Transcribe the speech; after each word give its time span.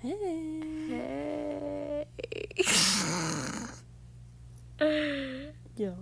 Hey. 0.00 0.14
Hey. 0.88 2.06
Yo. 5.76 5.94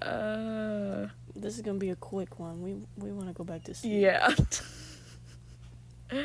Uh. 0.00 1.08
This 1.34 1.56
is 1.56 1.62
gonna 1.62 1.78
be 1.78 1.90
a 1.90 1.96
quick 1.96 2.38
one. 2.38 2.62
We 2.62 2.76
we 2.96 3.10
want 3.10 3.26
to 3.26 3.32
go 3.32 3.42
back 3.42 3.64
to 3.64 3.74
sleep. 3.74 4.00
Yeah. 4.02 4.32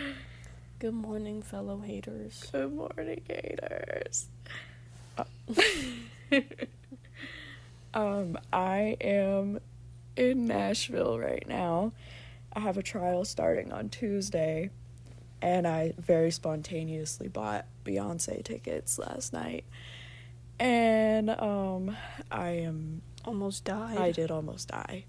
Good 0.80 0.94
morning, 0.94 1.42
fellow 1.42 1.80
haters. 1.80 2.46
Good 2.52 2.74
morning, 2.74 3.22
haters. 3.28 4.28
um, 7.94 8.38
I 8.54 8.96
am 9.02 9.60
in 10.16 10.46
Nashville 10.46 11.20
right 11.20 11.46
now. 11.48 11.94
I 12.54 12.60
have 12.60 12.78
a 12.78 12.84
trial 12.84 13.26
starting 13.26 13.74
on 13.74 13.90
Tuesday, 13.90 14.70
and 15.42 15.68
I 15.68 15.94
very 15.98 16.32
spontaneously 16.32 17.28
bought 17.28 17.66
Beyonce 17.86 18.44
tickets 18.44 19.00
last 19.00 19.34
night. 19.34 19.66
And 20.60 21.30
um, 21.30 21.96
I 22.30 22.50
am 22.50 23.02
Almost 23.26 23.66
died. 23.66 23.98
I 23.98 24.12
did 24.12 24.32
almost 24.32 24.70
die. 24.70 25.06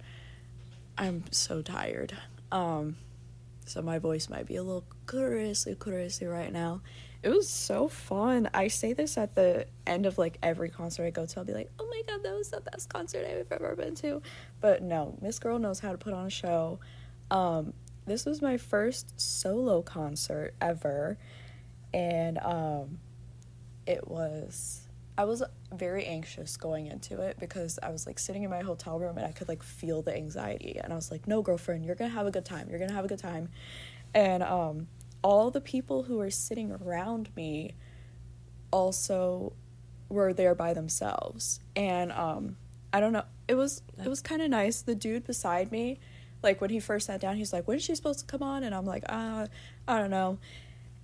I'm 0.98 1.24
so 1.30 1.62
tired. 1.62 2.16
Um, 2.50 2.96
so 3.66 3.82
my 3.82 3.98
voice 3.98 4.28
might 4.28 4.46
be 4.46 4.56
a 4.56 4.62
little 4.62 4.84
crazy, 5.06 5.74
crazy 5.74 6.26
right 6.26 6.52
now. 6.52 6.82
It 7.22 7.28
was 7.28 7.48
so 7.48 7.86
fun. 7.88 8.50
I 8.52 8.68
say 8.68 8.94
this 8.94 9.16
at 9.16 9.34
the 9.34 9.66
end 9.86 10.06
of 10.06 10.18
like 10.18 10.38
every 10.42 10.70
concert 10.70 11.04
I 11.04 11.10
go 11.10 11.26
to. 11.26 11.38
I'll 11.38 11.44
be 11.44 11.52
like, 11.52 11.70
"Oh 11.78 11.86
my 11.88 12.02
god, 12.06 12.22
that 12.24 12.34
was 12.34 12.50
the 12.50 12.60
best 12.60 12.88
concert 12.88 13.26
I've 13.26 13.52
ever 13.52 13.76
been 13.76 13.94
to." 13.96 14.22
But 14.60 14.82
no, 14.82 15.16
Miss 15.20 15.38
Girl 15.38 15.58
knows 15.58 15.80
how 15.80 15.92
to 15.92 15.98
put 15.98 16.12
on 16.12 16.26
a 16.26 16.30
show. 16.30 16.80
Um, 17.30 17.74
this 18.10 18.26
was 18.26 18.42
my 18.42 18.56
first 18.56 19.20
solo 19.20 19.82
concert 19.82 20.54
ever, 20.60 21.16
and 21.94 22.38
um, 22.38 22.98
it 23.86 24.08
was 24.08 24.88
I 25.16 25.24
was 25.24 25.44
very 25.72 26.06
anxious 26.06 26.56
going 26.56 26.86
into 26.86 27.20
it 27.20 27.38
because 27.38 27.78
I 27.80 27.90
was 27.90 28.08
like 28.08 28.18
sitting 28.18 28.42
in 28.42 28.50
my 28.50 28.62
hotel 28.62 28.98
room 28.98 29.16
and 29.16 29.24
I 29.24 29.30
could 29.30 29.48
like 29.48 29.62
feel 29.62 30.02
the 30.02 30.16
anxiety 30.16 30.80
and 30.82 30.92
I 30.92 30.96
was 30.96 31.12
like, 31.12 31.28
"No, 31.28 31.40
girlfriend, 31.40 31.84
you're 31.84 31.94
going 31.94 32.10
to 32.10 32.16
have 32.16 32.26
a 32.26 32.32
good 32.32 32.44
time. 32.44 32.68
You're 32.68 32.78
going 32.78 32.88
to 32.88 32.96
have 32.96 33.04
a 33.04 33.08
good 33.08 33.20
time." 33.20 33.48
And 34.12 34.42
um 34.42 34.88
all 35.22 35.50
the 35.52 35.60
people 35.60 36.04
who 36.04 36.16
were 36.16 36.30
sitting 36.30 36.72
around 36.72 37.28
me 37.36 37.74
also 38.72 39.52
were 40.08 40.32
there 40.32 40.56
by 40.56 40.74
themselves. 40.74 41.60
And 41.76 42.10
um 42.10 42.56
I 42.92 42.98
don't 42.98 43.12
know, 43.12 43.24
it 43.46 43.54
was 43.54 43.82
it 44.02 44.08
was 44.08 44.20
kind 44.20 44.42
of 44.42 44.50
nice. 44.50 44.82
The 44.82 44.96
dude 44.96 45.24
beside 45.24 45.70
me, 45.70 46.00
like 46.42 46.60
when 46.60 46.70
he 46.70 46.80
first 46.80 47.06
sat 47.06 47.20
down, 47.20 47.36
he's 47.36 47.52
like, 47.52 47.68
"When 47.68 47.76
is 47.76 47.84
she 47.84 47.94
supposed 47.94 48.20
to 48.20 48.26
come 48.26 48.42
on?" 48.42 48.64
And 48.64 48.74
I'm 48.74 48.86
like, 48.86 49.04
"Uh, 49.08 49.46
I 49.86 49.98
don't 49.98 50.10
know." 50.10 50.38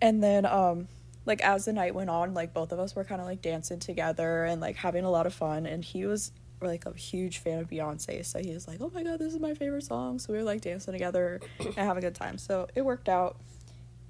And 0.01 0.23
then 0.23 0.47
um 0.47 0.89
like 1.25 1.41
as 1.43 1.65
the 1.65 1.73
night 1.73 1.95
went 1.95 2.09
on 2.09 2.35
like 2.35 2.55
both 2.55 2.73
of 2.73 2.79
us 2.79 2.95
were 2.95 3.05
kind 3.05 3.21
of 3.21 3.27
like 3.27 3.43
dancing 3.43 3.81
together 3.81 4.45
and 4.45 4.61
like 4.61 4.77
having 4.77 5.05
a 5.05 5.11
lot 5.11 5.27
of 5.27 5.35
fun. 5.35 5.67
And 5.67 5.85
he 5.85 6.07
was 6.07 6.33
like 6.61 6.87
a 6.87 6.95
huge 6.95 7.39
fan 7.39 7.59
of 7.59 7.69
beyonce. 7.69 8.25
So 8.25 8.39
he 8.39 8.53
was 8.53 8.67
like 8.67 8.81
oh 8.81 8.91
my 8.95 9.03
god 9.03 9.19
this 9.19 9.35
is 9.35 9.41
my 9.41 9.55
favorite 9.55 9.85
song. 9.85 10.19
So 10.19 10.33
we 10.33 10.39
were 10.39 10.45
like 10.45 10.61
dancing 10.61 10.93
together 10.93 11.41
and 11.59 11.75
having 11.75 11.99
a 12.05 12.07
good 12.07 12.15
time. 12.15 12.39
So 12.39 12.69
it 12.75 12.85
worked 12.85 13.09
out. 13.09 13.37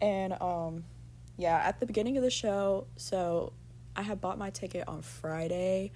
And 0.00 0.34
um 0.40 0.84
yeah 1.38 1.56
at 1.56 1.80
the 1.80 1.86
beginning 1.86 2.16
of 2.16 2.22
the 2.22 2.30
show 2.30 2.86
so 2.96 3.52
i 3.94 4.00
had 4.00 4.22
bought 4.22 4.38
my 4.38 4.50
ticket 4.50 4.86
on 4.88 5.02
friday. 5.02 5.92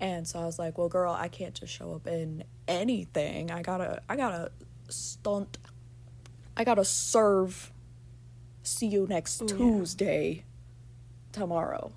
And 0.00 0.26
so 0.26 0.40
i 0.40 0.46
was 0.46 0.58
like 0.58 0.78
well 0.78 0.88
girl 0.88 1.12
i 1.12 1.28
can't 1.28 1.54
just 1.54 1.72
show 1.72 1.92
up 1.92 2.06
in 2.06 2.44
anything. 2.66 3.50
I 3.50 3.62
gotta 3.62 4.00
i 4.08 4.16
gotta 4.16 4.50
stunt 4.88 5.58
i 6.56 6.64
gotta 6.64 6.84
serve 6.84 7.72
see 8.62 8.86
you 8.86 9.06
next 9.08 9.40
Yeah. 9.42 9.56
tuesday 9.56 10.44
tomorrow. 11.32 11.92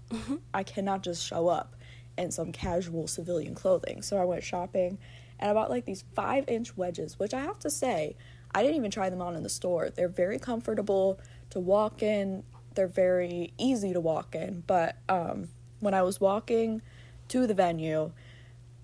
I 0.54 0.64
cannot 0.64 1.04
just 1.04 1.24
show 1.26 1.48
up 1.48 1.76
in 2.18 2.32
some 2.32 2.52
casual 2.52 3.08
civilian 3.08 3.54
clothing. 3.54 4.02
So 4.02 4.18
I 4.18 4.26
went 4.26 4.44
shopping 4.44 4.98
and 5.40 5.50
I 5.52 5.54
bought 5.54 5.70
like 5.70 5.86
these 5.86 6.04
five 6.16 6.46
inch 6.48 6.76
wedges, 6.76 7.20
which 7.20 7.34
I 7.36 7.42
have 7.42 7.60
to 7.60 7.70
say, 7.70 8.16
I 8.56 8.64
didn't 8.64 8.78
even 8.78 8.90
try 8.90 9.10
them 9.12 9.22
on 9.22 9.36
in 9.36 9.44
the 9.44 9.50
store. 9.50 9.92
They're 9.92 10.10
very 10.10 10.40
comfortable 10.40 11.20
to 11.52 11.60
walk 11.60 12.02
in, 12.02 12.44
they're 12.74 12.88
very 12.88 13.54
easy 13.60 13.94
to 13.94 14.02
walk 14.02 14.34
in. 14.34 14.64
But 14.66 14.98
um, 15.08 15.50
when 15.80 15.94
I 15.94 16.02
was 16.02 16.20
walking 16.20 16.82
to 17.28 17.46
the 17.46 17.54
venue, 17.54 18.12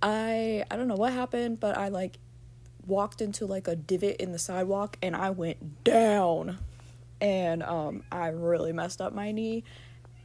I 0.04 0.64
I 0.70 0.76
don't 0.76 0.88
know 0.88 0.96
what 0.96 1.14
happened, 1.14 1.60
but 1.60 1.78
I 1.78 1.88
like 1.88 2.20
walked 2.86 3.22
into 3.22 3.46
like 3.46 3.68
a 3.68 3.76
divot 3.76 4.18
in 4.18 4.32
the 4.32 4.40
sidewalk 4.40 4.98
and 5.02 5.16
I 5.16 5.30
went 5.30 5.84
down 5.84 6.60
and 7.22 7.64
um 7.64 8.04
I 8.12 8.28
really 8.28 8.74
messed 8.74 9.02
up 9.02 9.14
my 9.14 9.32
knee 9.32 9.64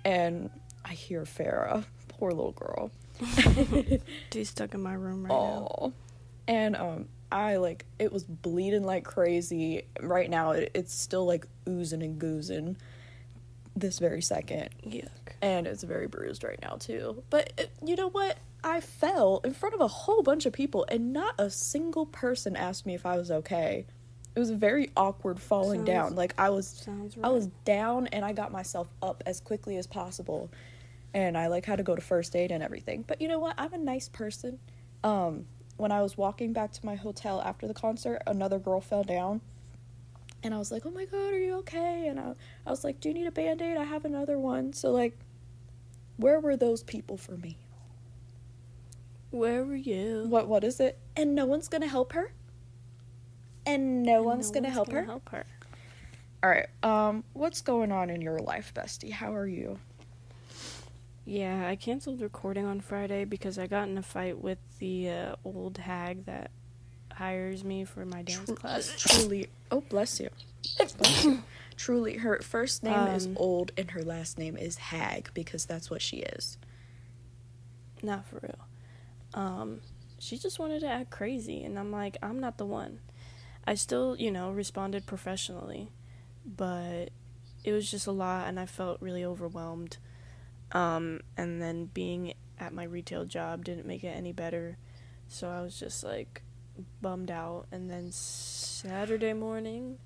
and 0.04 0.50
I 0.84 0.94
hear 0.94 1.22
Farah, 1.22 1.84
poor 2.08 2.30
little 2.30 2.52
girl. 2.52 2.90
She's 4.32 4.50
stuck 4.50 4.74
in 4.74 4.82
my 4.82 4.94
room 4.94 5.24
right 5.24 5.28
now. 5.28 5.68
Oh. 5.80 5.92
And 6.46 6.76
um 6.76 7.08
I 7.30 7.56
like 7.56 7.84
it 7.98 8.12
was 8.12 8.24
bleeding 8.24 8.84
like 8.84 9.04
crazy. 9.04 9.84
Right 10.00 10.30
now 10.30 10.52
it, 10.52 10.70
it's 10.74 10.94
still 10.94 11.26
like 11.26 11.46
oozing 11.68 12.02
and 12.02 12.20
goozing 12.20 12.76
this 13.76 13.98
very 13.98 14.22
second. 14.22 14.70
Yuck. 14.84 15.08
And 15.40 15.66
it's 15.66 15.82
very 15.82 16.06
bruised 16.06 16.42
right 16.42 16.58
now 16.60 16.76
too. 16.76 17.22
But 17.30 17.52
it, 17.58 17.70
you 17.84 17.96
know 17.96 18.08
what? 18.08 18.38
I 18.64 18.80
fell 18.80 19.40
in 19.44 19.54
front 19.54 19.74
of 19.74 19.80
a 19.80 19.88
whole 19.88 20.22
bunch 20.22 20.44
of 20.46 20.52
people 20.52 20.84
and 20.88 21.12
not 21.12 21.34
a 21.38 21.48
single 21.50 22.06
person 22.06 22.56
asked 22.56 22.86
me 22.86 22.94
if 22.94 23.06
I 23.06 23.16
was 23.16 23.30
okay. 23.30 23.86
It 24.34 24.38
was 24.38 24.50
a 24.50 24.56
very 24.56 24.90
awkward 24.96 25.40
falling 25.40 25.80
Sounds- 25.80 25.86
down. 25.86 26.14
Like 26.16 26.34
I 26.38 26.50
was 26.50 26.84
right. 26.86 27.14
I 27.24 27.28
was 27.30 27.46
down 27.64 28.06
and 28.08 28.24
I 28.24 28.32
got 28.32 28.52
myself 28.52 28.88
up 29.02 29.22
as 29.26 29.40
quickly 29.40 29.76
as 29.76 29.86
possible. 29.86 30.50
And 31.14 31.38
I 31.38 31.46
like 31.46 31.64
had 31.66 31.76
to 31.76 31.82
go 31.82 31.94
to 31.94 32.00
first 32.02 32.36
aid 32.36 32.50
and 32.50 32.62
everything. 32.62 33.04
But 33.06 33.20
you 33.20 33.28
know 33.28 33.38
what? 33.38 33.54
I'm 33.58 33.72
a 33.72 33.78
nice 33.78 34.08
person. 34.08 34.58
Um 35.02 35.46
when 35.76 35.92
I 35.92 36.02
was 36.02 36.16
walking 36.18 36.52
back 36.52 36.72
to 36.72 36.84
my 36.84 36.96
hotel 36.96 37.40
after 37.40 37.68
the 37.68 37.74
concert, 37.74 38.20
another 38.26 38.58
girl 38.58 38.80
fell 38.80 39.04
down. 39.04 39.40
And 40.42 40.52
I 40.52 40.58
was 40.58 40.70
like, 40.72 40.84
"Oh 40.86 40.90
my 40.90 41.04
god, 41.04 41.32
are 41.32 41.38
you 41.38 41.54
okay?" 41.58 42.06
And 42.08 42.18
I 42.20 42.34
I 42.66 42.70
was 42.70 42.84
like, 42.84 43.00
"Do 43.00 43.08
you 43.08 43.14
need 43.14 43.26
a 43.26 43.32
band-aid? 43.32 43.76
I 43.76 43.84
have 43.84 44.04
another 44.04 44.38
one." 44.38 44.72
So 44.72 44.90
like 44.92 45.16
where 46.16 46.40
were 46.40 46.56
those 46.56 46.82
people 46.82 47.16
for 47.16 47.36
me? 47.36 47.56
Where 49.30 49.64
were 49.64 49.76
you? 49.76 50.24
What 50.28 50.48
what 50.48 50.64
is 50.64 50.80
it? 50.80 50.98
And 51.16 51.34
no 51.34 51.46
one's 51.46 51.68
to 51.68 51.86
help 51.86 52.12
her? 52.12 52.32
And 53.66 54.02
no 54.02 54.16
And 54.18 54.24
one's 54.24 54.48
no 54.48 54.52
to 54.62 54.68
one's 54.68 54.74
help 54.74 54.88
gonna 54.88 55.00
her? 55.00 55.06
Help 55.06 55.28
her. 55.30 55.44
All 56.42 56.50
right. 56.50 56.68
Um 56.82 57.24
what's 57.34 57.60
going 57.60 57.92
on 57.92 58.10
in 58.10 58.22
your 58.22 58.38
life, 58.38 58.72
bestie? 58.74 59.12
How 59.12 59.34
are 59.34 59.46
you? 59.46 59.78
Yeah, 61.26 61.68
I 61.68 61.76
canceled 61.76 62.22
recording 62.22 62.64
on 62.64 62.80
Friday 62.80 63.24
because 63.26 63.58
I 63.58 63.66
got 63.66 63.88
in 63.88 63.98
a 63.98 64.02
fight 64.02 64.38
with 64.42 64.58
the 64.78 65.10
uh, 65.10 65.36
old 65.44 65.76
hag 65.76 66.24
that 66.24 66.50
hires 67.12 67.62
me 67.64 67.84
for 67.84 68.06
my 68.06 68.22
dance 68.22 68.46
Tru- 68.46 68.54
class. 68.54 68.94
Truly, 68.98 69.48
oh 69.70 69.82
bless 69.90 70.20
you. 70.20 70.30
Bless 70.78 71.24
you. 71.24 71.42
Truly, 71.76 72.16
her 72.18 72.40
first 72.40 72.82
name 72.82 73.08
is 73.08 73.26
Um, 73.26 73.36
Old 73.36 73.72
and 73.76 73.90
her 73.92 74.02
last 74.02 74.38
name 74.38 74.56
is 74.56 74.76
Hag 74.78 75.30
because 75.34 75.66
that's 75.66 75.90
what 75.90 76.00
she 76.02 76.18
is. 76.18 76.58
Not 78.02 78.26
for 78.26 78.40
real. 78.42 78.67
Um, 79.34 79.80
she 80.18 80.38
just 80.38 80.58
wanted 80.58 80.80
to 80.80 80.88
act 80.88 81.10
crazy, 81.10 81.62
and 81.64 81.78
I'm 81.78 81.92
like, 81.92 82.16
I'm 82.22 82.40
not 82.40 82.58
the 82.58 82.66
one. 82.66 83.00
I 83.66 83.74
still, 83.74 84.16
you 84.16 84.30
know, 84.30 84.50
responded 84.50 85.06
professionally, 85.06 85.90
but 86.44 87.10
it 87.64 87.72
was 87.72 87.90
just 87.90 88.06
a 88.06 88.12
lot, 88.12 88.48
and 88.48 88.58
I 88.58 88.66
felt 88.66 89.00
really 89.00 89.24
overwhelmed. 89.24 89.98
Um, 90.72 91.20
and 91.36 91.62
then 91.62 91.86
being 91.86 92.34
at 92.58 92.72
my 92.72 92.84
retail 92.84 93.24
job 93.24 93.64
didn't 93.64 93.86
make 93.86 94.04
it 94.04 94.16
any 94.16 94.32
better, 94.32 94.76
so 95.28 95.48
I 95.48 95.60
was 95.62 95.78
just 95.78 96.02
like 96.02 96.42
bummed 97.00 97.30
out. 97.30 97.66
And 97.70 97.90
then 97.90 98.10
Saturday 98.10 99.32
morning, 99.32 99.98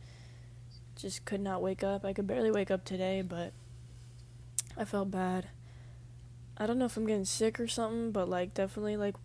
just 0.97 1.25
could 1.25 1.41
not 1.41 1.63
wake 1.63 1.83
up. 1.83 2.05
I 2.05 2.13
could 2.13 2.27
barely 2.27 2.51
wake 2.51 2.71
up 2.71 2.85
today, 2.85 3.23
but 3.23 3.53
I 4.77 4.85
felt 4.85 5.11
bad. 5.11 5.49
I 6.59 6.67
don't 6.67 6.79
know 6.79 6.85
if 6.85 6.97
I'm 6.97 7.07
getting 7.07 7.25
sick 7.25 7.59
or 7.59 7.67
something, 7.67 8.13
but 8.13 8.29
like 8.29 8.55
definitely 8.55 8.97
like 8.97 9.17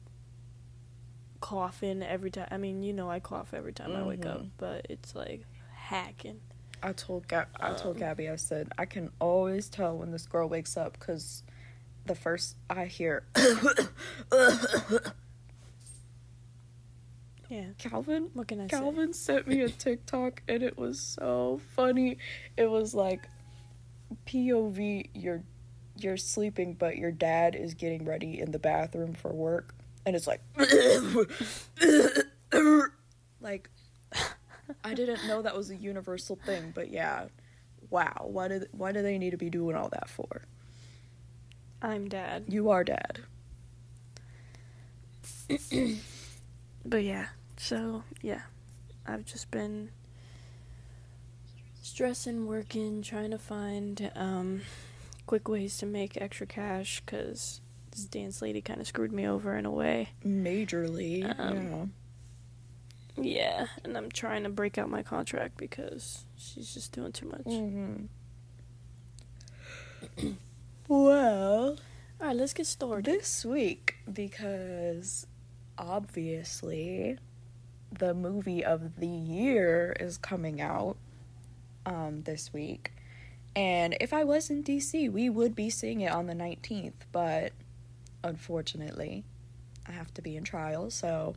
coughing 1.42 2.02
every 2.02 2.32
time. 2.32 2.48
I 2.52 2.58
mean, 2.58 2.82
you 2.84 2.94
know, 2.94 3.10
I 3.10 3.20
cough 3.20 3.54
every 3.54 3.74
time 3.74 3.96
I 3.96 4.04
wake 4.04 4.26
up, 4.26 4.42
Mhm. 4.42 4.50
but 4.58 4.88
it's 4.90 5.14
like 5.16 5.46
hacking. 5.74 6.40
I 6.82 6.94
told 6.94 7.28
Gab- 7.28 7.50
I 7.60 7.74
told 7.74 7.96
Um, 7.98 8.00
Gabby 8.02 8.30
I 8.30 8.36
said 8.36 8.72
I 8.78 8.86
can 8.86 9.12
always 9.20 9.68
tell 9.70 9.98
when 9.98 10.12
this 10.12 10.26
girl 10.28 10.48
wakes 10.48 10.78
up 10.78 10.94
because 10.94 11.44
the 12.06 12.16
first 12.16 12.56
I 12.70 12.86
hear 12.86 13.26
Yeah. 17.50 17.68
Calvin 17.78 18.30
What 18.34 18.48
can 18.50 18.60
I 18.60 18.64
say? 18.68 18.78
Calvin 18.78 19.14
sent 19.14 19.48
me 19.48 19.62
a 19.62 19.70
TikTok 19.70 20.44
and 20.48 20.62
it 20.62 20.78
was 20.78 21.00
so 21.00 21.62
funny. 21.76 22.18
It 22.58 22.70
was 22.70 22.94
like 22.94 23.28
POV 24.26 25.10
you're 25.14 25.44
you're 26.04 26.18
sleeping 26.18 26.74
but 26.74 26.98
your 26.98 27.12
dad 27.12 27.56
is 27.56 27.74
getting 27.74 28.06
ready 28.06 28.40
in 28.40 28.52
the 28.52 28.60
bathroom 28.60 29.14
for 29.14 29.32
work 29.32 29.74
and 30.06 30.16
it's 30.16 30.28
like 30.28 30.42
like 33.42 33.70
I 34.84 34.94
didn't 34.94 35.26
know 35.28 35.42
that 35.42 35.56
was 35.56 35.70
a 35.70 35.76
universal 35.76 36.36
thing, 36.36 36.72
but 36.74 36.92
yeah. 36.92 37.26
wow, 37.90 38.26
why 38.26 38.48
do 38.48 38.66
why 38.72 38.92
do 38.92 39.02
they 39.02 39.18
need 39.18 39.32
to 39.32 39.38
be 39.38 39.50
doing 39.50 39.76
all 39.76 39.90
that 39.90 40.10
for? 40.10 40.44
I'm 41.82 42.08
dad. 42.10 42.46
You 42.48 42.70
are 42.70 42.84
dad. 42.84 43.20
But 46.86 47.04
yeah, 47.04 47.28
so 47.58 48.04
yeah, 48.22 48.44
I've 49.06 49.26
just 49.26 49.52
been 49.52 49.90
stressing, 51.82 52.48
working, 52.48 53.02
trying 53.02 53.32
to 53.32 53.38
find 53.38 54.10
um, 54.16 54.62
quick 55.28 55.48
ways 55.48 55.78
to 55.78 55.86
make 55.86 56.20
extra 56.20 56.48
cash 56.48 57.02
because 57.06 57.62
this 57.92 58.06
dance 58.06 58.42
lady 58.42 58.62
kind 58.62 58.82
of 58.82 58.88
screwed 58.88 59.12
me 59.12 59.28
over 59.28 59.56
in 59.56 59.66
a 59.66 59.72
way. 59.72 60.10
Majorly. 60.26 61.24
Um, 61.40 61.94
Yeah, 63.16 63.68
and 63.84 63.96
I'm 63.98 64.10
trying 64.10 64.44
to 64.44 64.50
break 64.50 64.78
out 64.78 64.90
my 64.90 65.04
contract 65.04 65.58
because 65.58 66.26
she's 66.38 66.74
just 66.74 66.92
doing 66.94 67.12
too 67.12 67.28
much. 67.28 67.46
Mm-hmm. 67.46 68.06
well, 70.88 71.78
All 72.22 72.28
right, 72.28 72.36
let's 72.36 72.54
get 72.54 72.66
started. 72.68 73.06
this 73.06 73.44
week 73.46 73.96
because 74.12 75.28
obviously 75.78 77.18
the 77.98 78.14
movie 78.14 78.64
of 78.66 78.98
the 79.00 79.08
year 79.08 79.96
is 80.00 80.18
coming 80.18 80.60
out 80.62 80.98
um 81.86 82.24
this 82.24 82.52
week. 82.54 82.92
And 83.58 83.98
if 84.00 84.14
I 84.14 84.24
was 84.24 84.52
in 84.52 84.64
DC, 84.64 85.12
we 85.12 85.32
would 85.32 85.56
be 85.56 85.72
seeing 85.72 86.02
it 86.02 86.12
on 86.12 86.28
the 86.28 86.36
19th, 86.36 87.08
but 87.12 87.54
unfortunately, 88.24 89.24
I 89.88 89.94
have 89.94 90.14
to 90.14 90.22
be 90.22 90.38
in 90.38 90.44
trial, 90.44 90.92
so 90.92 91.36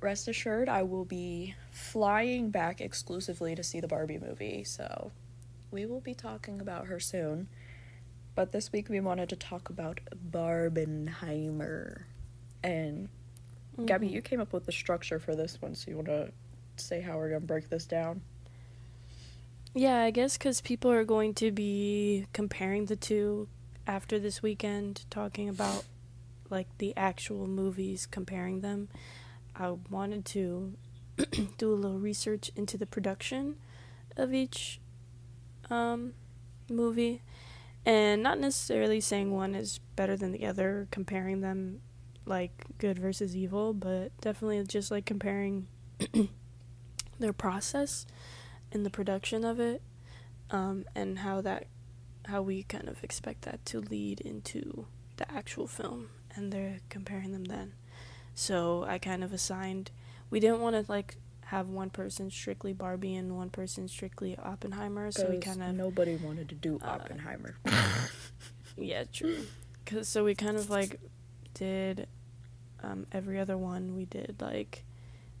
rest 0.00 0.26
assured 0.26 0.70
I 0.70 0.84
will 0.84 1.04
be 1.04 1.54
flying 1.70 2.48
back 2.48 2.80
exclusively 2.80 3.54
to 3.54 3.62
see 3.62 3.78
the 3.78 3.86
Barbie 3.86 4.18
movie. 4.18 4.64
So 4.64 5.12
we 5.70 5.84
will 5.84 6.00
be 6.00 6.14
talking 6.14 6.62
about 6.62 6.86
her 6.86 6.98
soon. 6.98 7.48
But 8.34 8.52
this 8.52 8.72
week 8.72 8.88
we 8.88 8.98
wanted 9.00 9.28
to 9.28 9.36
talk 9.36 9.68
about 9.68 10.00
Barbenheimer. 10.32 12.04
And 12.62 13.10
Gabby, 13.84 14.08
Mhm. 14.08 14.12
you 14.12 14.22
came 14.22 14.40
up 14.40 14.54
with 14.54 14.64
the 14.64 14.72
structure 14.72 15.18
for 15.18 15.36
this 15.36 15.60
one, 15.60 15.74
so 15.74 15.90
you 15.90 15.96
want 15.96 16.08
to 16.08 16.32
say 16.76 17.02
how 17.02 17.18
we're 17.18 17.28
going 17.28 17.42
to 17.42 17.46
break 17.46 17.68
this 17.68 17.84
down? 17.84 18.22
Yeah, 19.78 20.00
I 20.00 20.10
guess 20.10 20.38
because 20.38 20.62
people 20.62 20.90
are 20.90 21.04
going 21.04 21.34
to 21.34 21.52
be 21.52 22.24
comparing 22.32 22.86
the 22.86 22.96
two 22.96 23.46
after 23.86 24.18
this 24.18 24.42
weekend, 24.42 25.04
talking 25.10 25.50
about 25.50 25.84
like 26.48 26.66
the 26.78 26.96
actual 26.96 27.46
movies, 27.46 28.06
comparing 28.06 28.62
them. 28.62 28.88
I 29.54 29.72
wanted 29.90 30.24
to 30.26 30.72
do 31.58 31.74
a 31.74 31.76
little 31.76 31.98
research 31.98 32.50
into 32.56 32.78
the 32.78 32.86
production 32.86 33.56
of 34.16 34.32
each 34.32 34.80
um, 35.68 36.14
movie, 36.70 37.20
and 37.84 38.22
not 38.22 38.40
necessarily 38.40 39.02
saying 39.02 39.30
one 39.30 39.54
is 39.54 39.80
better 39.94 40.16
than 40.16 40.32
the 40.32 40.46
other, 40.46 40.88
comparing 40.90 41.42
them 41.42 41.82
like 42.24 42.64
good 42.78 42.98
versus 42.98 43.36
evil, 43.36 43.74
but 43.74 44.10
definitely 44.22 44.64
just 44.64 44.90
like 44.90 45.04
comparing 45.04 45.66
their 47.18 47.34
process 47.34 48.06
in 48.72 48.82
the 48.82 48.90
production 48.90 49.44
of 49.44 49.60
it 49.60 49.82
um, 50.50 50.84
and 50.94 51.20
how 51.20 51.40
that 51.40 51.66
how 52.26 52.42
we 52.42 52.64
kind 52.64 52.88
of 52.88 53.02
expect 53.04 53.42
that 53.42 53.64
to 53.64 53.80
lead 53.80 54.20
into 54.20 54.86
the 55.16 55.30
actual 55.30 55.66
film 55.66 56.08
and 56.34 56.52
they're 56.52 56.78
comparing 56.88 57.32
them 57.32 57.44
then. 57.44 57.72
So 58.34 58.84
i 58.86 58.98
kind 58.98 59.24
of 59.24 59.32
assigned 59.32 59.90
we 60.28 60.40
didn't 60.40 60.60
want 60.60 60.76
to 60.76 60.90
like 60.90 61.16
have 61.46 61.68
one 61.68 61.90
person 61.90 62.30
strictly 62.30 62.72
barbie 62.72 63.14
and 63.14 63.36
one 63.36 63.48
person 63.48 63.86
strictly 63.86 64.36
oppenheimer 64.36 65.12
so 65.12 65.30
we 65.30 65.38
kind 65.38 65.62
of 65.62 65.74
nobody 65.74 66.16
wanted 66.16 66.48
to 66.48 66.56
do 66.56 66.78
uh, 66.82 66.88
Oppenheimer. 66.88 67.54
yeah 68.76 69.04
true. 69.12 69.38
Because 69.84 70.08
so 70.08 70.24
we 70.24 70.34
kind 70.34 70.56
of 70.56 70.68
like 70.68 71.00
did 71.54 72.08
um, 72.82 73.06
every 73.12 73.38
other 73.38 73.56
one. 73.56 73.94
We 73.94 74.04
did 74.04 74.36
like 74.40 74.84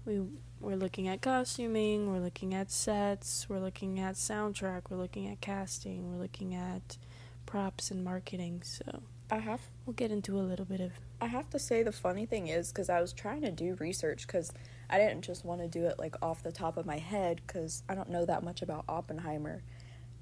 we 0.04 0.22
we're 0.60 0.76
looking 0.76 1.06
at 1.08 1.20
costuming 1.20 2.10
we're 2.12 2.20
looking 2.20 2.54
at 2.54 2.70
sets 2.70 3.46
we're 3.48 3.58
looking 3.60 4.00
at 4.00 4.14
soundtrack 4.14 4.82
we're 4.90 4.96
looking 4.96 5.28
at 5.28 5.40
casting 5.40 6.10
we're 6.10 6.20
looking 6.20 6.54
at 6.54 6.96
props 7.44 7.90
and 7.90 8.02
marketing 8.02 8.62
so 8.64 9.02
I 9.30 9.38
have 9.38 9.60
we'll 9.84 9.94
get 9.94 10.10
into 10.10 10.38
a 10.38 10.42
little 10.42 10.64
bit 10.64 10.80
of 10.80 10.92
I 11.20 11.26
have 11.26 11.48
to 11.50 11.58
say 11.58 11.82
the 11.82 11.92
funny 11.92 12.26
thing 12.26 12.48
is 12.48 12.68
because 12.72 12.88
I 12.90 13.00
was 13.00 13.12
trying 13.12 13.42
to 13.42 13.50
do 13.50 13.76
research 13.80 14.26
because 14.26 14.52
I 14.88 14.98
didn't 14.98 15.22
just 15.22 15.44
want 15.44 15.60
to 15.62 15.68
do 15.68 15.86
it 15.86 15.98
like 15.98 16.14
off 16.22 16.42
the 16.42 16.52
top 16.52 16.76
of 16.76 16.86
my 16.86 16.98
head 16.98 17.40
because 17.46 17.82
I 17.88 17.94
don't 17.94 18.10
know 18.10 18.24
that 18.26 18.42
much 18.44 18.62
about 18.62 18.84
Oppenheimer, 18.88 19.62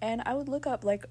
and 0.01 0.23
I 0.25 0.35
would 0.35 0.49
look 0.49 0.67
up 0.67 0.85
like 0.85 1.05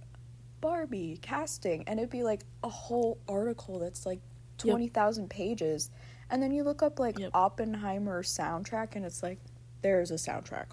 Barbie 0.61 1.19
casting 1.21 1.83
and 1.87 1.99
it'd 1.99 2.09
be 2.09 2.23
like 2.23 2.41
a 2.63 2.69
whole 2.69 3.17
article 3.27 3.79
that's 3.79 4.05
like 4.05 4.19
Yep. 4.63 4.71
twenty 4.71 4.87
thousand 4.87 5.29
pages, 5.29 5.89
and 6.33 6.41
then 6.43 6.51
you 6.51 6.63
look 6.63 6.81
up 6.83 6.99
like 6.99 7.17
Yep. 7.19 7.31
Oppenheimer 7.33 8.23
soundtrack 8.23 8.95
and 8.97 9.05
it's 9.05 9.21
like 9.23 9.39
there's 9.81 10.11
a 10.11 10.15
soundtrack, 10.15 10.65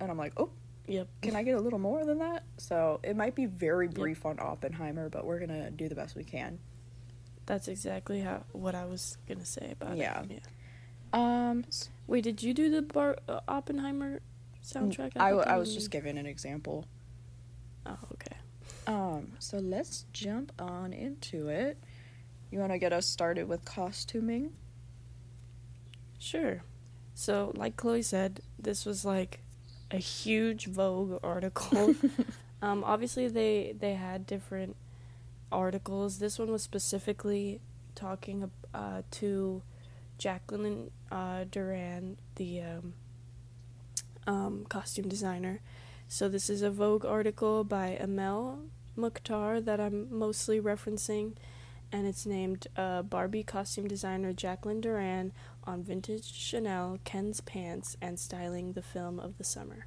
and 0.00 0.10
I'm 0.10 0.16
like 0.16 0.32
oh 0.38 0.50
yep 0.86 1.08
can 1.20 1.34
I 1.36 1.42
get 1.42 1.56
a 1.56 1.60
little 1.60 1.78
more 1.80 2.04
than 2.06 2.18
that? 2.20 2.44
So 2.56 3.00
it 3.02 3.16
might 3.16 3.34
be 3.34 3.44
very 3.46 3.88
brief 3.88 4.24
on 4.24 4.38
Oppenheimer, 4.40 5.08
but 5.10 5.26
we're 5.26 5.40
gonna 5.40 5.70
do 5.70 5.88
the 5.88 5.94
best 5.94 6.14
we 6.16 6.24
can. 6.24 6.58
that's 7.46 7.68
exactly 7.68 8.20
how 8.20 8.44
what 8.52 8.74
i 8.74 8.84
was 8.84 9.16
gonna 9.26 9.44
say 9.44 9.72
about 9.72 9.96
Yeah. 9.96 10.22
it 10.22 10.30
yeah 10.30 10.40
Um, 11.50 11.64
wait 12.06 12.22
did 12.24 12.42
you 12.42 12.52
do 12.54 12.70
the 12.70 12.82
bar 12.82 13.16
uh, 13.28 13.40
oppenheimer 13.48 14.20
soundtrack 14.62 15.12
I 15.16 15.56
was 15.56 15.72
just 15.74 15.90
giving 15.90 16.18
an 16.18 16.26
example. 16.26 16.84
oh 17.86 17.98
okay 18.14 18.36
Um, 18.86 19.32
so 19.38 19.58
let's 19.58 20.04
jump 20.12 20.52
on 20.58 20.92
into 20.92 21.48
it. 21.48 21.76
You 22.50 22.58
want 22.60 22.72
to 22.72 22.78
get 22.78 22.92
us 22.92 23.06
started 23.06 23.48
with 23.48 23.62
costuming? 23.64 24.52
Sure. 26.18 26.62
So, 27.14 27.52
like 27.56 27.76
Chloe 27.76 28.02
said, 28.02 28.40
this 28.58 28.86
was 28.86 29.04
like 29.04 29.40
a 29.90 29.96
huge 29.96 30.66
Vogue 30.66 31.18
article. 31.22 31.94
um, 32.62 32.84
obviously, 32.84 33.28
they 33.28 33.74
they 33.78 33.94
had 33.94 34.26
different 34.26 34.76
articles. 35.50 36.18
This 36.18 36.38
one 36.38 36.50
was 36.50 36.62
specifically 36.62 37.60
talking 37.94 38.50
uh, 38.74 39.02
to 39.12 39.62
Jacqueline 40.18 40.90
uh, 41.10 41.44
Durran, 41.50 42.16
the 42.36 42.62
um, 42.62 42.94
um, 44.26 44.66
costume 44.68 45.08
designer. 45.08 45.60
So 46.08 46.28
this 46.28 46.48
is 46.48 46.62
a 46.62 46.70
Vogue 46.70 47.04
article 47.04 47.64
by 47.64 47.98
Amel 48.00 48.60
Mukhtar 48.96 49.60
that 49.60 49.80
I'm 49.80 50.06
mostly 50.10 50.60
referencing, 50.60 51.34
and 51.92 52.06
it's 52.06 52.26
named 52.26 52.66
uh, 52.76 53.02
"Barbie 53.02 53.42
Costume 53.42 53.88
Designer 53.88 54.32
Jacqueline 54.32 54.80
Durran 54.80 55.32
on 55.68 55.82
Vintage 55.82 56.32
Chanel, 56.32 56.98
Ken's 57.04 57.40
Pants, 57.40 57.96
and 58.00 58.18
Styling 58.18 58.72
the 58.72 58.82
Film 58.82 59.20
of 59.20 59.38
the 59.38 59.44
Summer." 59.44 59.86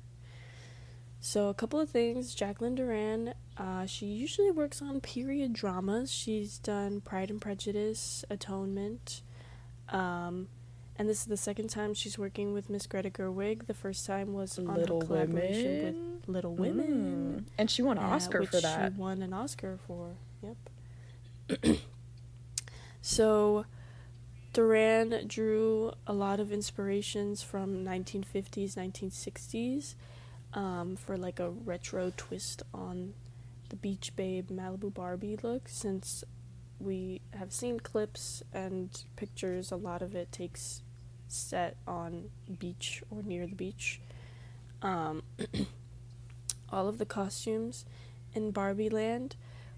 So 1.20 1.50
a 1.50 1.54
couple 1.54 1.80
of 1.80 1.90
things. 1.90 2.34
Jacqueline 2.34 2.76
Durran, 2.76 3.34
uh, 3.58 3.86
she 3.86 4.06
usually 4.06 4.52
works 4.52 4.82
on 4.82 5.02
period 5.02 5.54
dramas. 5.54 6.12
She's 6.12 6.58
done 6.58 7.02
Pride 7.02 7.30
and 7.30 7.42
Prejudice, 7.42 8.26
Atonement, 8.30 9.22
um, 9.90 10.48
and 10.98 11.10
this 11.10 11.22
is 11.22 11.26
the 11.26 11.38
second 11.38 11.70
time 11.70 11.94
she's 11.94 12.18
working 12.20 12.54
with 12.54 12.70
Miss 12.70 12.86
Greta 12.86 13.10
Gerwig. 13.10 13.66
The 13.66 13.74
first 13.74 14.06
time 14.06 14.34
was 14.34 14.60
on 14.60 14.66
Little 14.66 15.02
her 15.02 15.08
collaboration 15.08 15.66
Women? 15.66 16.14
with 16.20 16.30
Little 16.30 16.56
Women. 16.56 17.46
Mm. 17.48 17.52
And 17.58 17.72
she 17.72 17.82
won 17.82 17.98
an 17.98 18.04
uh, 18.04 18.10
Oscar 18.10 18.44
for 18.44 18.62
that. 18.62 18.94
She 18.94 19.00
won 19.00 19.22
an 19.22 19.34
Oscar 19.34 19.80
for. 19.88 20.12
Yep. 20.44 21.78
so, 23.02 23.66
Durran 24.54 25.28
drew 25.28 25.94
a 26.06 26.14
lot 26.14 26.40
of 26.40 26.52
inspirations 26.52 27.42
from 27.42 27.86
1950s, 27.86 28.76
1960s, 28.76 29.96
um, 30.54 30.98
for 30.98 31.16
like 31.16 31.40
a 31.40 31.50
retro 31.50 32.12
twist 32.18 32.62
on 32.74 33.14
the 33.70 33.78
Beach 33.78 34.14
Babe 34.16 34.50
Malibu 34.50 34.94
Barbie 34.94 35.38
look. 35.42 35.70
Since 35.70 36.26
we 36.80 37.22
have 37.34 37.54
seen 37.54 37.80
clips 37.80 38.44
and 38.52 39.04
pictures, 39.16 39.72
a 39.72 39.78
lot 39.78 40.02
of 40.02 40.16
it 40.16 40.34
takes 40.34 40.82
set 41.30 41.78
on 41.88 42.30
beach 42.60 43.02
or 43.10 43.24
near 43.24 43.48
the 43.48 43.56
beach. 43.56 44.02
Um, 44.82 45.24
all 46.70 46.90
of 46.90 46.98
the 46.98 47.06
costumes 47.06 47.86
in 48.34 48.52
Barbie 48.52 48.90
Land 48.90 49.38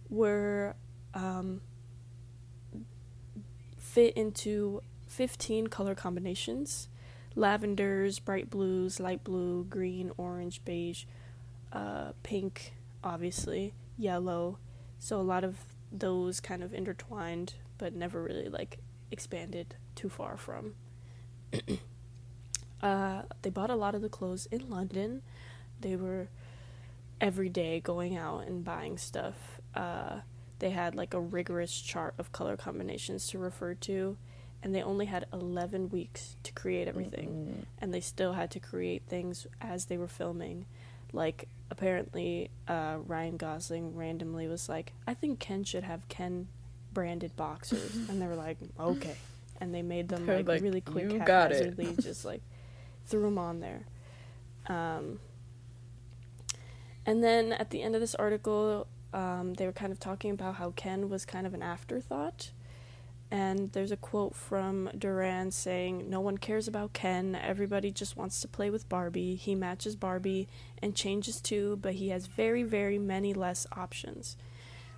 were 0.10 0.76
um, 1.14 1.62
fit 3.94 4.16
into 4.16 4.82
15 5.08 5.68
color 5.68 5.94
combinations 5.94 6.88
lavenders, 7.36 8.20
bright 8.20 8.50
blues, 8.50 9.00
light 9.00 9.24
blue, 9.24 9.64
green, 9.66 10.12
orange, 10.18 10.64
beige, 10.66 11.06
uh, 11.72 12.12
pink, 12.22 12.74
obviously, 13.04 13.74
yellow. 13.98 14.60
So 15.00 15.20
a 15.20 15.22
lot 15.22 15.44
of 15.44 15.58
those 15.92 16.40
kind 16.40 16.62
of 16.62 16.76
intertwined, 16.76 17.56
but 17.80 17.96
never 17.96 18.22
really 18.22 18.50
like 18.50 18.78
expanded 19.10 19.76
too 19.96 20.10
far 20.10 20.38
from. 20.38 20.76
uh, 22.84 23.24
they 23.42 23.50
bought 23.50 23.72
a 23.72 23.76
lot 23.76 23.96
of 23.96 24.04
the 24.04 24.10
clothes 24.10 24.48
in 24.52 24.70
London. 24.70 25.24
They 25.82 25.96
were 25.96 26.30
every 27.20 27.50
day 27.50 27.80
going 27.80 28.16
out 28.16 28.46
and 28.46 28.64
buying 28.64 29.00
stuff. 29.00 29.60
Uh, 29.74 30.20
they 30.64 30.70
had 30.70 30.96
like 30.96 31.14
a 31.14 31.20
rigorous 31.20 31.82
chart 31.82 32.14
of 32.18 32.32
color 32.32 32.56
combinations 32.56 33.28
to 33.28 33.38
refer 33.38 33.74
to, 33.74 34.16
and 34.64 34.74
they 34.74 34.82
only 34.82 35.08
had 35.08 35.26
11 35.34 35.90
weeks 35.90 36.38
to 36.44 36.54
create 36.54 36.88
everything. 36.88 37.28
Mm-mm. 37.28 37.66
And 37.80 37.94
they 37.94 38.00
still 38.00 38.32
had 38.32 38.50
to 38.52 38.62
create 38.62 39.04
things 39.06 39.46
as 39.60 39.88
they 39.88 39.98
were 39.98 40.08
filming. 40.08 40.66
Like, 41.12 41.50
apparently, 41.70 42.50
uh, 42.66 43.00
Ryan 43.06 43.36
Gosling 43.36 43.94
randomly 43.98 44.48
was 44.48 44.70
like, 44.70 44.94
I 45.06 45.14
think 45.14 45.42
Ken 45.42 45.66
should 45.66 45.84
have 45.84 46.08
Ken 46.08 46.48
branded 46.94 47.36
boxers. 47.36 47.94
and 48.10 48.22
they 48.22 48.26
were 48.26 48.38
like, 48.38 48.56
okay. 48.80 49.18
And 49.60 49.76
they 49.76 49.82
made 49.82 50.08
them 50.08 50.26
like, 50.26 50.48
like, 50.48 50.62
really 50.62 50.80
quick, 50.80 51.12
"You 51.12 51.20
got 51.20 51.52
it." 51.52 51.78
just 52.00 52.24
like 52.24 52.42
threw 53.06 53.24
them 53.24 53.38
on 53.38 53.60
there. 53.60 53.82
Um, 54.68 55.20
and 57.06 57.22
then 57.22 57.52
at 57.52 57.70
the 57.70 57.82
end 57.82 57.96
of 57.96 58.02
this 58.02 58.16
article, 58.16 58.88
um, 59.14 59.54
they 59.54 59.66
were 59.66 59.72
kind 59.72 59.92
of 59.92 60.00
talking 60.00 60.32
about 60.32 60.56
how 60.56 60.72
Ken 60.76 61.10
was 61.10 61.26
kind 61.26 61.46
of 61.48 61.54
an 61.54 61.62
afterthought. 61.62 62.52
And 63.32 63.72
there's 63.72 63.92
a 63.92 63.98
quote 63.98 64.36
from 64.36 64.90
Durran 64.96 65.52
saying, 65.52 66.08
No 66.10 66.22
one 66.22 66.38
cares 66.38 66.68
about 66.68 66.94
Ken. 66.94 67.36
Everybody 67.36 67.90
just 67.90 68.16
wants 68.16 68.42
to 68.42 68.48
play 68.48 68.70
with 68.70 68.88
Barbie. 68.90 69.36
He 69.36 69.56
matches 69.56 69.96
Barbie 69.96 70.48
and 70.84 70.94
changes 70.96 71.42
too, 71.42 71.80
but 71.82 71.96
he 71.96 72.10
has 72.10 72.28
very, 72.28 72.62
very 72.62 73.00
many 73.00 73.34
less 73.34 73.66
options. 73.76 74.38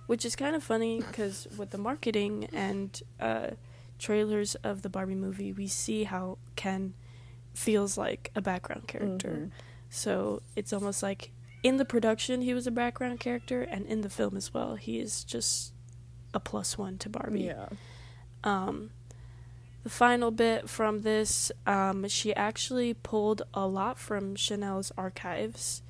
Which 0.06 0.24
is 0.24 0.36
kind 0.36 0.54
of 0.54 0.62
funny 0.62 1.00
because 1.00 1.48
with 1.56 1.70
the 1.70 1.78
marketing 1.78 2.48
and 2.52 3.00
uh, 3.18 3.50
trailers 3.98 4.54
of 4.56 4.82
the 4.82 4.88
Barbie 4.90 5.14
movie, 5.14 5.52
we 5.52 5.66
see 5.66 6.04
how 6.04 6.36
Ken 6.56 6.92
feels 7.54 7.96
like 7.96 8.30
a 8.34 8.42
background 8.42 8.86
character. 8.86 9.30
Mhm. 9.30 9.50
So 9.88 10.42
it's 10.54 10.72
almost 10.74 11.02
like 11.02 11.30
in 11.66 11.76
the 11.78 11.84
production 11.84 12.42
he 12.42 12.54
was 12.54 12.66
a 12.66 12.70
background 12.70 13.20
character, 13.20 13.62
and 13.62 13.86
in 13.86 14.00
the 14.02 14.10
film 14.10 14.36
as 14.36 14.52
well, 14.54 14.76
he 14.76 14.98
is 14.98 15.24
just 15.24 15.72
a 16.32 16.40
plus 16.40 16.76
one 16.78 16.98
to 16.98 17.08
Barbie. 17.08 17.40
Yeah. 17.44 17.68
Um, 18.44 18.90
the 19.82 19.90
final 19.90 20.30
bit 20.30 20.68
from 20.68 21.02
this, 21.02 21.50
um, 21.66 22.06
she 22.08 22.34
actually 22.34 22.94
pulled 22.94 23.42
a 23.54 23.66
lot 23.66 23.98
from 23.98 24.34
Chanel's 24.36 24.92
archives. 24.96 25.82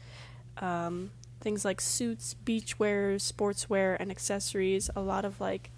Um, 0.58 1.10
things 1.40 1.64
like 1.64 1.80
suits, 1.80 2.34
beachwear, 2.44 3.16
sportswear, 3.16 3.96
and 4.00 4.10
accessories. 4.10 4.88
A 4.96 5.00
lot 5.00 5.24
of 5.24 5.40
like 5.40 5.70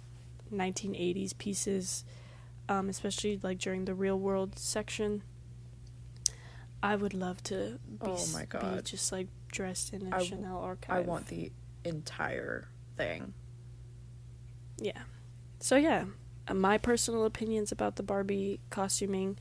1980s 0.53 1.37
pieces, 1.37 2.03
um, 2.67 2.89
especially 2.89 3.39
like 3.41 3.57
during 3.59 3.85
the 3.85 3.93
real 3.93 4.17
world 4.19 4.57
section. 4.57 5.23
I 6.81 6.95
would 6.95 7.13
love 7.13 7.43
to 7.43 7.79
be, 7.89 7.97
Oh 8.01 8.25
my 8.33 8.41
be 8.41 8.47
God. 8.47 8.85
just 8.85 9.11
like 9.11 9.27
dressed 9.51 9.93
in 9.93 10.11
a 10.11 10.17
I 10.17 10.23
Chanel 10.23 10.57
archive. 10.59 10.95
I 10.95 11.01
want 11.01 11.27
the 11.27 11.51
entire 11.83 12.67
thing. 12.97 13.33
Yeah. 14.77 15.01
So 15.59 15.75
yeah, 15.75 16.05
uh, 16.47 16.53
my 16.53 16.77
personal 16.77 17.25
opinions 17.25 17.71
about 17.71 17.95
the 17.97 18.03
Barbie 18.03 18.59
costuming, 18.69 19.37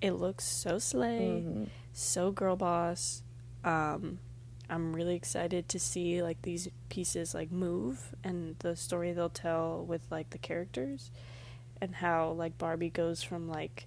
it 0.00 0.12
looks 0.12 0.44
so 0.44 0.78
slay, 0.78 1.42
Mhm. 1.44 1.68
so 1.92 2.30
girl 2.30 2.56
boss. 2.56 3.22
Um, 3.64 4.20
I'm 4.70 4.94
really 4.94 5.14
excited 5.14 5.68
to 5.70 5.78
see 5.78 6.22
like 6.22 6.42
these 6.42 6.68
pieces 6.88 7.34
like 7.34 7.50
move 7.50 8.14
and 8.22 8.56
the 8.60 8.76
story 8.76 9.12
they'll 9.12 9.28
tell 9.30 9.84
with 9.84 10.02
like 10.10 10.30
the 10.30 10.38
characters, 10.38 11.10
and 11.80 11.96
how 11.96 12.30
like 12.32 12.56
Barbie 12.58 12.90
goes 12.90 13.22
from 13.22 13.48
like, 13.48 13.86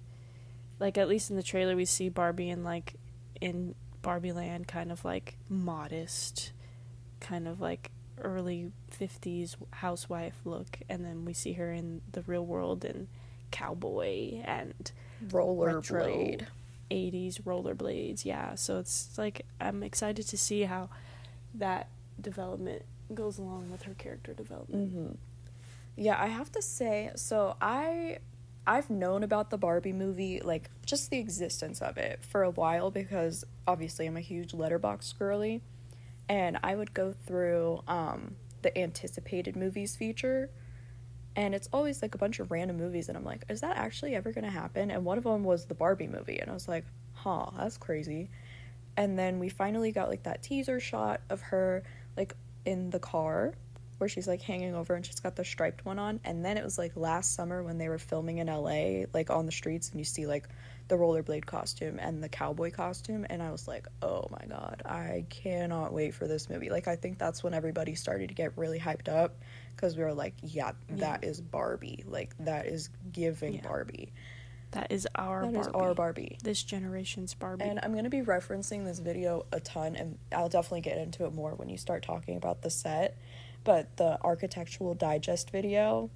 like 0.78 0.98
at 0.98 1.08
least 1.08 1.30
in 1.30 1.36
the 1.36 1.42
trailer 1.42 1.74
we 1.76 1.84
see 1.84 2.08
Barbie 2.08 2.50
in 2.50 2.62
like, 2.64 2.94
in 3.40 3.74
Barbie 4.02 4.32
Land 4.32 4.68
kind 4.68 4.92
of 4.92 5.04
like 5.04 5.36
modest, 5.48 6.52
kind 7.20 7.48
of 7.48 7.60
like 7.60 7.90
early 8.20 8.70
50s 8.96 9.56
housewife 9.70 10.36
look 10.44 10.78
and 10.88 11.04
then 11.04 11.24
we 11.24 11.32
see 11.32 11.54
her 11.54 11.72
in 11.72 12.02
the 12.12 12.22
real 12.22 12.44
world 12.44 12.84
in 12.84 13.08
cowboy 13.50 14.40
and 14.44 14.92
Rollerblade. 15.28 16.46
80s 16.90 17.40
rollerblades 17.42 18.24
yeah. 18.26 18.54
So 18.54 18.78
it's 18.78 19.16
like 19.16 19.46
i'm 19.60 19.82
excited 19.82 20.28
to 20.28 20.36
see 20.36 20.62
how 20.62 20.90
that 21.54 21.88
development 22.20 22.82
goes 23.14 23.38
along 23.38 23.70
with 23.70 23.82
her 23.82 23.94
character 23.94 24.34
development. 24.34 24.92
Hmm 24.92 25.12
Yeah, 25.96 26.20
I 26.22 26.26
have 26.26 26.52
to 26.52 26.62
say, 26.62 27.10
so 27.16 27.56
I 27.60 28.18
I've 28.66 28.90
known 28.90 29.22
about 29.22 29.50
the 29.50 29.58
Barbie 29.58 29.92
movie, 29.92 30.40
like 30.40 30.70
just 30.86 31.10
the 31.10 31.18
existence 31.18 31.82
of 31.82 31.96
it 31.96 32.24
for 32.24 32.42
a 32.42 32.50
while 32.50 32.90
because 32.90 33.44
obviously 33.66 34.06
I'm 34.06 34.16
a 34.16 34.20
huge 34.20 34.52
Letterboxd 34.52 35.18
girly 35.18 35.62
and 36.28 36.58
I 36.62 36.76
would 36.76 36.94
go 36.94 37.12
through 37.26 37.82
um 37.88 38.36
the 38.62 38.76
anticipated 38.78 39.56
movies 39.56 39.96
feature 39.96 40.48
and 41.34 41.54
it's 41.54 41.68
always 41.72 42.02
like 42.02 42.14
a 42.14 42.18
bunch 42.18 42.38
of 42.38 42.50
random 42.50 42.76
movies 42.76 43.08
and 43.08 43.18
I'm 43.18 43.24
like, 43.24 43.44
is 43.48 43.62
that 43.62 43.76
actually 43.76 44.14
ever 44.14 44.32
going 44.32 44.44
to 44.44 44.50
happen? 44.50 44.90
And 44.90 45.04
one 45.04 45.18
of 45.18 45.24
them 45.24 45.44
was 45.44 45.64
the 45.64 45.74
Barbie 45.74 46.06
movie 46.06 46.38
and 46.38 46.50
I 46.50 46.54
was 46.54 46.68
like, 46.68 46.84
"Huh, 47.14 47.50
that's 47.56 47.78
crazy." 47.78 48.30
And 48.96 49.18
then 49.18 49.38
we 49.38 49.48
finally 49.48 49.90
got 49.90 50.08
like 50.08 50.24
that 50.24 50.42
teaser 50.42 50.78
shot 50.78 51.22
of 51.30 51.40
her 51.40 51.82
like 52.16 52.34
in 52.64 52.90
the 52.90 52.98
car 52.98 53.54
where 54.02 54.08
she's 54.08 54.26
like 54.26 54.42
hanging 54.42 54.74
over 54.74 54.96
and 54.96 55.06
she's 55.06 55.20
got 55.20 55.36
the 55.36 55.44
striped 55.44 55.84
one 55.84 55.96
on. 55.96 56.18
And 56.24 56.44
then 56.44 56.58
it 56.58 56.64
was 56.64 56.76
like 56.76 56.96
last 56.96 57.36
summer 57.36 57.62
when 57.62 57.78
they 57.78 57.88
were 57.88 57.98
filming 58.00 58.38
in 58.38 58.48
LA, 58.48 59.04
like 59.14 59.30
on 59.30 59.46
the 59.46 59.52
streets, 59.52 59.90
and 59.90 60.00
you 60.00 60.04
see 60.04 60.26
like 60.26 60.48
the 60.88 60.96
rollerblade 60.96 61.46
costume 61.46 62.00
and 62.00 62.20
the 62.20 62.28
cowboy 62.28 62.72
costume. 62.72 63.24
And 63.30 63.40
I 63.40 63.52
was 63.52 63.68
like, 63.68 63.86
oh 64.02 64.26
my 64.28 64.44
god, 64.48 64.82
I 64.84 65.24
cannot 65.30 65.92
wait 65.92 66.14
for 66.14 66.26
this 66.26 66.50
movie. 66.50 66.68
Like, 66.68 66.88
I 66.88 66.96
think 66.96 67.18
that's 67.18 67.44
when 67.44 67.54
everybody 67.54 67.94
started 67.94 68.30
to 68.30 68.34
get 68.34 68.58
really 68.58 68.80
hyped 68.80 69.08
up 69.08 69.36
because 69.76 69.96
we 69.96 70.02
were 70.02 70.12
like, 70.14 70.34
yeah, 70.42 70.72
that 70.96 71.22
is 71.22 71.40
Barbie. 71.40 72.02
Like, 72.04 72.34
that 72.40 72.66
is 72.66 72.90
giving 73.12 73.54
Yeah. 73.54 73.60
Barbie. 73.62 74.12
that 74.72 74.90
is 74.90 75.06
our 75.14 75.42
That 75.42 75.52
barbie 75.52 75.68
is 75.68 75.74
our 75.74 75.94
Barbie. 75.94 76.38
this 76.42 76.62
generation's 76.62 77.34
barbie 77.34 77.62
And 77.64 77.78
I'm 77.82 77.92
going 77.92 78.04
to 78.04 78.10
be 78.10 78.22
referencing 78.22 78.84
this 78.84 78.98
video 78.98 79.46
a 79.52 79.60
ton, 79.60 79.94
and 79.94 80.18
I'll 80.34 80.48
definitely 80.48 80.80
get 80.80 80.98
into 80.98 81.24
it 81.26 81.32
more 81.34 81.52
when 81.54 81.68
you 81.68 81.76
start 81.76 82.02
talking 82.02 82.36
about 82.36 82.62
the 82.62 82.70
set. 82.70 83.16
But 83.64 83.96
the 83.96 84.18
architectural 84.22 84.94
digest 84.94 85.50
video 85.50 86.10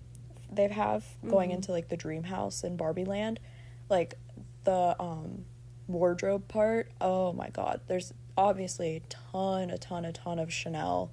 they 0.51 0.69
have 0.69 1.05
going 1.27 1.51
Mhm. 1.51 1.55
into 1.55 1.73
like 1.73 1.89
the 1.89 1.97
dream 1.97 2.23
house 2.25 2.63
in 2.63 2.77
Barbie 2.77 3.05
Land, 3.05 3.41
like 3.89 4.15
the 4.65 4.95
um, 5.01 5.45
wardrobe 5.89 6.47
part, 6.49 6.91
oh 7.01 7.33
my 7.33 7.49
god, 7.51 7.81
there's 7.89 8.13
obviously 8.37 8.97
a 8.97 9.01
ton, 9.09 9.71
a 9.71 9.79
ton, 9.79 10.05
a 10.05 10.13
ton 10.13 10.39
of 10.39 10.53
Chanel 10.53 11.11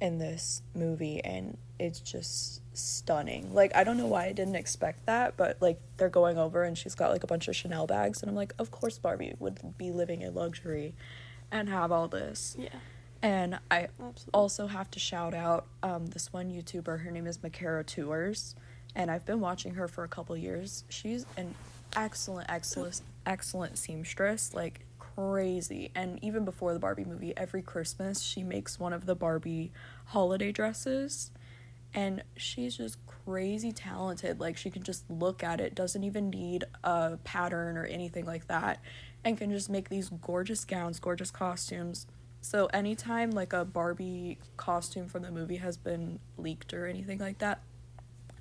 in 0.00 0.18
this 0.18 0.62
movie, 0.74 1.22
and 1.24 1.56
it's 1.78 2.00
just 2.00 2.62
stunning. 2.76 3.54
Like, 3.54 3.74
I 3.76 3.84
don't 3.84 3.96
know 3.96 4.06
why 4.06 4.26
I 4.26 4.32
didn't 4.32 4.56
expect 4.56 5.06
that, 5.06 5.36
but 5.36 5.60
like, 5.62 5.80
they're 5.96 6.08
going 6.08 6.36
over 6.36 6.64
and 6.64 6.76
she's 6.76 6.94
got 6.96 7.10
like 7.12 7.22
a 7.22 7.28
bunch 7.28 7.46
of 7.48 7.54
Chanel 7.54 7.86
bags, 7.86 8.22
and 8.22 8.28
I'm 8.28 8.36
like, 8.36 8.54
of 8.58 8.70
course, 8.72 8.98
Barbie 8.98 9.34
would 9.38 9.76
be 9.78 9.92
living 9.92 10.20
in 10.22 10.34
luxury 10.34 10.94
and 11.50 11.68
have 11.68 11.92
all 11.92 12.08
this. 12.08 12.56
yeah 12.58 12.68
And 13.24 13.58
I 13.70 13.84
absolutely 13.84 14.32
also 14.34 14.66
have 14.66 14.90
to 14.90 14.98
shout 14.98 15.32
out 15.32 15.64
um, 15.82 16.08
this 16.08 16.30
one 16.30 16.50
YouTuber. 16.50 17.00
Her 17.00 17.10
name 17.10 17.26
is 17.26 17.38
Makara 17.38 17.86
Tours, 17.86 18.54
and 18.94 19.10
I've 19.10 19.24
been 19.24 19.40
watching 19.40 19.76
her 19.76 19.88
for 19.88 20.04
a 20.04 20.08
couple 20.08 20.36
years. 20.36 20.84
She's 20.90 21.24
an 21.38 21.54
excellent, 21.96 22.50
excellent, 22.50 23.00
excellent 23.24 23.78
seamstress, 23.78 24.52
like 24.52 24.84
crazy. 24.98 25.90
And 25.94 26.22
even 26.22 26.44
before 26.44 26.74
the 26.74 26.78
Barbie 26.78 27.06
movie, 27.06 27.32
every 27.34 27.62
Christmas 27.62 28.20
she 28.20 28.42
makes 28.42 28.78
one 28.78 28.92
of 28.92 29.06
the 29.06 29.14
Barbie 29.14 29.72
holiday 30.08 30.52
dresses, 30.52 31.30
and 31.94 32.22
she's 32.36 32.76
just 32.76 32.98
crazy 33.06 33.72
talented. 33.72 34.38
Like 34.38 34.58
she 34.58 34.68
can 34.68 34.82
just 34.82 35.10
look 35.10 35.42
at 35.42 35.62
it, 35.62 35.74
doesn't 35.74 36.04
even 36.04 36.28
need 36.28 36.64
a 36.84 37.16
pattern 37.24 37.78
or 37.78 37.86
anything 37.86 38.26
like 38.26 38.48
that, 38.48 38.82
and 39.24 39.38
can 39.38 39.50
just 39.50 39.70
make 39.70 39.88
these 39.88 40.10
gorgeous 40.10 40.66
gowns, 40.66 40.98
gorgeous 40.98 41.30
costumes. 41.30 42.06
So 42.44 42.66
anytime 42.74 43.30
like 43.30 43.54
a 43.54 43.64
Barbie 43.64 44.36
costume 44.58 45.08
from 45.08 45.22
the 45.22 45.30
movie 45.30 45.56
has 45.56 45.78
been 45.78 46.18
leaked 46.36 46.74
or 46.74 46.86
anything 46.86 47.18
like 47.18 47.38
that, 47.38 47.62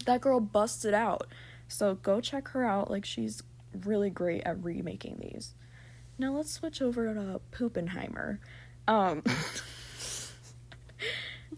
that 0.06 0.20
girl 0.20 0.42
busts 0.42 0.84
it 0.84 0.94
out. 0.94 1.28
So 1.70 1.96
go 1.96 2.20
check 2.20 2.50
her 2.50 2.66
out. 2.66 2.92
Like 2.92 3.06
she's 3.06 3.44
really 3.86 4.10
great 4.10 4.42
at 4.42 4.62
remaking 4.62 5.20
these. 5.22 5.54
Now 6.20 6.34
let's 6.34 6.52
switch 6.52 6.82
over 6.82 7.14
to 7.14 7.40
Poopenheimer. 7.54 8.40
Um 8.90 9.24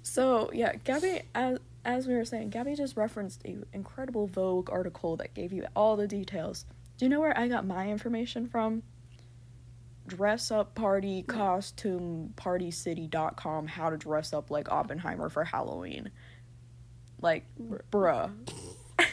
So 0.04 0.52
yeah, 0.54 0.76
Gabby 0.84 1.24
as 1.34 1.58
as 1.84 2.06
we 2.06 2.14
were 2.14 2.26
saying, 2.26 2.52
Gabby 2.52 2.76
just 2.76 2.96
referenced 2.96 3.42
a 3.44 3.58
incredible 3.74 4.28
Vogue 4.28 4.70
article 4.70 5.16
that 5.18 5.34
gave 5.34 5.52
you 5.52 5.66
all 5.76 5.96
the 5.96 6.08
details. 6.08 6.66
Do 7.00 7.06
you 7.06 7.10
know 7.10 7.22
where 7.22 7.36
I 7.36 7.48
got 7.48 7.66
my 7.66 7.90
information 7.90 8.48
from? 8.48 8.84
Dress 10.08 10.52
up 10.52 10.76
party 10.76 11.24
costume 11.24 12.34
partycity.com 12.36 13.68
how 13.68 13.90
to 13.90 13.98
dress 13.98 14.34
up 14.34 14.52
like 14.52 14.72
Oppenheimer 14.72 15.30
for 15.30 15.44
Halloween. 15.44 16.12
Like, 17.22 17.46
bruh. 17.92 18.32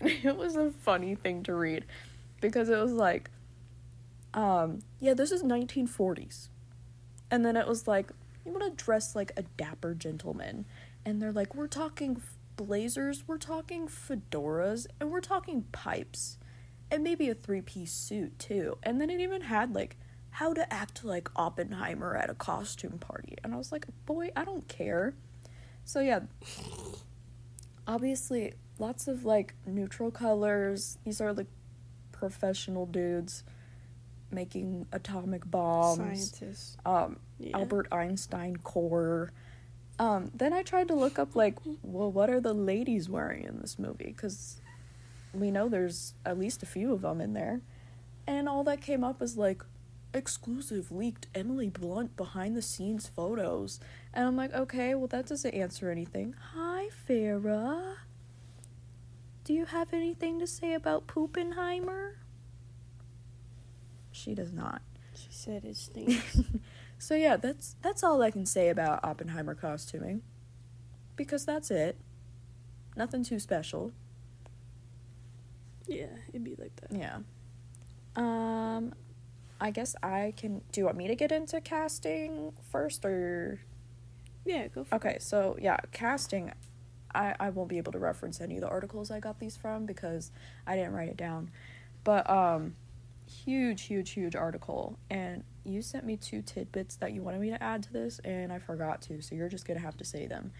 it 0.00 0.36
was 0.36 0.56
a 0.56 0.70
funny 0.70 1.14
thing 1.14 1.42
to 1.44 1.54
read 1.54 1.84
because 2.40 2.68
it 2.68 2.78
was 2.78 2.92
like, 2.92 3.30
um, 4.34 4.80
yeah, 4.98 5.14
this 5.14 5.32
is 5.32 5.42
1940s. 5.42 6.48
And 7.30 7.44
then 7.44 7.56
it 7.56 7.66
was 7.66 7.86
like, 7.86 8.10
you 8.44 8.52
want 8.52 8.64
to 8.64 8.84
dress 8.84 9.14
like 9.14 9.32
a 9.36 9.42
dapper 9.42 9.94
gentleman. 9.94 10.66
And 11.04 11.20
they're 11.20 11.32
like, 11.32 11.54
we're 11.54 11.68
talking 11.68 12.20
blazers, 12.56 13.24
we're 13.26 13.38
talking 13.38 13.88
fedoras, 13.88 14.86
and 15.00 15.10
we're 15.10 15.20
talking 15.20 15.64
pipes. 15.72 16.38
And 16.90 17.04
maybe 17.04 17.28
a 17.28 17.34
three 17.34 17.60
piece 17.60 17.92
suit 17.92 18.38
too. 18.38 18.78
And 18.82 19.00
then 19.00 19.10
it 19.10 19.20
even 19.20 19.42
had 19.42 19.74
like 19.74 19.96
how 20.30 20.52
to 20.54 20.72
act 20.72 21.04
like 21.04 21.28
Oppenheimer 21.36 22.16
at 22.16 22.30
a 22.30 22.34
costume 22.34 22.98
party. 22.98 23.36
And 23.42 23.54
I 23.54 23.56
was 23.56 23.72
like, 23.72 23.86
boy, 24.06 24.30
I 24.36 24.44
don't 24.44 24.66
care. 24.68 25.14
So 25.84 26.00
yeah, 26.00 26.20
obviously 27.86 28.54
lots 28.78 29.08
of 29.08 29.24
like 29.24 29.54
neutral 29.66 30.10
colors. 30.10 30.98
These 31.04 31.20
are 31.20 31.32
like 31.32 31.48
professional 32.12 32.86
dudes 32.86 33.44
making 34.30 34.86
atomic 34.92 35.50
bombs. 35.50 35.98
Scientists. 36.30 36.76
Um, 36.84 37.18
Yeah. 37.38 37.58
Albert 37.58 37.88
Einstein 37.90 38.56
core. 38.56 39.32
Um, 39.98 40.30
then 40.34 40.52
I 40.52 40.62
tried 40.62 40.88
to 40.88 40.94
look 40.94 41.18
up 41.18 41.34
like, 41.36 41.56
well, 41.82 42.10
what 42.10 42.30
are 42.30 42.40
the 42.40 42.54
ladies 42.54 43.08
wearing 43.08 43.44
in 43.44 43.60
this 43.60 43.78
movie? 43.78 44.06
Because 44.16 44.59
we 45.32 45.50
know 45.50 45.68
there's 45.68 46.14
at 46.24 46.38
least 46.38 46.62
a 46.62 46.66
few 46.66 46.92
of 46.92 47.02
them 47.02 47.20
in 47.20 47.34
there, 47.34 47.60
and 48.26 48.48
all 48.48 48.64
that 48.64 48.80
came 48.80 49.04
up 49.04 49.20
was 49.20 49.36
like 49.36 49.62
exclusive 50.12 50.90
leaked 50.90 51.26
Emily 51.34 51.68
Blunt 51.68 52.16
behind 52.16 52.56
the 52.56 52.62
scenes 52.62 53.08
photos, 53.08 53.80
and 54.12 54.26
I'm 54.26 54.36
like, 54.36 54.52
okay, 54.52 54.94
well 54.94 55.08
that 55.08 55.26
doesn't 55.26 55.54
answer 55.54 55.90
anything. 55.90 56.34
Hi, 56.54 56.88
Farah. 57.08 57.96
Do 59.44 59.54
you 59.54 59.66
have 59.66 59.92
anything 59.92 60.38
to 60.38 60.46
say 60.46 60.74
about 60.74 61.06
Poopenheimer? 61.06 62.12
She 64.12 64.34
does 64.34 64.52
not. 64.52 64.82
She 65.14 65.28
said 65.30 65.64
it 65.64 65.76
stinks. 65.76 66.40
So 67.00 67.14
yeah, 67.14 67.36
that's 67.36 67.76
that's 67.80 68.04
all 68.04 68.20
I 68.20 68.30
can 68.30 68.44
say 68.44 68.68
about 68.68 69.02
Oppenheimer 69.02 69.54
costuming. 69.54 70.20
Because 71.16 71.46
that's 71.46 71.70
it. 71.70 71.96
Nothing 72.94 73.24
too 73.24 73.38
special. 73.38 73.92
Yeah, 75.90 76.06
it'd 76.30 76.44
be 76.44 76.54
like 76.56 76.74
that. 76.76 76.90
Yeah. 76.90 77.18
Um 78.16 78.94
I 79.60 79.70
guess 79.70 79.94
I 80.02 80.32
can 80.36 80.62
do 80.72 80.80
you 80.80 80.84
want 80.86 80.96
me 80.96 81.08
to 81.08 81.14
get 81.14 81.32
into 81.32 81.60
casting 81.60 82.52
first 82.70 83.04
or 83.04 83.60
Yeah, 84.44 84.68
go 84.68 84.84
for 84.84 84.96
Okay, 84.96 85.18
so 85.20 85.56
yeah, 85.60 85.76
casting 85.92 86.52
I, 87.14 87.34
I 87.40 87.50
won't 87.50 87.68
be 87.68 87.78
able 87.78 87.92
to 87.92 87.98
reference 87.98 88.40
any 88.40 88.56
of 88.56 88.60
the 88.60 88.68
articles 88.68 89.10
I 89.10 89.20
got 89.20 89.40
these 89.40 89.56
from 89.56 89.84
because 89.86 90.30
I 90.66 90.76
didn't 90.76 90.92
write 90.92 91.08
it 91.08 91.16
down. 91.16 91.50
But 92.04 92.28
um 92.30 92.76
huge, 93.28 93.82
huge, 93.82 94.10
huge 94.12 94.34
article 94.36 94.98
and 95.10 95.44
you 95.64 95.82
sent 95.82 96.04
me 96.06 96.16
two 96.16 96.42
tidbits 96.42 96.96
that 96.96 97.12
you 97.12 97.22
wanted 97.22 97.40
me 97.40 97.50
to 97.50 97.62
add 97.62 97.82
to 97.84 97.92
this 97.92 98.18
and 98.24 98.52
I 98.52 98.58
forgot 98.58 99.02
to, 99.02 99.20
so 99.22 99.34
you're 99.34 99.48
just 99.48 99.66
gonna 99.66 99.80
have 99.80 99.96
to 99.98 100.04
say 100.04 100.26
them. 100.26 100.52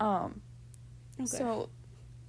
Um 0.00 0.42
Okay. 1.20 1.26
so 1.38 1.70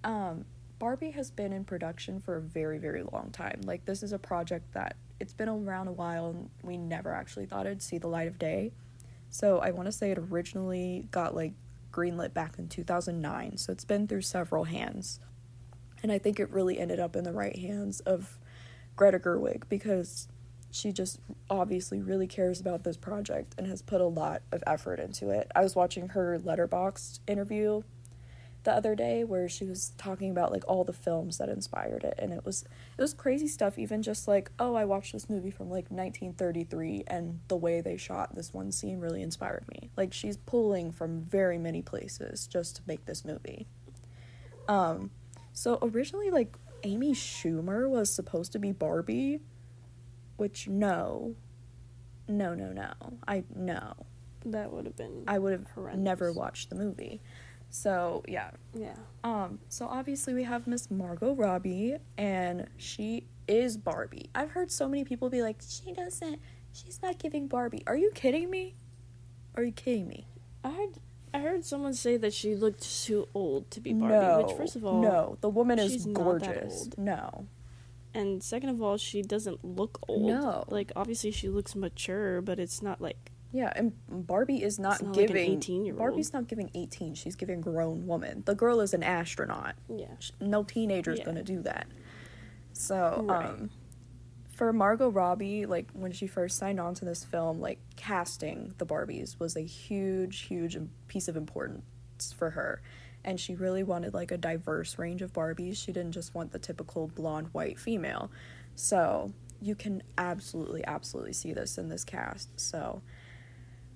um 0.03 0.45
Barbie 0.79 1.11
has 1.11 1.29
been 1.29 1.51
in 1.51 1.65
production 1.65 2.21
for 2.21 2.37
a 2.37 2.41
very, 2.41 2.79
very 2.79 3.03
long 3.03 3.29
time. 3.31 3.61
Like 3.65 3.85
this 3.85 4.01
is 4.01 4.13
a 4.13 4.19
project 4.19 4.73
that 4.73 4.95
it's 5.19 5.33
been 5.33 5.49
around 5.49 5.89
a 5.89 5.91
while 5.91 6.29
and 6.29 6.49
we 6.63 6.77
never 6.77 7.13
actually 7.13 7.45
thought 7.45 7.65
it'd 7.65 7.81
see 7.81 7.97
the 7.97 8.07
light 8.07 8.29
of 8.29 8.39
day. 8.39 8.71
So 9.29 9.59
I 9.59 9.71
want 9.71 9.87
to 9.87 9.91
say 9.91 10.11
it 10.11 10.17
originally 10.17 11.07
got 11.11 11.35
like 11.35 11.53
greenlit 11.91 12.33
back 12.33 12.57
in 12.57 12.69
2009. 12.69 13.57
So 13.57 13.73
it's 13.73 13.85
been 13.85 14.07
through 14.07 14.21
several 14.21 14.63
hands. 14.63 15.19
And 16.01 16.11
I 16.11 16.17
think 16.17 16.39
it 16.39 16.49
really 16.49 16.79
ended 16.79 16.99
up 16.99 17.15
in 17.15 17.25
the 17.25 17.33
right 17.33 17.57
hands 17.57 17.99
of 18.01 18.39
Greta 18.95 19.19
Gerwig 19.19 19.63
because 19.67 20.29
she 20.71 20.93
just 20.93 21.19
obviously 21.49 22.01
really 22.01 22.27
cares 22.27 22.61
about 22.61 22.83
this 22.83 22.95
project 22.95 23.55
and 23.57 23.67
has 23.67 23.81
put 23.81 23.99
a 23.99 24.05
lot 24.05 24.43
of 24.51 24.63
effort 24.65 24.99
into 24.99 25.29
it. 25.29 25.51
I 25.55 25.61
was 25.61 25.75
watching 25.75 26.09
her 26.09 26.39
Letterboxd 26.39 27.19
interview 27.27 27.81
the 28.63 28.73
other 28.73 28.93
day 28.93 29.23
where 29.23 29.47
she 29.47 29.65
was 29.65 29.93
talking 29.97 30.31
about 30.31 30.51
like 30.51 30.63
all 30.67 30.83
the 30.83 30.93
films 30.93 31.37
that 31.37 31.47
inspired 31.49 32.03
it 32.03 32.13
and 32.19 32.33
it 32.33 32.45
was 32.45 32.63
it 32.97 33.01
was 33.01 33.13
crazy 33.13 33.47
stuff 33.47 33.79
even 33.79 34.01
just 34.01 34.27
like 34.27 34.51
oh 34.59 34.75
I 34.75 34.85
watched 34.85 35.13
this 35.13 35.29
movie 35.29 35.51
from 35.51 35.69
like 35.69 35.85
1933 35.89 37.05
and 37.07 37.39
the 37.47 37.55
way 37.55 37.79
they 37.81 37.95
shot 37.95 38.35
this 38.35 38.53
one 38.53 38.71
scene 38.71 38.99
really 38.99 39.21
inspired 39.21 39.65
me. 39.69 39.89
Like 39.95 40.13
she's 40.13 40.37
pulling 40.37 40.91
from 40.91 41.21
very 41.21 41.57
many 41.57 41.81
places 41.81 42.47
just 42.47 42.75
to 42.77 42.81
make 42.85 43.05
this 43.05 43.23
movie. 43.23 43.67
Um 44.67 45.11
so 45.53 45.79
originally 45.81 46.29
like 46.29 46.57
Amy 46.83 47.13
Schumer 47.13 47.89
was 47.89 48.09
supposed 48.09 48.51
to 48.53 48.59
be 48.59 48.71
Barbie 48.71 49.39
which 50.39 50.67
no. 50.67 51.35
No, 52.27 52.53
no, 52.53 52.71
no. 52.71 52.93
I 53.27 53.43
no. 53.55 53.93
that 54.45 54.71
would 54.71 54.85
have 54.85 54.95
been. 54.95 55.23
I 55.27 55.37
would 55.37 55.51
have 55.51 55.97
never 55.97 56.31
watched 56.31 56.69
the 56.69 56.75
movie. 56.75 57.21
So, 57.69 58.23
yeah. 58.27 58.51
yeah. 58.73 58.95
Um, 59.23 59.59
so 59.69 59.85
obviously 59.87 60.33
we 60.33 60.43
have 60.43 60.65
Miss 60.67 60.89
Margot 60.89 61.33
Robbie 61.35 61.97
and 62.17 62.67
she 62.77 63.25
is 63.47 63.77
Barbie. 63.77 64.29
I've 64.33 64.51
heard 64.51 64.71
so 64.71 64.87
many 64.87 65.03
people 65.03 65.29
be 65.29 65.41
like, 65.41 65.57
"She 65.67 65.91
doesn't 65.93 66.39
she's 66.71 66.99
not 67.01 67.17
giving 67.19 67.47
Barbie." 67.47 67.83
Are 67.87 67.97
you 67.97 68.11
kidding 68.13 68.49
me? 68.49 68.75
Are 69.55 69.63
you 69.63 69.71
kidding 69.71 70.07
me? 70.07 70.27
I 70.63 70.69
heard. 70.71 70.89
I 71.31 71.39
heard 71.39 71.63
someone 71.63 71.93
say 71.93 72.17
that 72.17 72.33
she 72.33 72.55
looked 72.55 72.81
too 73.05 73.27
old 73.35 73.69
to 73.71 73.79
be 73.79 73.93
Barbie. 73.93 74.15
no. 74.15 74.43
Which, 74.47 74.57
first 74.57 74.75
of 74.75 74.83
all, 74.83 75.01
no. 75.01 75.37
The 75.41 75.49
woman 75.49 75.77
is 75.77 75.91
she's 75.91 76.07
not 76.07 76.15
that 76.15 76.23
gorgeous. 76.23 76.89
No. 76.97 77.45
and 78.15 78.41
second 78.41 78.69
of 78.69 78.81
all, 78.81 78.97
she 78.97 79.21
doesn't 79.21 79.63
look 79.63 79.99
old. 80.07 80.23
No. 80.27 80.63
Like 80.69 80.91
obviously 80.95 81.29
she 81.31 81.49
looks 81.49 81.75
mature, 81.75 82.41
but 82.41 82.59
it's 82.59 82.81
not 82.81 82.99
like 82.99 83.31
Yeah, 83.51 83.73
and 83.75 83.93
Barbie 84.07 84.61
is 84.61 84.77
not, 84.77 85.01
not 85.01 85.15
like 85.15 85.29
an 85.29 85.35
giving 85.35 85.59
18-year-old. 85.59 85.97
Barbie's 85.97 86.33
not 86.33 86.47
giving 86.47 86.69
18. 86.75 87.15
She's 87.15 87.35
giving 87.35 87.61
grown 87.61 88.05
woman. 88.05 88.43
The 88.45 88.53
girl 88.55 88.79
is 88.79 88.93
an 88.93 89.01
astronaut. 89.03 89.75
yeah. 89.95 90.05
no 90.39 90.63
teenager's 90.63 91.19
Yeah. 91.19 91.25
gonna 91.25 91.43
do 91.43 91.61
that. 91.63 91.87
So, 92.73 93.25
Right. 93.27 93.45
um, 93.47 93.69
for 94.51 94.71
Margot 94.73 95.09
Robbie, 95.09 95.65
like 95.65 95.89
when 95.93 96.11
she 96.11 96.27
first 96.27 96.57
signed 96.57 96.79
on 96.79 96.93
to 96.95 97.05
this 97.05 97.23
film, 97.23 97.59
like 97.59 97.79
casting 97.95 98.73
the 98.77 98.85
Barbies 98.85 99.39
was 99.39 99.55
a 99.55 99.61
huge, 99.61 100.41
huge 100.41 100.77
piece 101.07 101.27
of 101.27 101.35
importance 101.35 101.83
for 102.37 102.51
her. 102.51 102.81
And 103.23 103.39
she 103.39 103.55
really 103.55 103.83
wanted 103.83 104.13
like 104.13 104.31
a 104.31 104.37
diverse 104.37 104.97
range 104.99 105.21
of 105.21 105.33
Barbies. 105.33 105.77
She 105.77 105.91
didn't 105.91 106.11
just 106.11 106.35
want 106.35 106.51
the 106.51 106.59
typical 106.59 107.07
blonde 107.07 107.47
white 107.51 107.79
female. 107.79 108.29
So, 108.75 109.33
you 109.61 109.75
can 109.75 110.03
absolutely, 110.17 110.85
absolutely 110.85 111.33
see 111.33 111.51
this 111.51 111.77
in 111.77 111.89
this 111.89 112.05
cast. 112.05 112.57
So, 112.59 113.01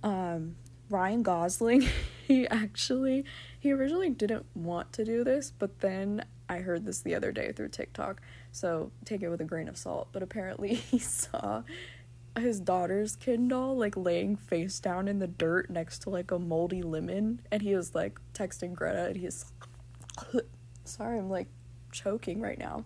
um, 0.04 0.56
Ryan 0.90 1.24
Gosling, 1.24 1.88
he 2.28 2.48
actually, 2.48 3.26
he 3.60 3.72
originally 3.72 4.10
didn't 4.10 4.46
want 4.54 4.94
to 4.94 5.06
do 5.06 5.24
this, 5.24 5.52
but 5.58 5.80
then 5.80 6.26
I 6.50 6.60
heard 6.60 6.86
this 6.86 7.02
the 7.02 7.16
other 7.16 7.32
day 7.32 7.52
through 7.52 7.70
TikTok, 7.70 8.22
so 8.52 8.92
take 9.06 9.22
it 9.22 9.30
with 9.30 9.42
a 9.42 9.46
grain 9.46 9.68
of 9.68 9.78
salt. 9.78 10.10
But 10.12 10.22
apparently, 10.24 10.74
he 10.92 11.00
saw 11.00 11.64
his 12.38 12.60
daughter's 12.60 13.16
Ken 13.16 13.48
doll 13.48 13.78
like 13.78 13.96
laying 13.96 14.36
face 14.36 14.80
down 14.80 15.08
in 15.08 15.20
the 15.20 15.28
dirt 15.28 15.70
next 15.70 16.00
to 16.00 16.10
like 16.10 16.32
a 16.32 16.40
moldy 16.40 16.82
lemon, 16.82 17.42
and 17.52 17.62
he 17.62 17.76
was 17.76 17.96
like 17.96 18.20
texting 18.34 18.74
Greta, 18.74 19.06
and 19.08 19.18
he's 19.18 19.46
sorry, 20.84 21.18
I'm 21.18 21.30
like 21.30 21.48
choking 21.92 22.42
right 22.42 22.60
now. 22.60 22.86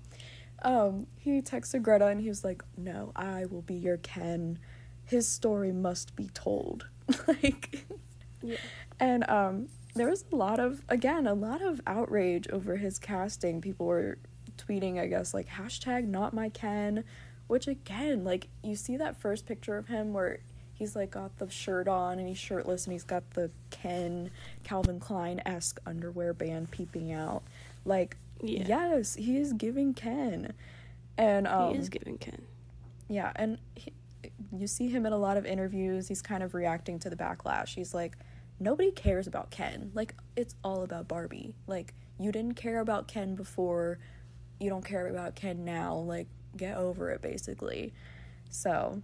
Um, 0.62 1.08
he 1.18 1.42
texted 1.42 1.82
Greta, 1.82 2.08
and 2.08 2.22
he 2.22 2.30
was 2.30 2.44
like, 2.44 2.64
"No, 2.78 3.12
I 3.16 3.46
will 3.46 3.62
be 3.62 3.76
your 3.76 3.98
Ken. 3.98 4.60
His 5.06 5.28
story 5.28 5.72
must 5.72 6.16
be 6.16 6.30
told." 6.34 6.88
like 7.28 7.86
Yeah. 8.42 8.58
and 9.00 9.28
um 9.30 9.68
there 9.96 10.10
was 10.10 10.26
a 10.32 10.36
lot 10.36 10.60
of 10.60 10.82
again 10.90 11.26
a 11.28 11.34
lot 11.34 11.62
of 11.62 11.82
outrage 11.88 12.48
over 12.50 12.76
his 12.78 13.00
casting 13.00 13.62
people 13.62 13.86
were 13.88 14.18
tweeting 14.58 15.00
i 15.00 15.08
guess 15.08 15.34
like 15.34 15.48
hashtag 15.48 16.08
not 16.08 16.34
my 16.34 16.50
ken 16.50 17.04
which 17.48 17.68
again 17.68 18.24
like 18.24 18.48
you 18.64 18.76
see 18.76 18.98
that 18.98 19.16
first 19.20 19.46
picture 19.46 19.78
of 19.78 19.88
him 19.88 20.14
where 20.14 20.40
he's 20.74 20.96
like 20.96 21.12
got 21.12 21.36
the 21.40 21.50
shirt 21.50 21.88
on 21.88 22.20
and 22.20 22.28
he's 22.28 22.38
shirtless 22.38 22.86
and 22.86 22.94
he's 22.94 23.04
got 23.04 23.24
the 23.32 23.50
ken 23.72 24.30
calvin 24.64 25.00
klein-esque 25.00 25.80
underwear 25.86 26.34
band 26.34 26.70
peeping 26.72 27.12
out 27.12 27.42
like 27.86 28.18
Yeah. 28.42 28.66
yes 28.68 29.16
he 29.16 29.38
is 29.38 29.54
giving 29.54 29.94
ken 29.94 30.54
and 31.18 31.48
um 31.48 31.74
he 31.74 31.80
is 31.80 31.90
giving 31.90 32.18
Ken. 32.20 32.44
yeah, 33.10 33.32
and 33.36 33.58
he, 33.74 33.92
you 34.52 34.68
see 34.68 34.90
him 34.90 35.06
in 35.06 35.14
a 35.14 35.18
lot 35.18 35.38
of 35.38 35.46
interviews. 35.46 36.08
He's 36.08 36.22
kind 36.22 36.44
of 36.44 36.54
reacting 36.54 37.00
to 37.00 37.10
the 37.10 37.16
backlash. 37.16 37.76
He's 37.76 37.94
like, 37.94 38.18
nobody 38.60 38.92
cares 38.92 39.28
about 39.28 39.52
Ken. 39.52 39.92
Like, 39.94 40.16
it's 40.36 40.56
all 40.64 40.84
about 40.84 41.08
Barbie. 41.08 41.54
Like, 41.68 41.94
you 42.20 42.32
didn't 42.32 42.56
care 42.56 42.80
about 42.80 43.08
Ken 43.08 43.36
before. 43.36 44.00
You 44.60 44.70
don't 44.70 44.86
care 44.86 45.08
about 45.08 45.36
Ken 45.36 45.64
now. 45.64 45.96
Like, 45.96 46.28
get 46.56 46.78
over 46.78 47.12
it, 47.12 47.22
basically. 47.22 47.94
So, 48.50 49.02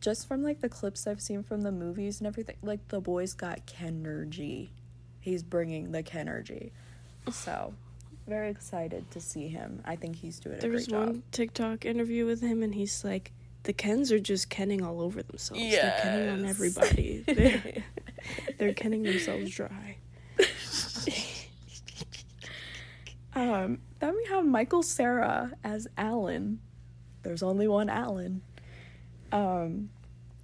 just 0.00 0.28
from 0.28 0.42
like 0.42 0.60
the 0.60 0.68
clips 0.68 1.06
I've 1.06 1.20
seen 1.20 1.42
from 1.42 1.62
the 1.62 1.72
movies 1.72 2.20
and 2.20 2.26
everything, 2.26 2.56
like, 2.62 2.88
the 2.88 3.00
boy's 3.00 3.34
got 3.34 3.66
Kenergy. 3.66 4.68
He's 5.20 5.42
bringing 5.42 5.92
the 5.92 6.02
Kenergy. 6.02 6.70
So, 7.30 7.74
very 8.26 8.50
excited 8.50 9.10
to 9.12 9.20
see 9.20 9.48
him. 9.48 9.80
I 9.84 9.96
think 9.96 10.16
he's 10.16 10.38
doing 10.40 10.56
a 10.56 10.60
There 10.60 10.70
great 10.70 10.80
was 10.80 10.88
one 10.88 11.22
TikTok 11.32 11.84
interview 11.84 12.26
with 12.26 12.40
him, 12.40 12.62
and 12.62 12.74
he's 12.74 13.04
like, 13.04 13.32
the 13.66 13.72
Kens 13.72 14.12
are 14.12 14.20
just 14.20 14.48
kenning 14.48 14.82
all 14.82 15.00
over 15.00 15.22
themselves. 15.22 15.62
They're 15.62 16.00
kenning 16.00 16.28
on 16.28 16.44
everybody. 16.46 17.24
They're, 17.26 17.84
they're 18.58 18.74
kenning 18.74 19.02
themselves 19.02 19.50
dry. 19.50 19.98
Um, 23.34 23.80
then 23.98 24.14
we 24.16 24.24
have 24.30 24.46
Michael 24.46 24.82
Cera 24.82 25.52
as 25.62 25.86
Alan. 25.98 26.60
There's 27.22 27.42
only 27.42 27.68
one 27.68 27.90
Alan. 27.90 28.40
Um, 29.30 29.90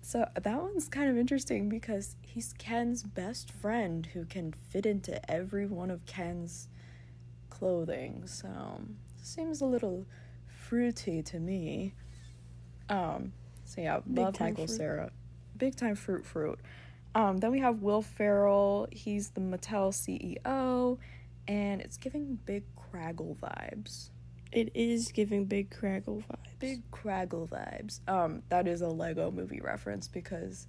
so 0.03 0.29
that 0.35 0.61
one's 0.63 0.89
kind 0.89 1.09
of 1.09 1.17
interesting 1.17 1.71
because 1.71 2.17
he's 2.21 2.53
Ken's 2.59 3.03
best 3.03 3.51
friend 3.51 4.07
who 4.13 4.27
can 4.27 4.53
fit 4.53 4.85
into 4.85 5.31
every 5.31 5.65
one 5.65 5.91
of 5.91 6.05
Ken's 6.05 6.69
clothing. 7.49 8.25
So 8.27 8.83
seems 9.23 9.63
a 9.63 9.67
little 9.67 10.05
fruity 10.47 11.23
to 11.23 11.41
me. 11.41 11.95
Um, 12.89 13.33
so 13.65 13.81
yeah, 13.81 14.01
Big 14.01 14.25
love 14.25 14.41
Michael 14.41 14.67
fruit. 14.67 14.77
Cera. 14.77 15.11
Big 15.57 15.77
time 15.77 15.95
fruit 15.95 16.25
fruit. 16.25 16.59
Um, 17.15 17.39
then 17.39 17.51
we 17.51 17.61
have 17.61 17.83
Will 17.83 18.03
Ferrell. 18.03 18.89
He's 18.91 19.31
the 19.31 19.41
Mattel 19.41 19.93
CEO, 19.93 20.99
and 21.47 21.81
it's 21.81 21.99
giving 21.99 22.39
big 22.47 22.65
Craggle 22.77 23.37
vibes. 23.37 24.11
It 24.51 24.71
is 24.75 25.13
giving 25.13 25.47
big 25.47 25.71
Craggle 25.71 26.23
vibes. 26.25 26.59
Big 26.59 26.91
Craggle 26.91 27.49
vibes. 27.49 28.01
Um, 28.09 28.43
that 28.49 28.67
is 28.67 28.83
a 28.83 28.89
Lego 28.89 29.31
movie 29.31 29.61
reference 29.61 30.09
because 30.09 30.67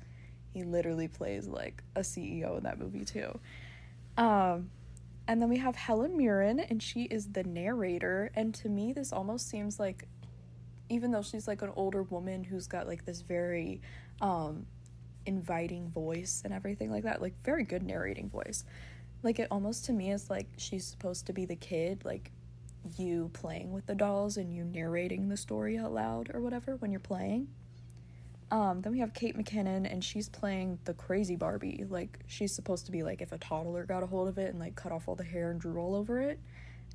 he 0.54 0.64
literally 0.64 1.08
plays 1.08 1.48
like 1.48 1.84
a 1.96 2.02
CEO 2.02 2.58
in 2.58 2.64
that 2.64 2.80
movie 2.80 3.06
too. 3.06 3.40
Um, 4.18 4.70
and 5.28 5.42
then 5.42 5.50
we 5.50 5.58
have 5.58 5.76
Helen 5.76 6.18
Mirren, 6.18 6.60
and 6.60 6.84
she 6.84 7.04
is 7.04 7.32
the 7.32 7.44
narrator. 7.44 8.32
And 8.36 8.54
to 8.56 8.70
me, 8.70 8.94
this 8.94 9.14
almost 9.14 9.50
seems 9.50 9.80
like, 9.80 10.08
even 10.90 11.12
though 11.12 11.22
she's 11.22 11.48
like 11.48 11.62
an 11.62 11.72
older 11.76 12.04
woman 12.04 12.44
who's 12.44 12.68
got 12.68 12.88
like 12.88 13.06
this 13.06 13.22
very 13.22 13.82
um, 14.22 14.66
inviting 15.26 15.90
voice 15.90 16.42
and 16.46 16.54
everything 16.54 16.92
like 16.92 17.04
that, 17.04 17.22
like 17.22 17.34
very 17.44 17.64
good 17.64 17.84
narrating 17.84 18.30
voice. 18.30 18.66
Like 19.22 19.40
it 19.40 19.48
almost 19.50 19.86
to 19.86 19.94
me 19.94 20.12
is 20.12 20.30
like 20.30 20.48
she's 20.58 20.86
supposed 20.86 21.26
to 21.28 21.34
be 21.34 21.46
the 21.46 21.56
kid, 21.56 22.04
like 22.04 22.32
you 22.98 23.30
playing 23.34 23.72
with 23.72 23.86
the 23.86 23.96
dolls 23.96 24.38
and 24.38 24.54
you 24.54 24.64
narrating 24.64 25.30
the 25.30 25.38
story 25.38 25.78
out 25.78 25.94
loud 25.94 26.30
or 26.34 26.42
whatever 26.42 26.76
when 26.76 26.92
you're 26.92 27.00
playing. 27.00 27.48
Um, 28.52 28.82
then 28.82 28.92
we 28.92 29.00
have 29.00 29.16
Kate 29.16 29.36
McKinnon, 29.36 29.92
and 29.92 30.04
she's 30.04 30.30
playing 30.30 30.78
the 30.86 30.94
crazy 30.94 31.36
Barbie. 31.36 31.86
Like, 31.90 32.20
she's 32.28 32.54
supposed 32.54 32.86
to 32.86 32.92
be 32.92 33.02
like 33.02 33.20
if 33.20 33.32
a 33.32 33.38
toddler 33.40 33.84
got 33.84 34.04
a 34.04 34.06
hold 34.06 34.28
of 34.28 34.38
it 34.38 34.52
and 34.52 34.60
like 34.60 34.76
cut 34.76 34.92
off 34.92 35.08
all 35.08 35.16
the 35.16 35.24
hair 35.24 35.50
and 35.50 35.60
drew 35.60 35.80
all 35.80 35.96
over 35.96 36.22
it. 36.22 36.40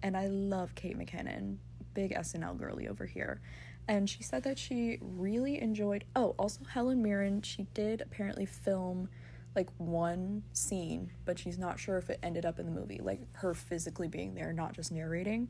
And 0.01 0.17
I 0.17 0.29
love 0.29 0.77
Kate 0.77 0.97
McKinnon, 0.97 1.57
big 1.95 2.15
SNL 2.15 2.57
girly 2.57 2.87
over 2.87 3.05
here. 3.05 3.41
And 3.89 4.09
she 4.09 4.23
said 4.23 4.43
that 4.43 4.59
she 4.59 4.99
really 5.01 5.61
enjoyed. 5.61 6.05
Oh, 6.15 6.35
also 6.39 6.61
Helen 6.65 7.03
Mirren, 7.03 7.41
she 7.41 7.67
did 7.73 8.03
apparently 8.03 8.45
film 8.45 9.09
like 9.57 9.71
one 9.79 10.43
scene, 10.53 11.11
but 11.25 11.39
she's 11.39 11.59
not 11.59 11.81
sure 11.81 11.97
if 11.97 12.11
it 12.11 12.21
ended 12.23 12.45
up 12.45 12.59
in 12.59 12.67
the 12.67 12.71
movie, 12.71 13.01
like 13.03 13.21
her 13.37 13.55
physically 13.55 14.07
being 14.07 14.35
there, 14.35 14.53
not 14.53 14.75
just 14.75 14.93
narrating. 14.93 15.49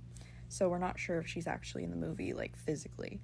So 0.49 0.69
we're 0.69 0.79
not 0.79 0.99
sure 0.99 1.19
if 1.19 1.27
she's 1.27 1.47
actually 1.47 1.85
in 1.85 1.91
the 1.91 1.97
movie, 1.97 2.33
like 2.33 2.57
physically. 2.57 3.21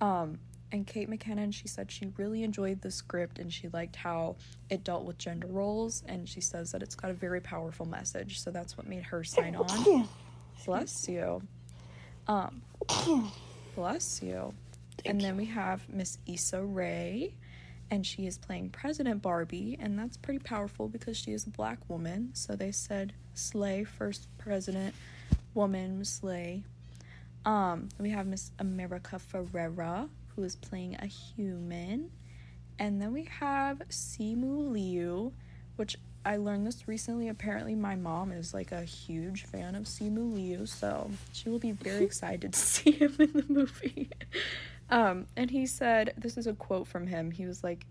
Um, 0.00 0.38
and 0.70 0.86
Kate 0.86 1.10
McKinnon, 1.10 1.52
she 1.52 1.68
said 1.68 1.90
she 1.90 2.06
really 2.16 2.44
enjoyed 2.44 2.80
the 2.80 2.90
script 2.90 3.38
and 3.38 3.52
she 3.52 3.68
liked 3.68 3.94
how 3.96 4.36
it 4.70 4.84
dealt 4.84 5.04
with 5.04 5.18
gender 5.18 5.48
roles. 5.48 6.02
And 6.08 6.26
she 6.26 6.40
says 6.40 6.72
that 6.72 6.82
it's 6.82 6.94
got 6.94 7.10
a 7.10 7.14
very 7.14 7.40
powerful 7.42 7.84
message. 7.84 8.40
So 8.40 8.50
that's 8.50 8.78
what 8.78 8.86
made 8.86 9.02
her 9.02 9.22
sign 9.22 9.54
on. 9.54 10.08
Bless 10.64 11.08
you. 11.08 11.42
Um, 12.26 12.62
bless 13.74 14.22
you. 14.22 14.54
and 15.04 15.20
then 15.20 15.36
we 15.36 15.46
have 15.46 15.88
Miss 15.88 16.18
Issa 16.26 16.62
Rae, 16.62 17.34
and 17.90 18.06
she 18.06 18.26
is 18.26 18.38
playing 18.38 18.70
President 18.70 19.20
Barbie, 19.22 19.76
and 19.80 19.98
that's 19.98 20.16
pretty 20.16 20.38
powerful 20.38 20.88
because 20.88 21.16
she 21.16 21.32
is 21.32 21.46
a 21.46 21.50
black 21.50 21.78
woman. 21.88 22.30
So 22.34 22.54
they 22.54 22.72
said 22.72 23.12
slay 23.34 23.84
first 23.84 24.28
president 24.38 24.94
woman 25.54 26.04
slay. 26.04 26.62
Um, 27.44 27.88
we 27.98 28.10
have 28.10 28.26
Miss 28.26 28.52
America 28.58 29.18
Ferrera, 29.18 30.08
who 30.34 30.42
is 30.44 30.56
playing 30.56 30.96
a 31.00 31.06
human. 31.06 32.10
And 32.78 33.00
then 33.00 33.12
we 33.12 33.24
have 33.40 33.82
Simu 33.90 34.72
Liu, 34.72 35.32
which 35.76 35.96
I 36.24 36.36
learned 36.36 36.66
this 36.66 36.86
recently. 36.86 37.28
Apparently, 37.28 37.74
my 37.74 37.96
mom 37.96 38.30
is 38.30 38.54
like 38.54 38.72
a 38.72 38.82
huge 38.82 39.44
fan 39.44 39.74
of 39.74 39.84
Simu 39.84 40.34
Liu, 40.34 40.66
so 40.66 41.10
she 41.32 41.48
will 41.48 41.58
be 41.58 41.72
very 41.72 42.04
excited 42.10 42.52
to 42.52 42.58
see 42.58 42.92
him 42.92 43.16
in 43.18 43.32
the 43.32 43.44
movie. 43.48 44.10
Um, 44.90 45.26
and 45.36 45.50
he 45.50 45.66
said, 45.66 46.14
this 46.18 46.36
is 46.36 46.46
a 46.46 46.52
quote 46.52 46.86
from 46.86 47.06
him. 47.06 47.30
He 47.30 47.46
was 47.46 47.64
like, 47.64 47.86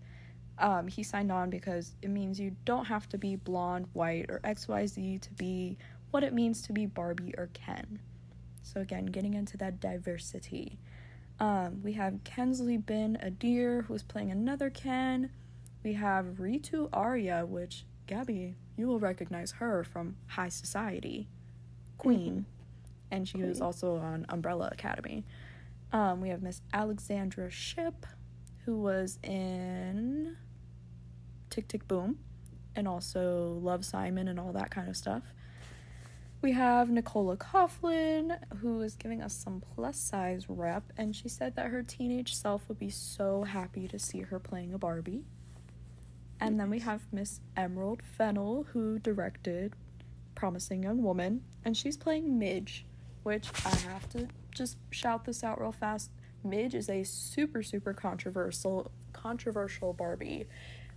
um, 0.58 0.86
he 0.86 1.02
signed 1.02 1.32
on 1.32 1.50
because 1.50 1.94
it 2.00 2.08
means 2.08 2.38
you 2.38 2.54
don't 2.64 2.84
have 2.84 3.08
to 3.10 3.18
be 3.18 3.36
blonde, 3.36 3.86
white, 3.92 4.26
or 4.28 4.40
XYZ 4.44 5.20
to 5.20 5.32
be 5.34 5.76
what 6.12 6.22
it 6.22 6.32
means 6.32 6.62
to 6.62 6.72
be 6.72 6.86
Barbie 6.86 7.34
or 7.36 7.48
Ken. 7.52 7.98
So, 8.62 8.80
again, 8.80 9.06
getting 9.06 9.34
into 9.34 9.56
that 9.58 9.80
diversity. 9.80 10.78
Um, 11.40 11.82
we 11.82 11.94
have 11.94 12.22
Kingsley 12.22 12.76
Ben-Adir, 12.76 13.86
who 13.86 13.94
is 13.94 14.04
playing 14.04 14.30
another 14.30 14.70
Ken. 14.70 15.30
We 15.82 15.94
have 15.94 16.36
Ritu 16.38 16.88
Arya, 16.92 17.44
which, 17.46 17.84
Gabby, 18.06 18.56
you 18.76 18.86
will 18.86 18.98
recognize 18.98 19.52
her 19.52 19.84
from 19.84 20.16
High 20.26 20.48
Society, 20.48 21.28
Queen. 21.98 22.46
And 23.10 23.28
she 23.28 23.38
was 23.42 23.60
also 23.60 23.96
on 23.96 24.24
Umbrella 24.28 24.70
Academy. 24.72 25.24
Um, 25.92 26.20
we 26.20 26.30
have 26.30 26.42
Miss 26.42 26.62
Alexandra 26.72 27.50
Shipp, 27.50 28.06
who 28.64 28.80
was 28.80 29.18
in 29.22 30.36
Tick 31.50 31.68
Tick 31.68 31.86
Boom 31.86 32.18
and 32.74 32.88
also 32.88 33.58
Love 33.62 33.84
Simon 33.84 34.28
and 34.28 34.40
all 34.40 34.52
that 34.52 34.70
kind 34.70 34.88
of 34.88 34.96
stuff. 34.96 35.22
We 36.40 36.52
have 36.52 36.90
Nicola 36.90 37.36
Coughlan, 37.36 38.36
who 38.60 38.80
is 38.80 38.96
giving 38.96 39.22
us 39.22 39.32
some 39.34 39.62
plus 39.74 39.96
size 39.96 40.46
rep, 40.48 40.82
and 40.96 41.14
she 41.14 41.28
said 41.28 41.54
that 41.54 41.66
her 41.66 41.82
teenage 41.82 42.34
self 42.34 42.68
would 42.68 42.78
be 42.78 42.90
so 42.90 43.44
happy 43.44 43.86
to 43.86 43.98
see 43.98 44.22
her 44.22 44.40
playing 44.40 44.74
a 44.74 44.78
Barbie. 44.78 45.24
And 46.42 46.58
then 46.58 46.70
we 46.70 46.80
have 46.80 47.02
Miss 47.12 47.38
Emerald 47.56 48.02
Fennell, 48.02 48.66
who 48.72 48.98
directed 48.98 49.74
Promising 50.34 50.82
Young 50.82 51.00
Woman, 51.00 51.44
and 51.64 51.76
she's 51.76 51.96
playing 51.96 52.36
Midge, 52.36 52.84
which 53.22 53.48
I 53.64 53.76
have 53.76 54.08
to 54.08 54.26
just 54.50 54.76
shout 54.90 55.24
this 55.24 55.44
out 55.44 55.60
real 55.60 55.70
fast. 55.70 56.10
Midge 56.42 56.74
is 56.74 56.88
a 56.88 57.04
super 57.04 57.62
super 57.62 57.94
controversial 57.94 58.90
controversial 59.12 59.92
Barbie. 59.92 60.48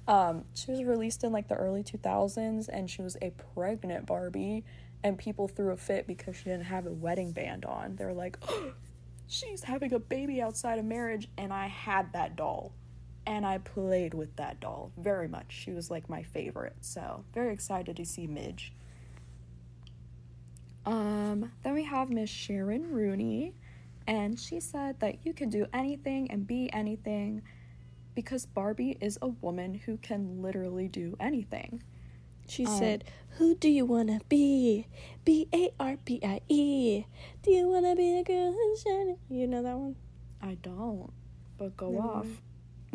Um, 0.07 0.45
she 0.55 0.71
was 0.71 0.83
released 0.83 1.23
in 1.23 1.31
like 1.31 1.47
the 1.47 1.53
early 1.53 1.83
2000s, 1.83 2.67
and 2.67 2.89
she 2.89 3.03
was 3.03 3.15
a 3.21 3.29
pregnant 3.53 4.07
Barbie, 4.07 4.63
and 5.03 5.15
people 5.15 5.47
threw 5.47 5.73
a 5.73 5.77
fit 5.77 6.07
because 6.07 6.35
she 6.35 6.45
didn't 6.45 6.65
have 6.65 6.87
a 6.87 6.91
wedding 6.91 7.33
band 7.33 7.65
on. 7.65 7.97
They're 7.97 8.13
like, 8.13 8.39
oh, 8.49 8.73
she's 9.27 9.61
having 9.61 9.93
a 9.93 9.99
baby 9.99 10.41
outside 10.41 10.79
of 10.79 10.85
marriage, 10.85 11.27
and 11.37 11.53
I 11.53 11.67
had 11.67 12.13
that 12.13 12.35
doll, 12.35 12.73
and 13.25 13.45
I 13.45 13.57
played 13.59 14.13
with 14.13 14.35
that 14.35 14.59
doll 14.59 14.91
very 14.97 15.27
much. 15.27 15.45
She 15.49 15.71
was 15.71 15.89
like 15.91 16.09
my 16.09 16.23
favorite, 16.23 16.75
so 16.81 17.23
very 17.33 17.53
excited 17.53 17.95
to 17.97 18.05
see 18.05 18.27
Midge. 18.27 18.73
Um, 20.85 21.51
then 21.63 21.73
we 21.73 21.83
have 21.83 22.09
Miss 22.09 22.29
Sharon 22.29 22.91
Rooney, 22.91 23.53
and 24.05 24.39
she 24.39 24.59
said 24.59 24.99
that 24.99 25.25
you 25.25 25.33
can 25.33 25.49
do 25.49 25.65
anything 25.73 26.29
and 26.29 26.45
be 26.45 26.71
anything 26.71 27.41
because 28.13 28.45
Barbie 28.45 28.97
is 29.01 29.17
a 29.21 29.27
woman 29.27 29.73
who 29.73 29.97
can 29.97 30.41
literally 30.41 30.87
do 30.87 31.17
anything. 31.19 31.81
She 32.47 32.65
Um, 32.65 32.77
said, 32.77 33.03
Who 33.37 33.55
do 33.55 33.67
you 33.67 33.85
want 33.85 34.09
to 34.09 34.21
be? 34.29 34.87
B 35.25 35.47
A 35.51 35.71
R 35.79 35.97
B 36.05 36.19
I 36.23 36.41
E. 36.47 37.05
Do 37.41 37.51
you 37.51 37.67
want 37.67 37.85
to 37.85 37.95
be 37.95 38.17
a 38.19 38.23
girl 38.23 38.53
who's 38.53 38.81
shining? 38.83 39.17
You 39.29 39.47
know 39.47 39.63
that 39.63 39.77
one? 39.77 39.95
I 40.41 40.53
don't, 40.61 41.11
but 41.57 41.75
go 41.75 41.89
Never 41.89 42.07
off. 42.07 42.27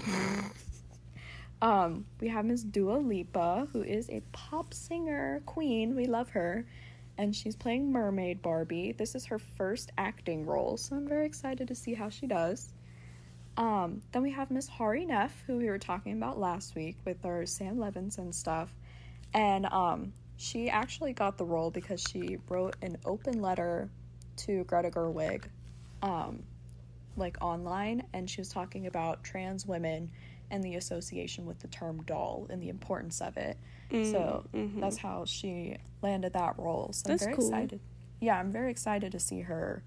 um, 1.62 2.04
we 2.20 2.28
have 2.28 2.44
Miss 2.44 2.62
Dua 2.62 2.98
Lipa, 2.98 3.68
who 3.72 3.82
is 3.82 4.08
a 4.10 4.22
pop 4.32 4.74
singer 4.74 5.42
queen. 5.46 5.94
We 5.96 6.06
love 6.06 6.30
her. 6.30 6.66
And 7.18 7.36
she's 7.36 7.56
playing 7.56 7.92
Mermaid 7.92 8.40
Barbie. 8.40 8.92
This 8.92 9.14
is 9.14 9.26
her 9.26 9.38
first 9.38 9.92
acting 9.98 10.46
role, 10.46 10.76
so 10.76 10.96
I'm 10.96 11.06
very 11.06 11.26
excited 11.26 11.68
to 11.68 11.74
see 11.74 11.92
how 11.92 12.08
she 12.08 12.26
does. 12.26 12.72
Um, 13.56 14.00
then 14.12 14.22
we 14.22 14.30
have 14.30 14.50
Miss 14.50 14.68
Hari 14.68 15.04
Nef, 15.04 15.42
who 15.46 15.58
we 15.58 15.68
were 15.68 15.78
talking 15.78 16.12
about 16.12 16.38
last 16.38 16.74
week 16.74 16.96
with 17.04 17.24
our 17.26 17.44
Sam 17.44 17.78
Levins 17.78 18.16
and 18.16 18.34
stuff. 18.34 18.72
And 19.34 19.66
um, 19.66 20.14
she 20.36 20.70
actually 20.70 21.12
got 21.12 21.36
the 21.36 21.44
role 21.44 21.70
because 21.70 22.00
she 22.00 22.38
wrote 22.48 22.76
an 22.80 22.96
open 23.04 23.42
letter 23.42 23.90
to 24.38 24.64
Greta 24.64 24.90
Gerwig, 24.90 25.44
um, 26.02 26.42
like 27.16 27.36
online, 27.40 28.04
and 28.12 28.28
she 28.28 28.40
was 28.40 28.48
talking 28.48 28.86
about 28.86 29.22
trans 29.24 29.66
women 29.66 30.10
and 30.50 30.62
the 30.64 30.74
association 30.74 31.46
with 31.46 31.58
the 31.60 31.68
term 31.68 32.02
doll 32.02 32.46
and 32.50 32.60
the 32.60 32.68
importance 32.68 33.20
of 33.20 33.36
it. 33.36 33.56
so 33.90 34.44
mhm. 34.52 34.80
that's 34.80 34.96
how 34.96 35.24
she 35.24 35.76
landed 36.02 36.32
that 36.32 36.58
role. 36.58 36.90
So 36.92 37.08
That's 37.08 37.22
I'm 37.22 37.26
very 37.26 37.36
cool. 37.36 37.48
excited. 37.48 37.80
Yeah, 38.20 38.38
I'm 38.38 38.52
very 38.52 38.70
excited 38.70 39.12
to 39.12 39.20
see 39.20 39.40
her. 39.40 39.82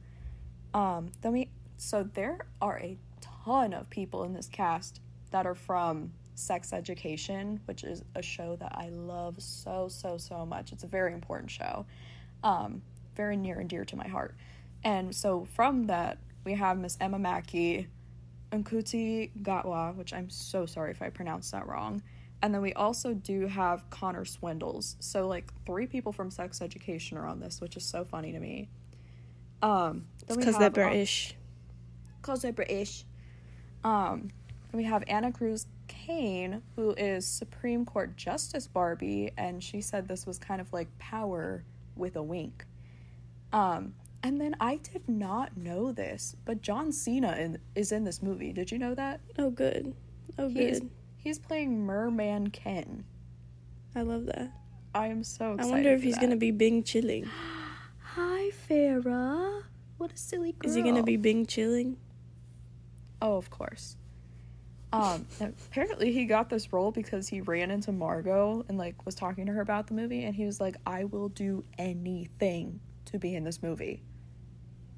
Um, 0.73 1.11
then 1.21 1.33
we 1.33 1.49
so 1.77 2.03
there 2.03 2.39
are 2.61 2.79
a 2.79 2.97
ton 3.21 3.73
of 3.73 3.89
people 3.89 4.23
in 4.23 4.33
this 4.33 4.47
cast 4.47 5.01
that 5.31 5.45
are 5.45 5.55
from 5.55 6.11
Sex 6.35 6.73
Education, 6.73 7.59
which 7.65 7.83
is 7.83 8.03
a 8.15 8.21
show 8.21 8.55
that 8.55 8.71
I 8.75 8.89
love 8.89 9.41
so, 9.41 9.87
so, 9.87 10.17
so 10.17 10.45
much. 10.45 10.71
It's 10.71 10.83
a 10.83 10.87
very 10.87 11.13
important 11.13 11.51
show, 11.51 11.85
um, 12.43 12.81
very 13.15 13.37
near 13.37 13.59
and 13.59 13.69
dear 13.69 13.85
to 13.85 13.95
my 13.95 14.07
heart. 14.07 14.35
And 14.83 15.15
so 15.15 15.45
from 15.45 15.85
that, 15.87 16.17
we 16.43 16.53
have 16.53 16.77
Miss 16.77 16.97
Emma 16.99 17.19
Mackey, 17.19 17.87
Ncuti 18.51 19.31
Gatwa, 19.41 19.95
which 19.95 20.13
I'm 20.13 20.29
so 20.29 20.65
sorry 20.65 20.91
if 20.91 21.01
I 21.01 21.09
pronounced 21.09 21.51
that 21.51 21.67
wrong. 21.67 22.01
And 22.41 22.53
then 22.53 22.61
we 22.61 22.73
also 22.73 23.13
do 23.13 23.47
have 23.47 23.89
Connor 23.89 24.25
Swindells. 24.25 24.95
So 24.99 25.27
like 25.27 25.51
three 25.65 25.87
people 25.87 26.11
from 26.11 26.29
Sex 26.29 26.61
Education 26.61 27.17
are 27.17 27.25
on 27.25 27.39
this, 27.39 27.61
which 27.61 27.77
is 27.77 27.85
so 27.85 28.03
funny 28.03 28.33
to 28.33 28.39
me. 28.39 28.69
Um, 29.61 30.05
Because 30.27 30.57
they're 30.57 30.67
um, 30.67 30.73
British. 30.73 31.35
Cause 32.21 32.41
they're 32.41 32.51
British. 32.51 33.05
Um, 33.83 34.29
we 34.73 34.83
have 34.83 35.03
Ana 35.07 35.31
Cruz 35.31 35.67
Kayne, 35.87 36.61
who 36.75 36.91
is 36.91 37.25
Supreme 37.25 37.85
Court 37.85 38.17
Justice 38.17 38.67
Barbie, 38.67 39.31
and 39.37 39.63
she 39.63 39.81
said 39.81 40.07
this 40.07 40.25
was 40.25 40.37
kind 40.37 40.59
of 40.59 40.71
like 40.73 40.87
power 40.99 41.63
with 41.95 42.15
a 42.15 42.23
wink. 42.23 42.65
Um, 43.51 43.93
and 44.23 44.39
then 44.39 44.55
I 44.59 44.77
did 44.77 45.07
not 45.07 45.55
know 45.57 45.91
this, 45.91 46.35
but 46.45 46.61
John 46.61 46.91
Cena 46.91 47.33
in, 47.37 47.57
is 47.75 47.91
in 47.91 48.05
this 48.05 48.21
movie. 48.23 48.53
Did 48.53 48.71
you 48.71 48.79
know 48.79 48.95
that? 48.95 49.19
Oh, 49.37 49.49
good. 49.51 49.93
Oh, 50.39 50.47
He's 50.49 50.79
good. 50.79 50.89
he's 51.17 51.37
playing 51.39 51.85
Merman 51.85 52.49
Ken. 52.49 53.03
I 53.95 54.01
love 54.01 54.25
that. 54.27 54.51
I 54.95 55.07
am 55.07 55.23
so 55.23 55.53
excited. 55.53 55.69
I 55.69 55.71
wonder 55.73 55.89
if 55.93 56.01
he's 56.03 56.15
that. 56.15 56.21
gonna 56.21 56.37
be 56.37 56.51
Bing 56.51 56.83
chilling. 56.83 57.25
Hi, 58.15 58.49
Farah. 58.69 59.63
What 59.97 60.11
a 60.13 60.17
silly 60.17 60.53
girl. 60.53 60.69
Is 60.69 60.75
he 60.75 60.81
gonna 60.81 61.03
be 61.03 61.17
Bing 61.17 61.45
chilling? 61.45 61.97
Oh, 63.21 63.35
of 63.37 63.49
course. 63.49 63.97
Um, 64.91 65.25
apparently 65.41 66.11
he 66.13 66.25
got 66.25 66.49
this 66.49 66.71
role 66.71 66.91
because 66.91 67.27
he 67.27 67.41
ran 67.41 67.71
into 67.71 67.91
Margot 67.91 68.63
and 68.69 68.77
like 68.77 69.05
was 69.05 69.15
talking 69.15 69.47
to 69.47 69.51
her 69.51 69.61
about 69.61 69.87
the 69.87 69.93
movie, 69.95 70.23
and 70.25 70.35
he 70.35 70.45
was 70.45 70.61
like, 70.61 70.75
"I 70.85 71.05
will 71.05 71.29
do 71.29 71.63
anything 71.79 72.79
to 73.05 73.17
be 73.17 73.35
in 73.35 73.43
this 73.43 73.63
movie." 73.63 74.03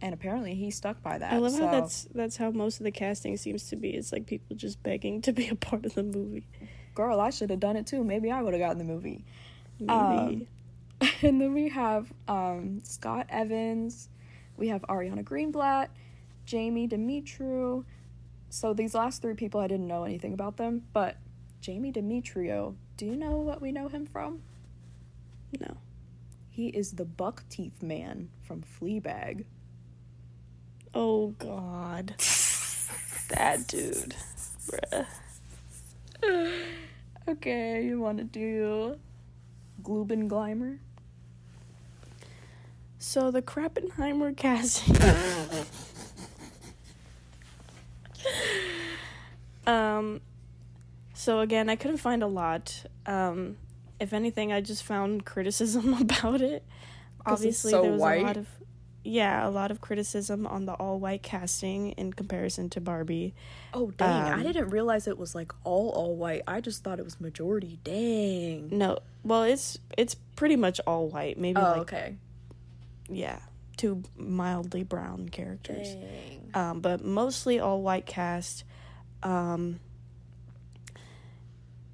And 0.02 0.14
apparently 0.14 0.56
he 0.56 0.72
stuck 0.72 1.02
by 1.02 1.18
that. 1.18 1.34
I 1.34 1.38
love 1.38 1.54
so- 1.54 1.66
how 1.66 1.72
that's 1.72 2.08
that's 2.14 2.38
how 2.38 2.52
most 2.52 2.80
of 2.80 2.84
the 2.84 2.92
casting 2.92 3.38
seems 3.38 3.70
to 3.70 3.76
be. 3.76 3.92
It's 3.92 4.12
like 4.12 4.26
people 4.26 4.56
just 4.56 4.82
begging 4.84 5.22
to 5.22 5.34
be 5.34 5.48
a 5.48 5.56
part 5.56 5.86
of 5.86 5.96
the 5.96 6.04
movie. 6.04 6.48
girl. 6.94 7.20
I 7.20 7.30
should 7.30 7.50
have 7.50 7.60
done 7.60 7.76
it 7.76 7.88
too. 7.88 8.04
Maybe 8.04 8.32
I 8.32 8.42
would 8.42 8.54
have 8.54 8.62
gotten 8.62 8.78
the 8.78 8.84
movie. 8.84 9.26
Maybe. 9.80 9.90
Um, 9.92 10.48
and 11.22 11.42
then 11.42 11.54
we 11.54 11.70
have 11.70 12.12
um, 12.28 12.82
Scott 12.84 13.28
Evans, 13.30 14.10
we 14.58 14.70
have 14.70 14.82
Ariana 14.84 15.24
Greenblatt, 15.24 15.90
Jamie 16.46 16.88
Demetriou. 16.88 17.84
So 18.50 18.74
these 18.74 18.96
last 18.96 19.22
three 19.22 19.34
people, 19.34 19.60
I 19.60 19.68
didn't 19.68 19.88
know 19.88 20.04
anything 20.06 20.34
about 20.34 20.56
them, 20.58 20.84
but 20.94 21.18
Jamie 21.60 21.92
Demetriou, 21.92 22.76
do 22.96 23.06
you 23.06 23.16
know 23.16 23.38
what 23.38 23.62
we 23.62 23.72
know 23.72 23.88
him 23.88 24.06
from? 24.06 24.42
no. 25.60 25.78
He 26.50 26.68
is 26.70 26.94
the 26.94 27.04
buck 27.04 27.44
teeth 27.50 27.84
man 27.84 28.30
from 28.42 28.64
Fleabag. 28.64 29.44
Oh 30.96 31.36
God. 31.40 32.16
that 33.30 33.68
dude. 33.68 34.16
Bruh. 34.66 35.06
Okay, 37.28 37.84
you 37.84 38.00
want 38.00 38.20
to 38.20 38.24
do 38.24 38.98
Glubengleimer? 39.84 40.78
So 42.98 43.30
the 43.30 43.42
Krappenheimer 43.42 44.36
casting. 44.38 44.96
um, 49.68 50.22
so 51.14 51.42
again, 51.42 51.70
I 51.70 51.76
couldn't 51.76 51.98
find 51.98 52.24
a 52.24 52.28
lot. 52.28 52.86
Um, 53.06 53.58
if 54.00 54.14
anything, 54.14 54.54
I 54.54 54.62
just 54.62 54.84
found 54.84 55.26
criticism 55.26 55.94
about 56.02 56.42
it. 56.42 56.64
Obviously, 57.26 57.72
so 57.72 57.82
there 57.82 57.92
was 57.92 58.02
white? 58.02 58.22
a 58.22 58.26
lot 58.26 58.38
of 58.38 58.48
yeah, 59.08 59.48
a 59.48 59.52
lot 59.52 59.70
of 59.72 59.80
criticism 59.82 60.48
on 60.48 60.66
the 60.66 60.74
all-white 60.74 61.22
casting 61.22 61.92
in 61.92 62.12
comparison 62.12 62.70
to 62.72 62.82
Barbie. 62.82 63.34
Oh 63.74 63.92
dang! 63.92 64.10
I 64.10 64.34
Um, 64.34 64.44
didn't 64.44 64.70
realize 64.70 65.08
it 65.08 65.18
was 65.18 65.36
like 65.36 65.52
all 65.64 65.90
all 65.92 66.16
white. 66.16 66.42
I 66.48 66.60
just 66.60 66.84
thought 66.84 66.98
it 67.00 67.06
was 67.06 67.22
majority. 67.22 67.80
Dang. 67.84 68.70
No, 68.78 69.00
well, 69.24 69.44
it's 69.44 69.78
it's 69.98 70.16
pretty 70.36 70.56
much 70.56 70.82
all 70.88 71.08
white. 71.08 71.38
Maybe 71.38 71.62
Oh 71.62 71.64
like 71.64 71.82
okay. 71.82 72.16
yeah, 73.08 73.40
two 73.78 74.04
mildly 74.18 74.84
brown 74.84 75.30
characters. 75.30 75.94
Dang. 75.94 76.50
um, 76.54 76.80
but 76.82 77.06
mostly 77.06 77.60
all 77.60 77.82
white 77.82 78.06
cast. 78.08 78.64
Um, 79.24 79.80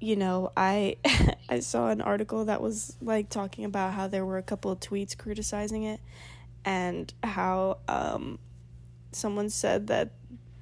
you 0.00 0.16
know, 0.16 0.50
I 0.56 0.96
I 1.48 1.60
saw 1.60 1.88
an 1.90 2.00
article 2.00 2.46
that 2.46 2.60
was 2.62 2.96
like 3.00 3.28
talking 3.28 3.64
about 3.64 3.92
how 3.94 4.08
there 4.08 4.24
were 4.24 4.38
a 4.38 4.42
couple 4.42 4.70
of 4.70 4.80
tweets 4.80 5.16
criticizing 5.16 5.84
it, 5.84 6.00
and 6.64 7.12
how 7.22 7.78
um, 7.88 8.38
someone 9.12 9.50
said 9.50 9.86
that 9.88 10.12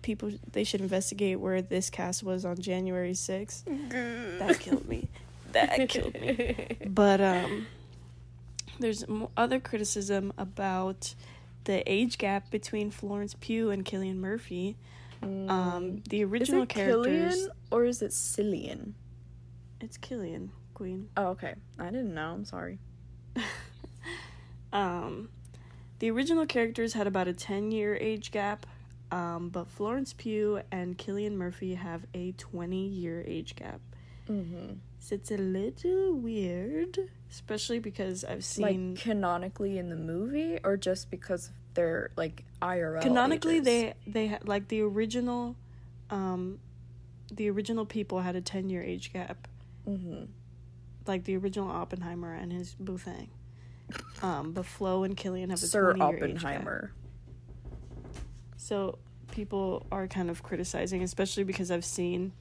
people 0.02 0.30
they 0.52 0.64
should 0.64 0.80
investigate 0.80 1.38
where 1.38 1.60
this 1.60 1.90
cast 1.90 2.22
was 2.22 2.44
on 2.44 2.56
January 2.58 3.14
sixth. 3.14 3.64
that 3.90 4.58
killed 4.60 4.88
me. 4.88 5.08
That 5.52 5.88
killed 5.88 6.14
me. 6.14 6.78
But 6.86 7.20
um, 7.20 7.66
there's 8.78 9.04
other 9.36 9.60
criticism 9.60 10.32
about 10.38 11.14
the 11.64 11.82
age 11.90 12.18
gap 12.18 12.50
between 12.50 12.90
Florence 12.90 13.34
Pugh 13.38 13.70
and 13.70 13.84
Cillian 13.84 14.16
Murphy. 14.16 14.76
Um, 15.22 16.02
the 16.08 16.22
is 16.22 16.30
original 16.30 16.62
it 16.62 16.70
characters. 16.70 17.34
Killian 17.34 17.50
or 17.70 17.84
is 17.84 18.00
it 18.00 18.10
Cillian? 18.12 18.92
It's 19.80 19.98
Killian 19.98 20.50
Queen. 20.72 21.10
Oh 21.16 21.28
okay. 21.28 21.54
I 21.78 21.86
didn't 21.86 22.14
know. 22.14 22.32
I'm 22.32 22.44
sorry. 22.44 22.78
Um, 24.72 25.30
the 26.00 26.10
original 26.10 26.44
characters 26.46 26.92
had 26.94 27.06
about 27.06 27.28
a 27.28 27.32
ten 27.32 27.70
year 27.70 27.96
age 28.00 28.30
gap. 28.32 28.66
Um, 29.12 29.48
but 29.48 29.66
Florence 29.68 30.12
Pugh 30.12 30.60
and 30.70 30.96
Cillian 30.96 31.32
Murphy 31.32 31.74
have 31.74 32.06
a 32.14 32.30
20 32.32 32.86
year 32.86 33.24
age 33.26 33.56
gap. 33.56 33.80
Mm-hmm. 34.28 34.74
So 35.00 35.14
it's 35.16 35.32
a 35.32 35.36
little 35.36 36.14
weird, 36.14 36.96
especially 37.30 37.80
because 37.80 38.24
I've 38.24 38.44
seen. 38.44 38.92
Like 38.92 39.02
canonically 39.02 39.78
in 39.78 39.88
the 39.88 39.96
movie, 39.96 40.58
or 40.62 40.76
just 40.76 41.10
because 41.10 41.50
they're 41.74 42.10
like 42.16 42.44
IRL. 42.62 43.00
canonically 43.02 43.54
ages? 43.56 43.64
they 43.64 43.94
they 44.06 44.26
had 44.28 44.46
like 44.46 44.68
the 44.68 44.80
original 44.82 45.56
um 46.10 46.58
the 47.32 47.48
original 47.48 47.86
people 47.86 48.20
had 48.20 48.34
a 48.36 48.40
10 48.40 48.68
year 48.68 48.82
age 48.82 49.12
gap 49.12 49.46
Mhm. 49.88 50.26
like 51.06 51.24
the 51.24 51.36
original 51.36 51.70
oppenheimer 51.70 52.34
and 52.34 52.52
his 52.52 52.74
boothang 52.82 53.28
um 54.22 54.52
but 54.52 54.64
flo 54.66 55.04
and 55.04 55.16
killian 55.16 55.50
have 55.50 55.62
a 55.62 55.66
Sir 55.66 55.94
20 55.94 56.16
year 56.16 56.24
age 56.26 56.34
gap. 56.34 56.44
Oppenheimer. 56.52 56.92
so 58.56 58.98
people 59.32 59.86
are 59.92 60.06
kind 60.06 60.30
of 60.30 60.42
criticizing 60.42 61.02
especially 61.02 61.44
because 61.44 61.70
i've 61.70 61.84
seen 61.84 62.32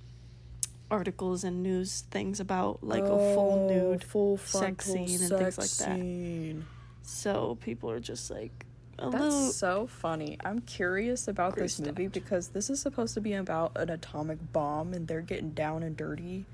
articles 0.91 1.43
and 1.43 1.62
news 1.62 2.03
things 2.09 2.39
about 2.39 2.83
like 2.83 3.03
a 3.03 3.07
full 3.07 3.67
Oh, 3.69 3.69
nude 3.91 4.03
full 4.03 4.38
sex 4.38 4.85
scene 4.85 5.21
and 5.21 5.29
things 5.29 5.57
like 5.57 5.69
that. 5.69 5.95
scene. 5.99 6.65
so 7.03 7.57
people 7.62 7.91
are 7.91 7.99
just 7.99 8.31
like 8.31 8.65
a 8.97 9.09
That's 9.09 9.23
little 9.23 9.51
so 9.51 9.88
funny. 9.88 10.38
I'm 10.43 10.59
curious 10.59 11.29
about 11.29 11.55
this 11.55 11.79
movie 11.79 12.07
out. 12.07 12.12
because 12.12 12.49
this 12.49 12.69
is 12.69 12.81
supposed 12.81 13.13
to 13.13 13.21
be 13.21 13.31
about 13.33 13.71
an 13.77 13.89
atomic 13.89 14.39
bomb 14.51 14.93
and 14.93 15.07
they're 15.07 15.21
getting 15.21 15.51
down 15.51 15.83
and 15.83 15.95
dirty. 15.95 16.45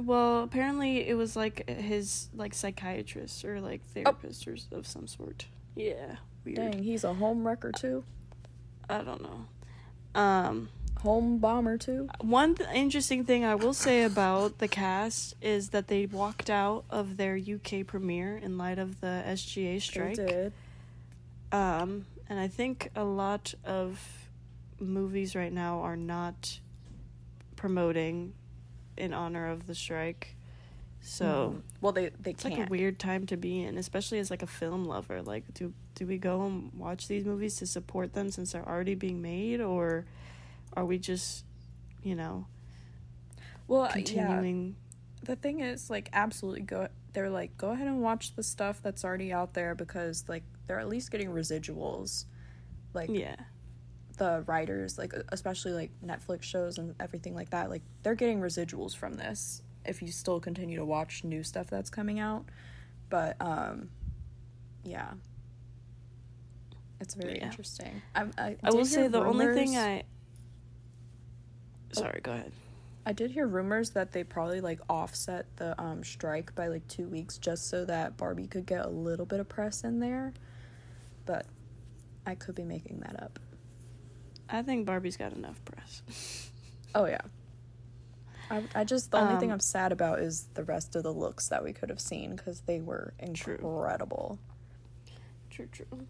Well, 0.00 0.42
apparently 0.42 1.06
it 1.06 1.14
was 1.14 1.36
like 1.36 1.68
his 1.68 2.28
like 2.34 2.54
psychiatrist 2.54 3.44
or 3.44 3.60
like 3.60 3.82
therapist 3.94 4.48
or 4.48 4.56
of 4.72 4.86
some 4.86 5.06
sort. 5.06 5.46
Yeah, 5.76 6.16
weird. 6.44 6.56
Dang, 6.56 6.82
he's 6.82 7.04
a 7.04 7.14
home 7.14 7.46
wrecker 7.46 7.72
too. 7.72 8.04
I 8.88 9.02
don't 9.02 9.22
know. 9.22 10.20
Um, 10.20 10.68
Home 11.02 11.38
bomber 11.38 11.78
too. 11.78 12.08
one 12.20 12.54
th- 12.54 12.68
interesting 12.74 13.24
thing 13.24 13.44
I 13.44 13.54
will 13.54 13.72
say 13.72 14.02
about 14.02 14.58
the 14.58 14.68
cast 14.68 15.34
is 15.40 15.70
that 15.70 15.88
they 15.88 16.04
walked 16.06 16.50
out 16.50 16.84
of 16.90 17.16
their 17.16 17.36
UK 17.38 17.86
premiere 17.86 18.36
in 18.36 18.58
light 18.58 18.78
of 18.78 19.00
the 19.00 19.22
SAG 19.34 19.80
strike. 19.80 20.16
They 20.16 20.26
did. 20.26 20.52
Um, 21.52 22.06
and 22.28 22.38
I 22.38 22.48
think 22.48 22.90
a 22.94 23.04
lot 23.04 23.54
of 23.64 24.28
movies 24.78 25.34
right 25.34 25.52
now 25.52 25.80
are 25.80 25.96
not 25.96 26.58
promoting 27.56 28.34
in 29.00 29.12
honor 29.12 29.46
of 29.50 29.66
the 29.66 29.74
strike. 29.74 30.36
So 31.02 31.54
Mhm. 31.56 31.62
well, 31.80 31.92
they 31.92 32.10
they 32.10 32.32
it's 32.32 32.42
can't. 32.42 32.58
like 32.58 32.66
a 32.68 32.70
weird 32.70 32.98
time 32.98 33.26
to 33.26 33.36
be 33.36 33.62
in, 33.62 33.78
especially 33.78 34.18
as 34.18 34.30
like 34.30 34.42
a 34.42 34.46
film 34.46 34.84
lover. 34.84 35.22
Like, 35.22 35.52
do 35.54 35.72
do 35.94 36.06
we 36.06 36.18
go 36.18 36.42
and 36.46 36.72
watch 36.74 37.08
these 37.08 37.24
movies 37.24 37.56
to 37.56 37.66
support 37.66 38.12
them 38.12 38.30
since 38.30 38.52
they're 38.52 38.68
already 38.68 38.94
being 38.94 39.20
made, 39.22 39.60
or 39.60 40.04
are 40.76 40.84
we 40.84 40.98
just, 40.98 41.44
you 42.02 42.14
know, 42.14 42.46
well, 43.66 43.84
yeah. 43.84 43.92
continuing? 43.92 44.76
The 45.22 45.36
thing 45.36 45.60
is, 45.60 45.90
like, 45.90 46.08
absolutely 46.12 46.62
go. 46.62 46.88
They're 47.12 47.28
like, 47.30 47.56
go 47.58 47.70
ahead 47.70 47.86
and 47.86 48.00
watch 48.00 48.34
the 48.36 48.42
stuff 48.42 48.80
that's 48.82 49.04
already 49.04 49.32
out 49.32 49.52
there 49.54 49.74
because, 49.74 50.24
like, 50.28 50.42
they're 50.66 50.78
at 50.80 50.88
least 50.88 51.10
getting 51.10 51.30
residuals. 51.30 52.24
Like, 52.94 53.10
Yeah, 53.10 53.36
the 54.20 54.44
writers, 54.46 54.98
like 54.98 55.14
especially 55.30 55.72
like 55.72 55.90
Netflix 56.04 56.42
shows 56.42 56.76
and 56.76 56.94
everything 57.00 57.34
like 57.34 57.48
that, 57.50 57.70
like 57.70 57.82
they're 58.02 58.14
getting 58.14 58.38
residuals 58.38 58.94
from 58.94 59.14
this 59.14 59.62
if 59.86 60.02
you 60.02 60.08
still 60.08 60.38
continue 60.38 60.76
to 60.76 60.84
watch 60.84 61.24
new 61.24 61.42
stuff 61.42 61.68
that's 61.68 61.88
coming 61.88 62.20
out. 62.20 62.44
But 63.08 63.34
um 63.40 63.88
yeah. 64.84 65.12
It's 67.00 67.14
very 67.14 67.38
Yeah. 67.38 67.46
interesting. 67.46 68.02
I, 68.14 68.26
I, 68.36 68.56
I 68.62 68.70
will 68.70 68.84
say 68.84 69.08
the 69.08 69.22
only 69.24 69.54
thing 69.54 69.76
I. 69.78 70.02
Sorry, 71.92 72.20
go 72.22 72.32
ahead. 72.32 72.52
I 73.06 73.14
did 73.14 73.30
hear 73.30 73.46
rumors 73.46 73.90
that 73.92 74.12
they 74.12 74.22
probably 74.22 74.60
like 74.60 74.80
offset 74.90 75.46
the 75.56 75.80
um 75.82 76.04
strike 76.04 76.54
by 76.54 76.68
like 76.68 76.86
two 76.88 77.08
weeks 77.08 77.38
just 77.38 77.70
so 77.70 77.86
that 77.86 78.18
Barbie 78.18 78.46
could 78.46 78.66
get 78.66 78.84
a 78.84 78.90
little 78.90 79.24
bit 79.24 79.40
of 79.40 79.48
press 79.48 79.82
in 79.82 79.98
there. 79.98 80.34
But 81.24 81.46
I 82.26 82.34
could 82.34 82.54
be 82.54 82.64
making 82.64 83.00
that 83.00 83.22
up. 83.22 83.38
I 84.52 84.62
think 84.62 84.86
Barbie's 84.86 85.16
got 85.16 85.32
enough 85.32 85.64
press. 85.64 86.50
Oh 86.94 87.06
yeah. 87.06 87.20
I, 88.50 88.64
I 88.74 88.84
just 88.84 89.12
the 89.12 89.18
only 89.18 89.38
thing 89.38 89.50
Um, 89.50 89.54
I'm 89.54 89.60
sad 89.60 89.92
about 89.92 90.18
is 90.18 90.48
the 90.54 90.64
rest 90.64 90.96
of 90.96 91.04
the 91.04 91.12
looks 91.12 91.48
that 91.48 91.62
we 91.62 91.72
could 91.72 91.88
have 91.88 92.00
seen 92.00 92.34
because 92.34 92.60
they 92.62 92.80
were 92.80 93.14
incredible. 93.18 94.38
True, 95.50 95.68
true. 95.70 96.06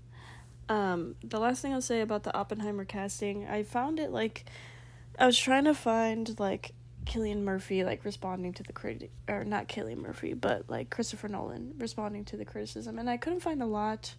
Um, 0.69 1.17
the 1.23 1.39
last 1.39 1.61
thing 1.61 1.75
I'll 1.75 1.83
say 1.83 2.01
about 2.01 2.23
the 2.23 2.35
Oppenheimer 2.35 2.85
casting, 2.85 3.47
I 3.47 3.63
found 3.63 3.99
it 3.99 4.11
like 4.11 4.47
I 5.19 5.27
was 5.27 5.39
trying 5.39 5.65
to 5.65 5.75
find 5.75 6.39
like 6.39 6.73
Cillian 7.05 7.43
Murphy 7.43 7.85
like 7.85 8.05
responding 8.05 8.53
to 8.55 8.63
the 8.63 8.73
critic 8.73 9.11
or 9.29 9.45
not 9.45 9.69
Cillian 9.69 9.99
Murphy, 9.99 10.33
but 10.33 10.71
like 10.71 10.89
Christopher 10.89 11.29
Nolan 11.29 11.75
responding 11.77 12.25
to 12.27 12.37
the 12.37 12.45
criticism, 12.45 12.99
and 12.99 13.11
I 13.11 13.17
couldn't 13.17 13.41
find 13.41 13.63
a 13.63 13.67
lot. 13.67 14.15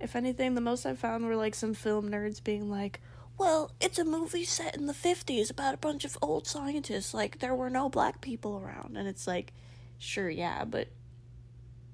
If 0.00 0.16
anything, 0.16 0.54
the 0.54 0.60
most 0.60 0.84
I 0.84 0.94
found 0.94 1.24
were 1.24 1.36
like 1.36 1.54
some 1.54 1.72
film 1.72 2.10
nerds 2.10 2.42
being 2.42 2.68
like, 2.68 3.00
"Well, 3.38 3.72
it's 3.80 3.98
a 3.98 4.04
movie 4.04 4.44
set 4.44 4.76
in 4.76 4.86
the 4.86 4.92
'50s 4.92 5.50
about 5.50 5.74
a 5.74 5.78
bunch 5.78 6.04
of 6.04 6.16
old 6.22 6.46
scientists. 6.46 7.14
Like 7.14 7.40
there 7.40 7.54
were 7.54 7.70
no 7.70 7.88
black 7.88 8.20
people 8.20 8.58
around," 8.58 8.96
and 8.96 9.08
it's 9.08 9.26
like, 9.26 9.52
sure, 9.98 10.30
yeah, 10.30 10.64
but 10.64 10.88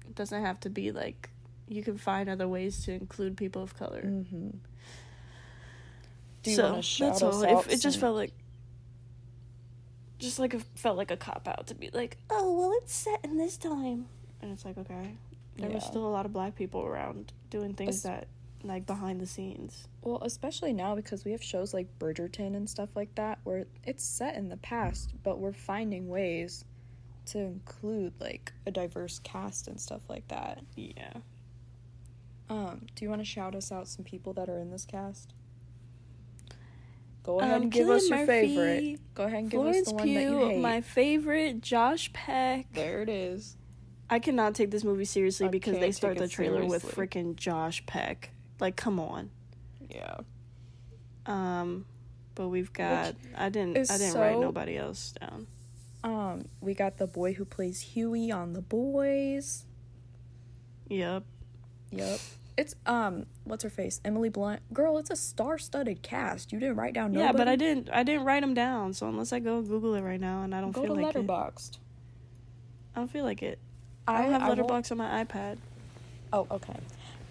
it 0.05 0.15
doesn't 0.15 0.41
have 0.43 0.59
to 0.61 0.69
be 0.69 0.91
like 0.91 1.29
you 1.71 1.81
can 1.81 1.97
find 1.97 2.29
other 2.29 2.47
ways 2.47 2.83
to 2.85 2.91
include 2.91 3.37
people 3.37 3.63
of 3.63 3.77
color. 3.77 4.01
Mm-hmm. 4.01 4.49
Do 6.43 6.49
you 6.49 6.55
so 6.55 6.63
want 6.63 6.75
to 6.77 6.81
shout 6.81 7.09
that's 7.11 7.23
all. 7.23 7.45
out? 7.45 7.67
It, 7.67 7.73
it 7.73 7.81
just 7.81 7.99
felt 7.99 8.15
like, 8.15 8.33
just 10.19 10.37
like 10.37 10.53
it 10.53 10.63
felt 10.75 10.97
like 10.97 11.11
a 11.11 11.17
cop 11.17 11.47
out 11.47 11.67
to 11.67 11.75
be 11.75 11.89
like, 11.93 12.17
oh 12.29 12.59
well, 12.59 12.73
it's 12.81 12.93
set 12.93 13.23
in 13.23 13.37
this 13.37 13.57
time, 13.57 14.07
and 14.41 14.51
it's 14.51 14.65
like 14.65 14.77
okay, 14.77 15.15
there 15.57 15.69
was 15.69 15.85
still 15.85 16.05
a 16.05 16.09
lot 16.09 16.25
of 16.25 16.33
black 16.33 16.55
people 16.55 16.81
around 16.81 17.31
doing 17.49 17.73
things 17.73 18.03
that 18.03 18.27
like 18.69 18.85
behind 18.85 19.19
the 19.21 19.25
scenes. 19.25 19.87
Well, 20.01 20.19
especially 20.23 20.73
now 20.73 20.95
because 20.95 21.23
we 21.25 21.31
have 21.31 21.43
shows 21.43 21.73
like 21.73 21.87
Bridgerton 21.99 22.55
and 22.55 22.69
stuff 22.69 22.89
like 22.95 23.13
that 23.15 23.39
where 23.43 23.65
it's 23.85 24.03
set 24.03 24.35
in 24.35 24.49
the 24.49 24.57
past, 24.57 25.13
but 25.23 25.39
we're 25.39 25.53
finding 25.53 26.07
ways 26.07 26.65
to 27.27 27.39
include 27.39 28.13
like 28.19 28.51
a 28.65 28.71
diverse 28.71 29.19
cast 29.19 29.67
and 29.67 29.79
stuff 29.79 30.01
like 30.09 30.27
that. 30.29 30.61
Yeah. 30.75 31.13
Um, 32.49 32.87
do 32.95 33.05
you 33.05 33.09
want 33.09 33.21
to 33.21 33.25
shout 33.25 33.55
us 33.55 33.71
out 33.71 33.87
some 33.87 34.03
people 34.03 34.33
that 34.33 34.49
are 34.49 34.57
in 34.59 34.71
this 34.71 34.85
cast? 34.85 35.33
Go 37.23 37.39
ahead 37.39 37.53
Um, 37.55 37.61
and 37.63 37.71
give 37.71 37.87
Cillian 37.87 37.95
us 37.95 38.09
your 38.09 38.17
Murphy, 38.19 38.31
favorite. 38.31 38.99
Go 39.13 39.23
ahead 39.23 39.39
and 39.39 39.51
give 39.51 39.61
us 39.61 39.85
the 39.85 39.93
one 39.93 40.13
that 40.13 40.21
you 40.23 40.39
hate. 40.47 40.59
my 40.59 40.81
favorite, 40.81 41.61
Josh 41.61 42.11
Peck. 42.13 42.73
There 42.73 43.01
it 43.01 43.09
is. 43.09 43.55
I 44.09 44.19
cannot 44.19 44.55
take 44.55 44.71
this 44.71 44.83
movie 44.83 45.05
seriously 45.05 45.45
I 45.45 45.49
because 45.49 45.77
they 45.79 45.91
start 45.91 46.17
the 46.17 46.27
trailer 46.27 46.65
with 46.65 46.83
freaking 46.83 47.35
Josh 47.37 47.85
Peck. 47.85 48.31
Like, 48.61 48.75
come 48.75 48.99
on. 48.99 49.31
Yeah. 49.89 50.17
Um, 51.25 51.85
but 52.35 52.47
we've 52.47 52.71
got. 52.71 53.15
I 53.35 53.49
didn't. 53.49 53.91
I 53.91 53.97
didn't 53.97 54.19
write 54.19 54.39
nobody 54.39 54.77
else 54.77 55.13
down. 55.19 55.47
Um, 56.03 56.45
we 56.61 56.73
got 56.73 56.97
the 56.97 57.07
boy 57.07 57.33
who 57.33 57.43
plays 57.43 57.81
Hughie 57.81 58.31
on 58.31 58.53
The 58.53 58.61
Boys. 58.61 59.65
Yep. 60.87 61.23
Yep. 61.91 62.19
It's 62.57 62.75
um, 62.85 63.25
what's 63.43 63.63
her 63.63 63.69
face? 63.69 63.99
Emily 64.05 64.29
Blunt. 64.29 64.61
Girl, 64.73 64.97
it's 64.97 65.09
a 65.09 65.15
star-studded 65.15 66.01
cast. 66.01 66.51
You 66.51 66.59
didn't 66.59 66.75
write 66.75 66.93
down 66.93 67.13
nobody. 67.13 67.25
Yeah, 67.25 67.31
but 67.31 67.47
I 67.47 67.55
didn't. 67.55 67.89
I 67.91 68.03
didn't 68.03 68.25
write 68.25 68.41
them 68.41 68.53
down. 68.53 68.93
So 68.93 69.07
unless 69.07 69.33
I 69.33 69.39
go 69.39 69.61
Google 69.61 69.95
it 69.95 70.01
right 70.01 70.19
now, 70.19 70.43
and 70.43 70.53
I 70.53 70.61
don't 70.61 70.71
Go 70.71 70.83
feel 70.83 70.95
to 70.95 71.01
like 71.01 71.15
it, 71.15 71.29
I 71.29 72.99
don't 72.99 73.11
feel 73.11 73.23
like 73.25 73.41
it. 73.41 73.59
I 74.07 74.21
don't 74.23 74.31
have 74.33 74.57
Letterboxd 74.57 74.91
on 74.91 74.97
my 74.97 75.23
iPad. 75.23 75.57
Oh, 76.33 76.47
okay. 76.51 76.77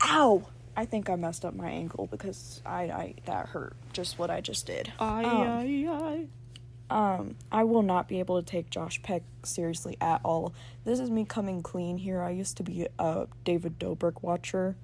Ow! 0.04 0.42
I 0.80 0.86
think 0.86 1.10
I 1.10 1.16
messed 1.16 1.44
up 1.44 1.54
my 1.54 1.68
ankle 1.68 2.06
because 2.10 2.62
I, 2.64 2.84
I 2.84 3.14
that 3.26 3.48
hurt. 3.50 3.74
Just 3.92 4.18
what 4.18 4.30
I 4.30 4.40
just 4.40 4.64
did. 4.66 4.90
Aye, 4.98 5.24
Um, 5.24 5.46
aye, 5.46 6.26
aye. 6.90 7.14
Um, 7.14 7.36
I 7.52 7.64
will 7.64 7.82
not 7.82 8.08
be 8.08 8.18
able 8.18 8.40
to 8.40 8.46
take 8.46 8.70
Josh 8.70 9.02
Peck 9.02 9.22
seriously 9.44 9.98
at 10.00 10.22
all. 10.24 10.54
This 10.86 10.98
is 10.98 11.10
me 11.10 11.26
coming 11.26 11.62
clean 11.62 11.98
here. 11.98 12.22
I 12.22 12.30
used 12.30 12.56
to 12.56 12.62
be 12.62 12.86
a 12.98 13.26
David 13.44 13.78
Dobrik 13.78 14.22
watcher. 14.22 14.74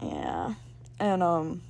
Yeah. 0.00 0.54
And 1.00 1.20
um 1.20 1.62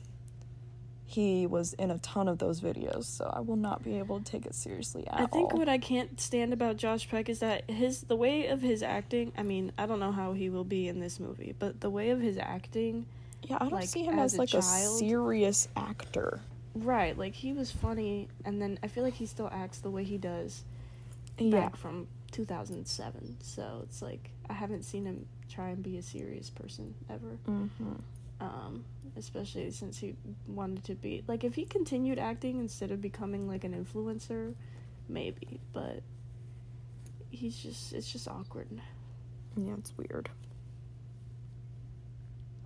he 1.10 1.46
was 1.46 1.72
in 1.72 1.90
a 1.90 1.96
ton 2.00 2.28
of 2.28 2.36
those 2.36 2.60
videos, 2.60 3.04
so 3.04 3.32
I 3.34 3.40
will 3.40 3.56
not 3.56 3.82
be 3.82 3.98
able 3.98 4.18
to 4.18 4.24
take 4.24 4.44
it 4.44 4.54
seriously 4.54 5.06
at 5.06 5.14
all. 5.14 5.22
I 5.22 5.26
think 5.26 5.52
all. 5.54 5.58
what 5.58 5.66
I 5.68 5.78
can't 5.78 6.20
stand 6.20 6.52
about 6.52 6.76
Josh 6.76 7.08
Peck 7.08 7.30
is 7.30 7.38
that 7.38 7.68
his 7.70 8.02
the 8.02 8.14
way 8.14 8.48
of 8.48 8.60
his 8.60 8.82
acting. 8.82 9.32
I 9.36 9.42
mean, 9.42 9.72
I 9.78 9.86
don't 9.86 10.00
know 10.00 10.12
how 10.12 10.34
he 10.34 10.50
will 10.50 10.64
be 10.64 10.86
in 10.86 11.00
this 11.00 11.18
movie, 11.18 11.54
but 11.58 11.80
the 11.80 11.88
way 11.88 12.10
of 12.10 12.20
his 12.20 12.36
acting, 12.36 13.06
yeah, 13.42 13.56
I 13.56 13.60
don't 13.60 13.72
like, 13.72 13.88
see 13.88 14.04
him 14.04 14.18
as 14.18 14.34
as, 14.34 14.34
a 14.34 14.40
like 14.40 14.48
a 14.50 14.60
child- 14.60 14.98
serious 14.98 15.68
actor. 15.76 16.40
right? 16.74 17.16
Like 17.16 17.32
he 17.34 17.54
was 17.54 17.70
funny, 17.70 18.28
and 18.44 18.60
then 18.60 18.78
I 18.82 18.88
feel 18.88 19.02
like 19.02 19.14
he 19.14 19.24
still 19.24 19.48
acts 19.50 19.78
the 19.78 19.90
way 19.90 20.04
he 20.04 20.18
does 20.18 20.62
Yeah. 21.38 21.52
back 21.58 21.76
from 21.76 22.06
2007. 22.32 23.38
So 23.40 23.80
it's 23.84 24.02
like 24.02 24.28
I 24.50 24.52
haven't 24.52 24.82
seen 24.84 25.06
him 25.06 25.24
try 25.48 25.70
and 25.70 25.82
be 25.82 25.96
a 25.96 26.02
serious 26.02 26.50
person 26.50 26.94
ever. 27.08 27.38
Mm-hmm. 27.48 27.92
Um, 28.40 28.84
especially 29.16 29.70
since 29.70 29.98
he 29.98 30.14
wanted 30.46 30.84
to 30.84 30.94
be 30.94 31.24
like 31.26 31.44
if 31.44 31.54
he 31.54 31.64
continued 31.64 32.18
acting 32.18 32.58
instead 32.58 32.90
of 32.90 33.00
becoming 33.00 33.48
like 33.48 33.64
an 33.64 33.74
influencer, 33.74 34.54
maybe. 35.08 35.60
But 35.72 36.02
he's 37.30 37.56
just 37.56 37.92
it's 37.92 38.10
just 38.10 38.28
awkward. 38.28 38.68
Yeah, 39.56 39.74
it's 39.78 39.92
weird. 39.96 40.28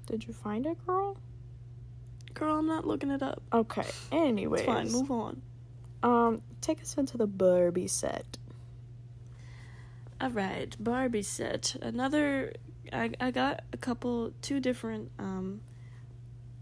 Did 0.07 0.27
you 0.27 0.35
find 0.35 0.67
it, 0.67 0.85
girl? 0.87 1.17
Girl, 2.35 2.59
I'm 2.59 2.67
not 2.67 2.87
looking 2.87 3.11
it 3.11 3.23
up. 3.23 3.43
Okay. 3.53 3.87
Anyways, 4.11 4.63
It's 4.63 4.67
fine. 4.67 4.91
Move 4.91 5.11
on. 5.11 5.43
Um, 6.03 6.43
take 6.61 6.81
us 6.83 6.97
into 6.97 7.17
the 7.17 7.27
Barbie 7.27 7.87
set. 7.87 8.39
All 10.21 10.31
right, 10.31 10.75
Barbie 10.83 11.23
set. 11.23 11.77
Another. 11.81 12.53
I 12.93 13.11
I 13.21 13.31
got 13.31 13.63
a 13.73 13.77
couple, 13.77 14.33
two 14.43 14.61
different 14.61 15.11
um 15.19 15.61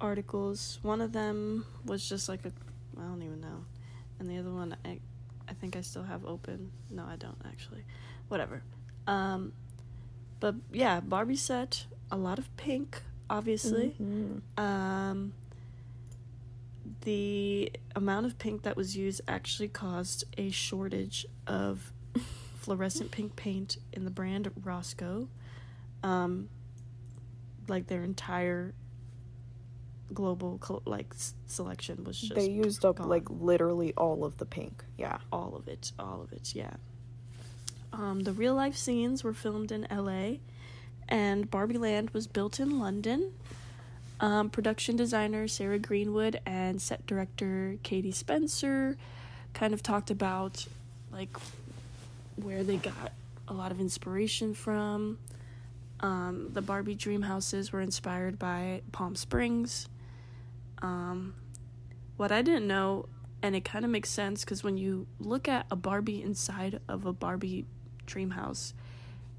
articles. 0.01 0.79
One 0.83 1.01
of 1.01 1.13
them 1.13 1.67
was 1.85 2.09
just 2.09 2.29
like 2.29 2.45
a, 2.47 2.53
I 2.99 3.03
don't 3.03 3.23
even 3.23 3.41
know, 3.41 3.65
and 4.19 4.29
the 4.29 4.39
other 4.39 4.51
one 4.53 4.77
I, 4.85 4.99
I 5.49 5.53
think 5.55 5.77
I 5.77 5.81
still 5.83 6.05
have 6.05 6.25
open. 6.25 6.71
No, 6.91 7.05
I 7.05 7.17
don't 7.17 7.41
actually. 7.47 7.85
Whatever. 8.29 8.63
Um, 9.07 9.53
but 10.39 10.55
yeah, 10.73 11.01
Barbie 11.01 11.37
set. 11.37 11.85
A 12.13 12.17
lot 12.17 12.39
of 12.41 12.55
pink, 12.57 13.03
obviously. 13.29 13.95
Mhm. 14.01 14.41
Um, 14.59 15.33
the 17.03 17.73
amount 17.95 18.27
of 18.27 18.39
pink 18.39 18.63
that 18.63 18.77
was 18.77 18.97
used 18.97 19.21
actually 19.29 19.69
caused 19.69 20.25
a 20.37 20.51
shortage 20.51 21.25
of 21.47 21.93
fluorescent 22.59 23.11
pink 23.11 23.37
paint 23.37 23.79
in 23.93 24.05
the 24.05 24.11
brand 24.11 24.51
Rosco. 24.65 25.29
Um, 26.03 26.49
like 27.69 27.87
their 27.87 28.03
entire 28.03 28.75
global 30.13 30.59
col- 30.59 30.83
like 30.87 31.07
s- 31.13 31.35
selection 31.47 32.03
was 32.05 32.21
just 32.21 32.35
They 32.35 32.51
used 32.51 32.85
up 32.85 32.97
gone. 32.97 33.09
like 33.09 33.29
literally 33.31 33.93
all 33.97 34.25
of 34.25 34.37
the 34.39 34.47
pink. 34.47 34.85
Yeah. 34.99 35.19
all 35.33 35.55
of 35.55 35.69
it, 35.69 35.93
all 35.99 36.21
of 36.23 36.33
it, 36.33 36.55
yeah. 36.55 36.73
Um, 37.93 38.21
the 38.21 38.33
real 38.33 38.55
life 38.55 38.77
scenes 38.77 39.23
were 39.25 39.33
filmed 39.35 39.73
in 39.73 39.87
LA, 39.91 40.39
and 41.09 41.51
Barbie 41.51 41.79
Land 41.79 42.11
was 42.11 42.27
built 42.27 42.61
in 42.61 42.79
London. 42.79 43.33
Um, 44.21 44.51
production 44.51 44.97
designer 44.97 45.49
Sarah 45.49 45.79
Greenwood 45.79 46.41
and 46.45 46.81
set 46.81 47.07
director 47.07 47.77
Katie 47.83 48.13
Spencer 48.13 48.97
kind 49.55 49.73
of 49.75 49.83
talked 49.83 50.11
about 50.11 50.67
like 51.11 51.37
where 52.37 52.63
they 52.63 52.77
got 52.77 53.13
a 53.49 53.55
lot 53.55 53.73
of 53.73 53.81
inspiration 53.81 54.55
from. 54.55 55.19
Um, 56.01 56.49
the 56.53 56.63
Barbie 56.63 56.95
dream 56.95 57.23
houses 57.23 57.73
were 57.73 57.81
inspired 57.81 58.39
by 58.39 58.83
Palm 58.93 59.15
Springs. 59.15 59.89
Um, 60.81 61.35
what 62.17 62.33
I 62.33 62.43
didn't 62.43 62.67
know, 62.67 63.07
and 63.43 63.55
it 63.55 63.65
kind 63.65 63.85
of 63.85 63.91
makes 63.91 64.11
sense 64.11 64.45
because 64.45 64.65
when 64.65 64.77
you 64.77 65.07
look 65.19 65.49
at 65.49 65.67
a 65.71 65.77
Barbie 65.77 66.23
inside 66.23 66.81
of 66.89 67.05
a 67.05 67.13
Barbie 67.13 67.67
dream 68.07 68.31
house, 68.31 68.75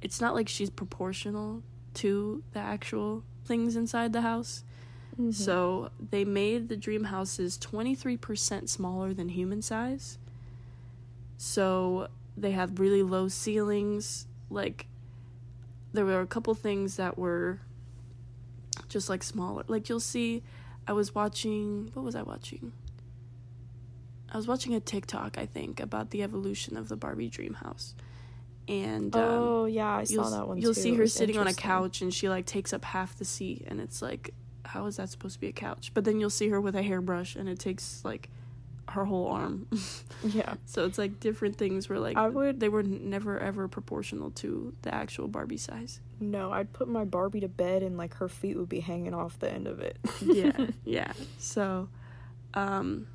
it's 0.02 0.22
not 0.22 0.36
like 0.36 0.48
she's 0.48 0.70
proportional 0.70 1.64
to 1.96 2.44
the 2.54 2.60
actual 2.60 3.24
things 3.46 3.76
inside 3.76 4.14
the 4.14 4.22
house. 4.22 4.64
Mm-hmm. 5.14 5.32
So 5.32 5.92
they 6.10 6.26
made 6.26 6.70
the 6.70 6.78
dream 6.78 7.06
houses 7.06 7.58
23% 7.58 8.70
smaller 8.70 9.14
than 9.14 9.30
human 9.30 9.62
size. 9.62 10.18
So 11.38 12.08
they 12.38 12.52
have 12.52 12.80
really 12.80 13.04
low 13.04 13.28
ceilings. 13.28 14.28
Like, 14.50 14.88
there 15.94 16.06
were 16.06 16.22
a 16.22 16.28
couple 16.28 16.54
things 16.56 16.98
that 16.98 17.18
were 17.18 17.60
just 18.90 19.10
like 19.10 19.24
smaller. 19.24 19.64
Like, 19.68 19.90
you'll 19.90 20.00
see, 20.00 20.44
I 20.88 20.94
was 20.94 21.14
watching, 21.14 21.92
what 21.94 22.04
was 22.04 22.16
I 22.16 22.22
watching? 22.24 22.74
I 24.32 24.38
was 24.38 24.48
watching 24.48 24.74
a 24.74 24.80
TikTok, 24.80 25.38
I 25.38 25.46
think, 25.46 25.80
about 25.80 26.12
the 26.12 26.24
evolution 26.24 26.78
of 26.78 26.88
the 26.88 26.96
Barbie 26.96 27.30
dream 27.30 27.56
house. 27.56 27.96
And 28.68 29.14
um, 29.16 29.22
oh 29.22 29.66
yeah, 29.66 29.98
I 29.98 30.04
saw 30.06 30.30
that 30.30 30.48
one. 30.48 30.58
You'll 30.58 30.74
too. 30.74 30.82
see 30.82 30.96
her 30.96 31.08
sitting 31.08 31.38
on 31.38 31.48
a 31.48 31.54
couch 31.54 32.02
and 32.02 32.14
she 32.14 32.30
like 32.30 32.46
takes 32.46 32.72
up 32.72 32.86
half 32.86 33.18
the 33.18 33.26
seat 33.26 33.66
and 33.68 33.82
it's 33.82 34.02
like 34.02 34.34
how 34.64 34.86
is 34.86 34.98
that 34.98 35.10
supposed 35.10 35.34
to 35.34 35.40
be 35.40 35.48
a 35.48 35.52
couch? 35.52 35.92
But 35.94 36.06
then 36.06 36.20
you'll 36.20 36.30
see 36.30 36.50
her 36.50 36.62
with 36.62 36.76
a 36.76 36.84
hairbrush 36.84 37.36
and 37.36 37.50
it 37.50 37.60
takes 37.60 38.06
like 38.06 38.30
her 38.90 39.06
whole 39.06 39.28
arm. 39.28 39.68
Yeah, 40.24 40.54
so 40.66 40.86
it's 40.86 41.00
like 41.00 41.20
different 41.20 41.56
things 41.58 41.90
were 41.90 41.98
like 41.98 42.16
I 42.16 42.30
would- 42.30 42.60
they 42.60 42.70
were 42.70 42.84
never 42.84 43.40
ever 43.40 43.68
proportional 43.68 44.30
to 44.42 44.74
the 44.84 44.94
actual 44.94 45.28
Barbie 45.28 45.58
size. 45.58 46.00
no, 46.20 46.52
I'd 46.52 46.72
put 46.74 46.88
my 46.88 47.06
Barbie 47.06 47.40
to 47.40 47.48
bed 47.48 47.82
and 47.82 47.98
like 47.98 48.14
her 48.16 48.30
feet 48.30 48.56
would 48.58 48.70
be 48.70 48.82
hanging 48.82 49.16
off 49.16 49.40
the 49.40 49.52
end 49.52 49.66
of 49.68 49.80
it. 49.80 49.98
yeah, 50.22 50.68
yeah. 50.86 51.14
So 51.40 51.90
um 52.54 53.08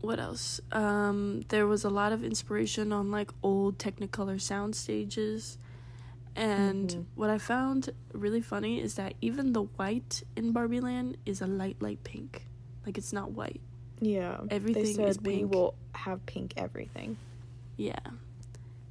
what 0.00 0.18
else? 0.20 0.60
Um 0.72 1.42
there 1.48 1.66
was 1.66 1.84
a 1.84 1.90
lot 1.90 2.12
of 2.12 2.22
inspiration 2.22 2.92
on 2.92 3.10
like 3.10 3.30
old 3.42 3.78
Technicolor 3.78 4.38
sound 4.40 4.76
stages. 4.76 5.56
And 6.36 6.90
Mhm. 6.90 7.04
what 7.14 7.30
I 7.30 7.38
found 7.38 7.90
really 8.12 8.42
funny 8.42 8.80
is 8.82 8.96
that 8.96 9.14
even 9.22 9.52
the 9.52 9.62
white 9.62 10.24
in 10.36 10.52
Barbie 10.52 10.80
Land 10.80 11.16
is 11.24 11.40
a 11.40 11.46
light, 11.46 11.80
light 11.80 12.02
pink. 12.04 12.46
Like 12.86 12.98
it's 12.98 13.12
not 13.12 13.32
white. 13.32 13.60
yeah, 14.00 14.40
Everything 14.50 14.82
they 14.84 14.92
said 14.92 15.08
is 15.08 15.20
we 15.20 15.38
pink. 15.38 15.54
will 15.54 15.74
have 15.94 16.24
pink 16.26 16.54
everything. 16.56 17.16
Yeah. 17.76 17.98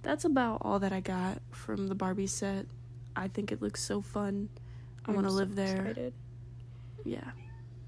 That's 0.01 0.25
about 0.25 0.59
all 0.61 0.79
that 0.79 0.91
I 0.91 0.99
got 0.99 1.39
from 1.51 1.87
the 1.87 1.95
Barbie 1.95 2.27
set. 2.27 2.65
I 3.15 3.27
think 3.27 3.51
it 3.51 3.61
looks 3.61 3.81
so 3.83 4.01
fun. 4.01 4.49
I 5.05 5.11
want 5.11 5.25
to 5.25 5.31
so 5.31 5.37
live 5.37 5.55
there. 5.55 5.81
excited. 5.81 6.13
Yeah. 7.05 7.31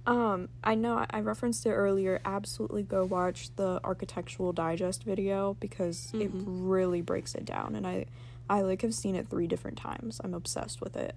Um, 0.08 0.50
I 0.64 0.76
know 0.76 1.04
I- 1.10 1.20
referenced 1.22 1.66
it 1.66 1.72
earlier. 1.72 2.22
Absolutely 2.24 2.84
go 2.84 3.04
watch 3.06 3.50
the 3.56 3.80
Architectural 3.84 4.54
Digest 4.54 5.04
video 5.04 5.56
because 5.60 6.12
it 6.14 6.32
Mhm. 6.32 6.44
really 6.70 7.02
breaks 7.02 7.34
it 7.34 7.44
down 7.46 7.76
and 7.76 7.88
I 7.88 8.06
I 8.48 8.62
like 8.62 8.84
have 8.84 8.94
seen 8.94 9.16
it 9.16 9.28
3 9.28 9.48
different 9.48 9.76
times. 9.78 10.22
I'm 10.24 10.36
obsessed 10.36 10.80
with 10.80 10.96
it. 10.96 11.16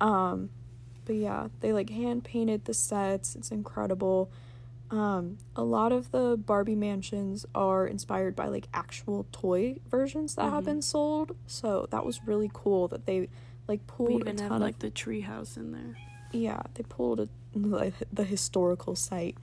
Um, 0.00 0.50
but 1.06 1.14
yeah, 1.16 1.48
they 1.60 1.72
like 1.72 1.88
hand 1.90 2.24
painted 2.24 2.66
the 2.66 2.74
sets. 2.74 3.34
It's 3.34 3.50
incredible. 3.50 4.30
Um, 4.90 5.38
a 5.56 5.64
lot 5.64 5.90
of 5.90 6.12
the 6.12 6.36
Barbie 6.36 6.76
mansions 6.76 7.44
are 7.54 7.86
inspired 7.86 8.36
by 8.36 8.48
like 8.48 8.68
actual 8.74 9.26
toy 9.32 9.76
versions 9.90 10.34
that 10.36 10.50
have 10.50 10.62
Mhm. 10.62 10.66
been 10.66 10.82
sold. 10.82 11.34
So 11.46 11.86
that 11.90 12.04
was 12.04 12.24
really 12.26 12.50
cool 12.52 12.86
that 12.88 13.06
they 13.06 13.28
like 13.66 13.86
pulled 13.88 14.10
We 14.24 14.30
a 14.30 14.34
ton 14.34 14.38
have 14.38 14.52
of 14.52 14.60
like 14.60 14.78
the 14.78 14.90
tree 14.90 15.22
house 15.22 15.56
in 15.56 15.72
there. 15.72 15.96
yeah, 16.32 16.60
they 16.74 16.82
pulled 16.84 17.18
a, 17.20 17.28
like, 17.54 17.94
the 18.12 18.22
historical 18.24 18.94
site. 18.94 19.36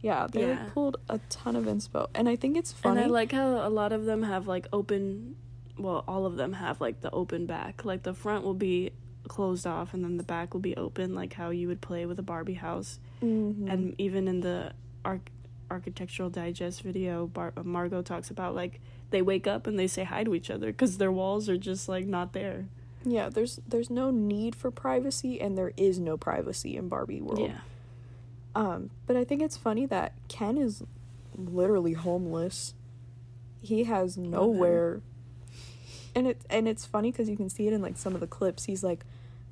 Yeah, 0.00 0.28
they 0.30 0.46
like, 0.46 0.72
pulled 0.72 0.98
a 1.08 1.18
ton 1.30 1.56
of 1.56 1.64
inspo, 1.64 2.08
and 2.14 2.28
I 2.28 2.36
think 2.36 2.56
it's 2.56 2.72
funny. 2.72 3.00
And 3.02 3.06
I 3.06 3.12
like 3.12 3.32
how 3.32 3.66
a 3.66 3.68
lot 3.68 3.92
of 3.92 4.04
them 4.04 4.22
have 4.22 4.46
like 4.46 4.66
open 4.72 5.36
well, 5.78 6.04
all 6.08 6.24
of 6.24 6.36
them 6.36 6.54
have 6.54 6.80
like 6.80 7.02
the 7.02 7.10
open 7.10 7.44
back. 7.44 7.84
Like 7.84 8.02
the 8.02 8.14
front 8.14 8.44
will 8.44 8.54
be 8.54 8.92
closed 9.28 9.66
off 9.66 9.92
and 9.94 10.02
then 10.04 10.16
the 10.16 10.22
back 10.22 10.52
will 10.54 10.60
be 10.60 10.76
open 10.76 11.14
like 11.14 11.34
how 11.34 11.50
you 11.50 11.68
would 11.68 11.80
play 11.80 12.06
with 12.06 12.18
a 12.18 12.22
Barbie 12.22 12.54
house. 12.54 12.98
Mhm. 13.22 13.70
And 13.70 13.94
even 13.98 14.28
in 14.28 14.40
the 14.40 14.72
arch- 15.04 15.28
architectural 15.70 16.30
digest 16.30 16.82
video, 16.82 17.26
Bar- 17.26 17.52
Margot 17.62 18.02
talks 18.02 18.30
about 18.30 18.54
like 18.54 18.80
they 19.10 19.22
wake 19.22 19.46
up 19.46 19.66
and 19.66 19.78
they 19.78 19.86
say 19.86 20.04
hi 20.04 20.24
to 20.24 20.34
each 20.34 20.50
other 20.50 20.72
cuz 20.72 20.98
their 20.98 21.12
walls 21.12 21.48
are 21.48 21.56
just 21.58 21.88
like 21.88 22.06
not 22.06 22.32
there. 22.32 22.66
yeah, 23.04 23.28
there's 23.28 23.60
there's 23.68 23.88
no 23.90 24.10
need 24.10 24.54
for 24.56 24.70
privacy, 24.72 25.40
and 25.40 25.56
there 25.56 25.72
is 25.76 26.00
no 26.00 26.16
privacy 26.16 26.76
in 26.76 26.88
Barbie 26.88 27.20
world. 27.20 27.38
Yeah. 27.40 27.60
Um, 28.56 28.90
but 29.06 29.16
I 29.16 29.22
think 29.24 29.42
it's 29.42 29.56
funny 29.56 29.86
that 29.86 30.12
Ken 30.28 30.56
is 30.58 30.82
literally 31.36 31.92
homeless. 31.92 32.74
He 33.62 33.84
has 33.84 34.16
nowhere, 34.16 35.02
and 36.16 36.26
it 36.26 36.38
and 36.50 36.66
it's 36.66 36.84
funny 36.84 37.10
because 37.12 37.28
you 37.28 37.36
can 37.36 37.48
see 37.48 37.66
it 37.68 37.72
in 37.72 37.80
like 37.82 37.96
some 37.96 38.14
of 38.14 38.20
the 38.20 38.26
clips. 38.26 38.64
He's 38.64 38.82
like, 38.82 39.04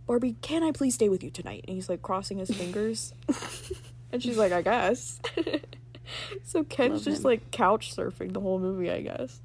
"Barbie, 0.07 0.37
can 0.43 0.63
I 0.63 0.73
please 0.73 0.95
stay 0.95 1.09
with 1.09 1.23
you 1.23 1.31
tonight?" 1.31 1.65
And 1.67 1.75
he's 1.77 1.89
like 1.89 2.03
crossing 2.03 2.39
his 2.39 2.51
fingers, 2.51 3.13
and 4.13 4.23
she's 4.23 4.37
like, 4.39 4.53
"I 4.53 4.63
guess." 4.63 5.21
so 6.45 6.65
Ken's 6.65 6.93
Love 6.93 7.05
just 7.05 7.19
him. 7.23 7.25
like 7.25 7.51
couch 7.51 7.95
surfing 7.95 8.33
the 8.33 8.41
whole 8.41 8.59
movie, 8.59 8.91
I 8.91 9.01
guess. 9.03 9.41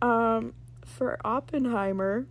Um, 0.00 0.54
for 0.84 1.18
Oppenheimer, 1.24 2.26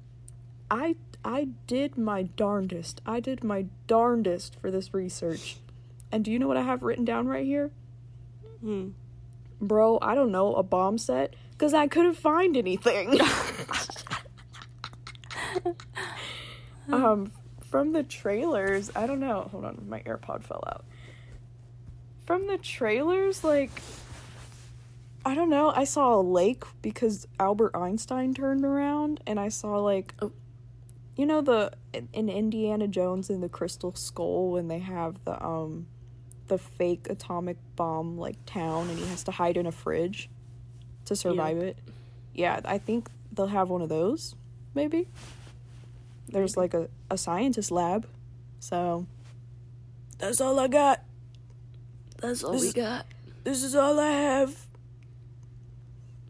I 0.70 0.96
I 1.24 1.50
did 1.68 1.98
my 1.98 2.24
darndest. 2.24 3.02
I 3.06 3.20
did 3.20 3.44
my 3.44 3.66
darndest 3.88 4.56
for 4.60 4.72
this 4.72 4.94
research. 4.94 5.58
And 6.12 6.26
do 6.26 6.32
you 6.32 6.40
know 6.40 6.48
what 6.48 6.58
I 6.58 6.64
have 6.64 6.84
written 6.84 7.06
down 7.06 7.28
right 7.28 7.46
here? 7.46 7.72
Hmm. 8.60 8.90
Bro, 9.62 10.00
I 10.02 10.16
don't 10.16 10.32
know, 10.32 10.56
a 10.56 10.64
bomb 10.64 10.98
set 10.98 11.36
cuz 11.58 11.74
I 11.74 11.88
couldn't 11.88 12.16
find 12.16 12.58
anything. 12.58 13.20
um 16.90 17.32
from 17.62 17.94
the 17.94 18.04
trailers, 18.04 18.92
I 18.96 19.08
don't 19.08 19.20
know. 19.20 19.48
Hold 19.52 19.66
on, 19.66 19.86
my 19.88 20.02
AirPod 20.02 20.44
fell 20.44 20.64
out. 20.68 20.84
From 22.26 22.48
the 22.48 22.58
trailers 22.58 23.44
like 23.44 23.72
I 25.26 25.36
don't 25.36 25.50
know. 25.50 25.72
I 25.76 25.84
saw 25.84 26.20
a 26.20 26.22
lake 26.22 26.64
because 26.82 27.28
Albert 27.40 27.76
Einstein 27.76 28.34
turned 28.34 28.66
around 28.66 29.22
and 29.28 29.40
I 29.40 29.50
saw 29.50 29.78
like 29.80 30.14
Oh. 30.22 30.32
you 31.16 31.26
know 31.26 31.42
the 31.42 31.72
in 32.14 32.30
Indiana 32.30 32.88
Jones 32.88 33.30
in 33.30 33.42
the 33.42 33.50
Crystal 33.50 33.94
Skull 33.96 34.52
when 34.52 34.68
they 34.68 34.80
have 34.80 35.24
the 35.26 35.44
um 35.44 35.88
the 36.48 36.58
fake 36.58 37.08
atomic 37.10 37.58
bomb 37.76 38.18
like 38.18 38.36
town 38.46 38.90
and 38.90 39.00
he 39.00 39.06
has 39.08 39.24
to 39.24 39.32
hide 39.32 39.56
in 39.58 39.66
a 39.66 39.72
fridge 39.72 40.30
to 41.06 41.16
survive 41.16 41.58
it. 41.58 41.78
Yeah, 42.34 42.60
I 42.66 42.78
think 42.78 43.10
they'll 43.32 43.48
have 43.48 43.70
one 43.70 43.82
of 43.82 43.90
those 43.90 44.36
maybe. 44.74 45.08
There's 46.32 46.58
like 46.58 46.74
a, 46.74 46.90
a 47.10 47.18
scientist 47.18 47.72
lab. 47.72 48.08
So 48.60 49.06
that's 50.18 50.40
all 50.42 50.60
I 50.60 50.68
got. 50.68 51.02
That's 52.22 52.44
all 52.44 52.54
This 52.54 52.62
we 52.62 52.74
got. 52.74 53.06
This 53.44 53.64
is 53.64 53.76
all 53.76 54.00
I 54.00 54.12
have. 54.12 54.56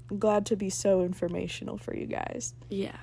I'm 0.10 0.20
glad 0.20 0.46
to 0.48 0.56
be 0.56 0.70
so 0.70 1.02
informational 1.04 1.78
for 1.78 1.96
you 1.96 2.06
guys. 2.06 2.54
Yeah. 2.70 2.96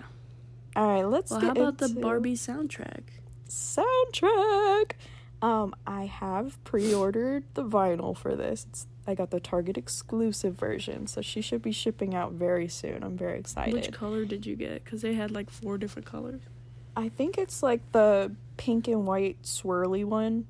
All 0.76 0.86
right, 0.86 1.04
let's 1.04 1.30
Well, 1.30 1.40
how 1.40 1.50
about 1.50 1.78
the 1.78 1.88
Barbie 1.88 2.34
soundtrack? 2.36 3.02
soundtrack. 3.48 4.92
Um, 5.40 5.74
I 5.86 6.06
have 6.06 6.62
pre-ordered 6.64 7.44
the 7.54 7.64
vinyl 7.64 8.16
for 8.16 8.34
this. 8.36 8.66
It's, 8.68 8.86
I 9.06 9.14
got 9.14 9.30
the 9.30 9.40
Target 9.40 9.78
exclusive 9.78 10.54
version, 10.54 11.06
so 11.06 11.20
she 11.22 11.40
should 11.40 11.62
be 11.62 11.72
shipping 11.72 12.14
out 12.14 12.32
very 12.32 12.68
soon. 12.68 13.02
I'm 13.02 13.16
very 13.16 13.38
excited. 13.38 13.72
Which 13.72 13.92
color 13.92 14.24
did 14.24 14.44
you 14.46 14.56
get? 14.56 14.84
Because 14.84 15.00
they 15.02 15.14
had 15.14 15.30
like 15.30 15.48
four 15.48 15.78
different 15.78 16.06
colors. 16.06 16.42
I 16.98 17.08
think 17.10 17.38
it's 17.38 17.62
like 17.62 17.92
the 17.92 18.32
pink 18.56 18.88
and 18.88 19.06
white 19.06 19.40
swirly 19.44 20.04
one. 20.04 20.48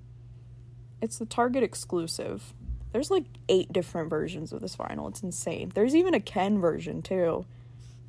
It's 1.03 1.19
the 1.19 1.27
Target 1.27 1.63
exclusive. 1.63 2.55
There's 2.91 3.11
like 3.11 3.25
eight 3.51 3.71
different 3.71 4.09
versions 4.09 4.51
of 4.51 4.63
this 4.63 4.75
vinyl. 4.75 5.11
It's 5.11 5.23
insane. 5.23 5.73
There's 5.75 5.95
even 5.95 6.15
a 6.15 6.21
Ken 6.21 6.59
version 6.59 7.03
too. 7.03 7.45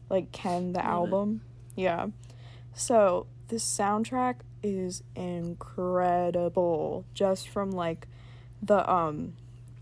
Like 0.09 0.31
Ken 0.31 0.71
the 0.71 0.79
Love 0.79 0.85
it. 0.85 0.89
album. 0.89 1.41
Yeah. 1.75 2.07
So 2.73 3.27
this 3.49 3.63
soundtrack 3.65 4.35
is 4.63 5.03
incredible 5.17 7.03
just 7.13 7.49
from 7.49 7.71
like 7.71 8.07
the 8.63 8.89
um 8.89 9.33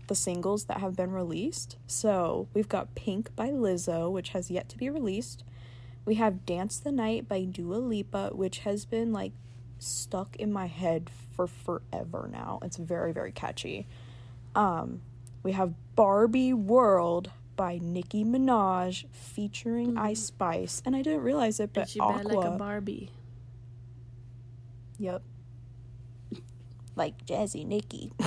the 0.08 0.16
singles 0.16 0.64
that 0.64 0.78
have 0.78 0.96
been 0.96 1.12
released. 1.12 1.76
So 1.86 2.48
we've 2.54 2.68
got 2.68 2.96
Pink 2.96 3.36
by 3.36 3.50
Lizzo, 3.50 4.10
which 4.10 4.30
has 4.30 4.50
yet 4.50 4.68
to 4.70 4.76
be 4.76 4.90
released. 4.90 5.44
We 6.08 6.14
have 6.14 6.46
Dance 6.46 6.78
the 6.78 6.90
Night 6.90 7.28
by 7.28 7.44
Dua 7.44 7.74
Lipa, 7.74 8.30
which 8.32 8.60
has 8.60 8.86
been 8.86 9.12
like 9.12 9.32
stuck 9.78 10.36
in 10.36 10.50
my 10.50 10.64
head 10.64 11.10
for 11.36 11.46
forever 11.46 12.30
now. 12.32 12.60
It's 12.62 12.78
very, 12.78 13.12
very 13.12 13.30
catchy. 13.30 13.86
Um, 14.54 15.02
we 15.42 15.52
have 15.52 15.74
Barbie 15.96 16.54
World 16.54 17.30
by 17.56 17.78
Nicki 17.82 18.24
Minaj 18.24 19.04
featuring 19.12 19.98
Ice 19.98 20.20
Spice. 20.20 20.80
And 20.86 20.96
I 20.96 21.02
didn't 21.02 21.20
realize 21.20 21.60
it, 21.60 21.74
but 21.74 21.94
Aqua. 22.00 22.26
like 22.26 22.46
a 22.46 22.52
Barbie. 22.52 23.10
Yep. 24.98 25.22
Like 26.96 27.26
Jazzy 27.26 27.66
Nicki. 27.66 28.12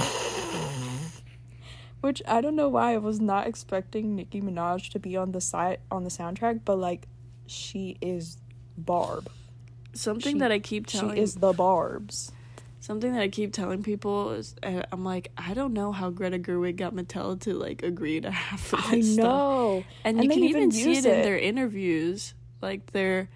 Which 2.01 2.21
I 2.27 2.41
don't 2.41 2.55
know 2.55 2.69
why 2.69 2.93
I 2.93 2.97
was 2.97 3.19
not 3.19 3.47
expecting 3.47 4.15
Nicki 4.15 4.39
Minaj 4.39 4.91
to 4.91 4.99
be 4.99 5.17
on 5.17 5.31
the 5.31 5.41
side 5.41 5.79
on 5.89 6.03
the 6.03 6.11
soundtrack, 6.11 6.61
but 6.63 6.75
like 6.75 7.07
she 7.51 7.97
is 8.01 8.37
Barb. 8.77 9.29
Something 9.93 10.35
She- 10.35 10.39
that 10.39 10.51
I 10.51 10.59
keep 10.59 10.89
She 10.89 10.97
telling 10.99 11.17
is 11.17 11.35
the 11.35 11.51
Barbs. 11.53 12.31
something 12.79 13.13
that 13.13 13.21
I 13.21 13.27
keep 13.27 13.53
telling 13.53 13.83
people 13.83 14.31
is 14.31 14.55
uh, 14.63 14.81
I'm 14.91 15.03
like 15.03 15.31
I 15.37 15.53
don't 15.53 15.73
know 15.73 15.91
how 15.91 16.09
Greta 16.09 16.39
Gerwig 16.39 16.77
got 16.77 16.93
Mattel 16.95 17.39
to 17.41 17.53
like 17.53 17.83
agree 17.83 18.21
to 18.21 18.31
half 18.49 18.73
of 18.73 18.79
I 18.85 18.95
this 18.95 19.13
stuff. 19.13 19.23
know. 19.25 19.83
And, 20.03 20.19
And 20.19 20.23
you 20.25 20.29
can 20.31 20.43
even 20.45 20.71
see 20.71 20.81
it, 20.83 20.87
use 20.95 21.05
in 21.05 21.21
their 21.21 21.37
interviews. 21.37 22.33
Like 22.61 22.91
they're 22.93 23.29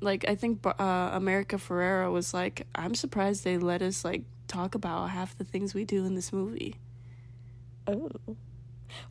like 0.00 0.28
I 0.28 0.34
think 0.34 0.66
uh, 0.66 1.10
America 1.14 1.56
Ferrera 1.56 2.12
was 2.12 2.34
like 2.34 2.66
I'm 2.74 2.94
surprised 2.94 3.44
they 3.44 3.56
let 3.56 3.80
us 3.82 4.04
like 4.04 4.22
talk 4.48 4.74
about 4.74 5.10
half 5.10 5.38
the 5.38 5.44
things 5.44 5.72
we 5.74 5.84
do 5.84 6.04
in 6.04 6.14
this 6.14 6.32
movie. 6.32 6.74
Oh. 7.86 8.10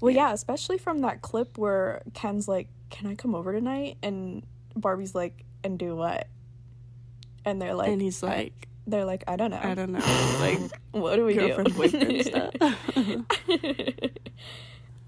Well, 0.01 0.11
Yeah. 0.13 0.27
yeah. 0.27 0.33
especially 0.33 0.77
from 0.77 0.99
that 1.01 1.21
clip 1.21 1.57
where 1.57 2.01
Ken's 2.13 2.47
like, 2.47 2.67
"Can 2.93 3.07
I 3.07 3.15
come 3.15 3.35
over 3.35 3.51
tonight?" 3.51 3.97
and 4.03 4.45
Barbie's 4.75 5.15
like, 5.15 5.43
"And 5.63 5.77
do 5.79 5.95
what?" 5.95 6.27
And 7.43 7.61
they're 7.61 7.73
like, 7.73 7.89
and 7.89 8.01
he's 8.01 8.23
like 8.23 8.67
they're 8.87 9.05
like, 9.05 9.23
"I 9.27 9.35
don't 9.35 9.51
know. 9.51 9.59
I 9.61 9.73
don't 9.73 9.91
know, 9.91 10.37
like 10.39 10.59
what 10.91 11.15
do 11.15 11.25
we 11.25 11.33
girlfriend 11.33 11.69
do?" 11.69 11.75
boyfriend 11.75 12.25
stuff. 12.25 12.53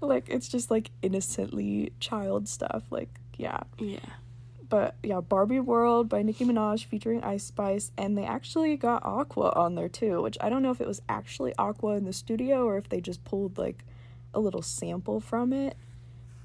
like 0.00 0.28
it's 0.28 0.48
just 0.48 0.70
like 0.70 0.90
innocently 1.02 1.92
child 2.00 2.48
stuff. 2.48 2.84
Like, 2.90 3.10
yeah. 3.36 3.60
yeah. 3.78 3.98
But 4.68 4.96
yeah, 5.02 5.20
Barbie 5.20 5.60
World 5.60 6.08
by 6.08 6.22
Nicki 6.22 6.44
Minaj 6.44 6.84
featuring 6.86 7.22
Ice 7.22 7.44
Spice, 7.44 7.92
and 7.96 8.18
they 8.18 8.24
actually 8.24 8.76
got 8.76 9.04
Aqua 9.04 9.52
on 9.54 9.76
there 9.76 9.88
too, 9.88 10.20
which 10.22 10.36
I 10.40 10.48
don't 10.48 10.62
know 10.62 10.72
if 10.72 10.80
it 10.80 10.88
was 10.88 11.00
actually 11.08 11.54
Aqua 11.56 11.92
in 11.96 12.04
the 12.04 12.12
studio 12.12 12.64
or 12.64 12.76
if 12.76 12.88
they 12.88 13.00
just 13.00 13.24
pulled 13.24 13.58
like 13.58 13.84
a 14.34 14.40
little 14.40 14.62
sample 14.62 15.20
from 15.20 15.52
it 15.52 15.76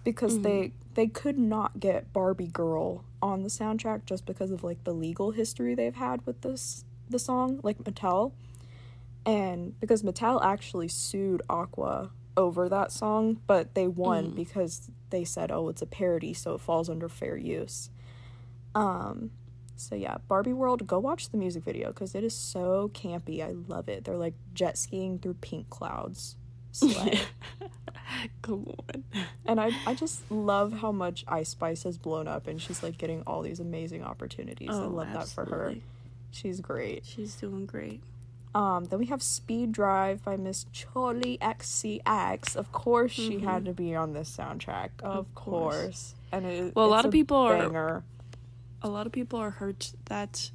because 0.03 0.41
they 0.41 0.59
mm-hmm. 0.59 0.80
They 0.93 1.07
could 1.07 1.37
not 1.37 1.79
get 1.79 2.11
Barbie 2.13 2.47
Girl 2.47 3.03
on 3.21 3.43
the 3.43 3.49
soundtrack 3.49 4.05
just 4.05 4.25
because 4.25 4.51
of 4.51 4.63
like 4.63 4.83
the 4.83 4.93
legal 4.93 5.31
history 5.31 5.75
they've 5.75 5.95
had 5.95 6.25
with 6.25 6.41
this 6.41 6.85
the 7.09 7.19
song, 7.19 7.59
like 7.63 7.77
Mattel. 7.79 8.31
And 9.25 9.79
because 9.79 10.01
Mattel 10.01 10.43
actually 10.43 10.87
sued 10.87 11.41
Aqua 11.49 12.11
over 12.35 12.69
that 12.69 12.91
song, 12.91 13.39
but 13.45 13.75
they 13.75 13.87
won 13.87 14.31
because 14.31 14.89
they 15.11 15.23
said, 15.23 15.51
"Oh, 15.51 15.69
it's 15.69 15.81
a 15.81 15.85
parody, 15.85 16.33
so 16.33 16.55
it 16.55 16.61
falls 16.61 16.89
under 16.89 17.07
fair 17.07 17.37
use." 17.37 17.89
Um, 18.73 19.31
so 19.75 19.95
yeah, 19.95 20.17
Barbie 20.27 20.53
World, 20.53 20.87
go 20.87 20.99
watch 20.99 21.29
the 21.29 21.37
music 21.37 21.63
video 21.63 21.89
because 21.89 22.15
it 22.15 22.23
is 22.23 22.35
so 22.35 22.89
campy. 22.93 23.43
I 23.43 23.51
love 23.51 23.89
it. 23.89 24.05
They're 24.05 24.17
like 24.17 24.35
jet 24.53 24.77
skiing 24.77 25.19
through 25.19 25.35
pink 25.35 25.69
clouds. 25.69 26.35
Slay. 26.72 27.19
Come 28.41 28.67
on. 28.89 29.03
and 29.45 29.59
I, 29.59 29.72
I 29.88 29.93
just 29.93 30.30
love 30.30 30.74
how 30.74 30.91
much 30.91 31.24
Ice 31.28 31.49
Spice 31.49 31.84
has 31.84 31.97
blown 31.97 32.28
up 32.28 32.47
and 32.47 32.61
she's 32.61 32.84
like 32.84 32.97
getting 32.97 33.22
all 33.26 33.41
these 33.41 33.59
amazing 33.59 34.03
opportunities. 34.03 34.69
I 34.69 34.84
Oh, 34.84 34.88
love 34.89 35.11
that 35.13 35.28
for 35.28 35.45
her. 35.45 35.76
She's 36.32 36.59
great. 36.59 37.05
She's 37.05 37.36
doing 37.36 37.65
great. 37.65 38.01
Um, 38.53 38.86
then 38.86 38.99
we 38.99 39.05
have 39.07 39.24
Speed 39.24 39.72
Drive 39.72 40.24
by 40.26 40.36
Miss 40.36 40.65
Charli 40.74 41.39
XCX. 41.39 42.55
Of 42.57 42.72
course, 42.74 43.11
she 43.11 43.39
had 43.39 43.63
to 43.65 43.72
be 43.74 43.95
on 43.95 44.11
this 44.13 44.36
soundtrack. 44.36 44.89
Of, 45.01 45.03
Mm-hmm. 45.03 45.19
Of 45.19 45.36
course. 45.36 45.76
course. 45.76 46.15
And 46.34 46.45
it, 46.45 46.76
Well, 46.76 46.86
a 46.86 46.88
lot 46.88 47.05
of 47.05 47.11
people 47.11 47.38
are- 47.38 48.03
a 48.84 48.89
lot 48.89 49.05
of 49.05 49.11
people 49.13 49.39
are 49.39 49.51
hurt 49.51 49.93
that 50.05 50.51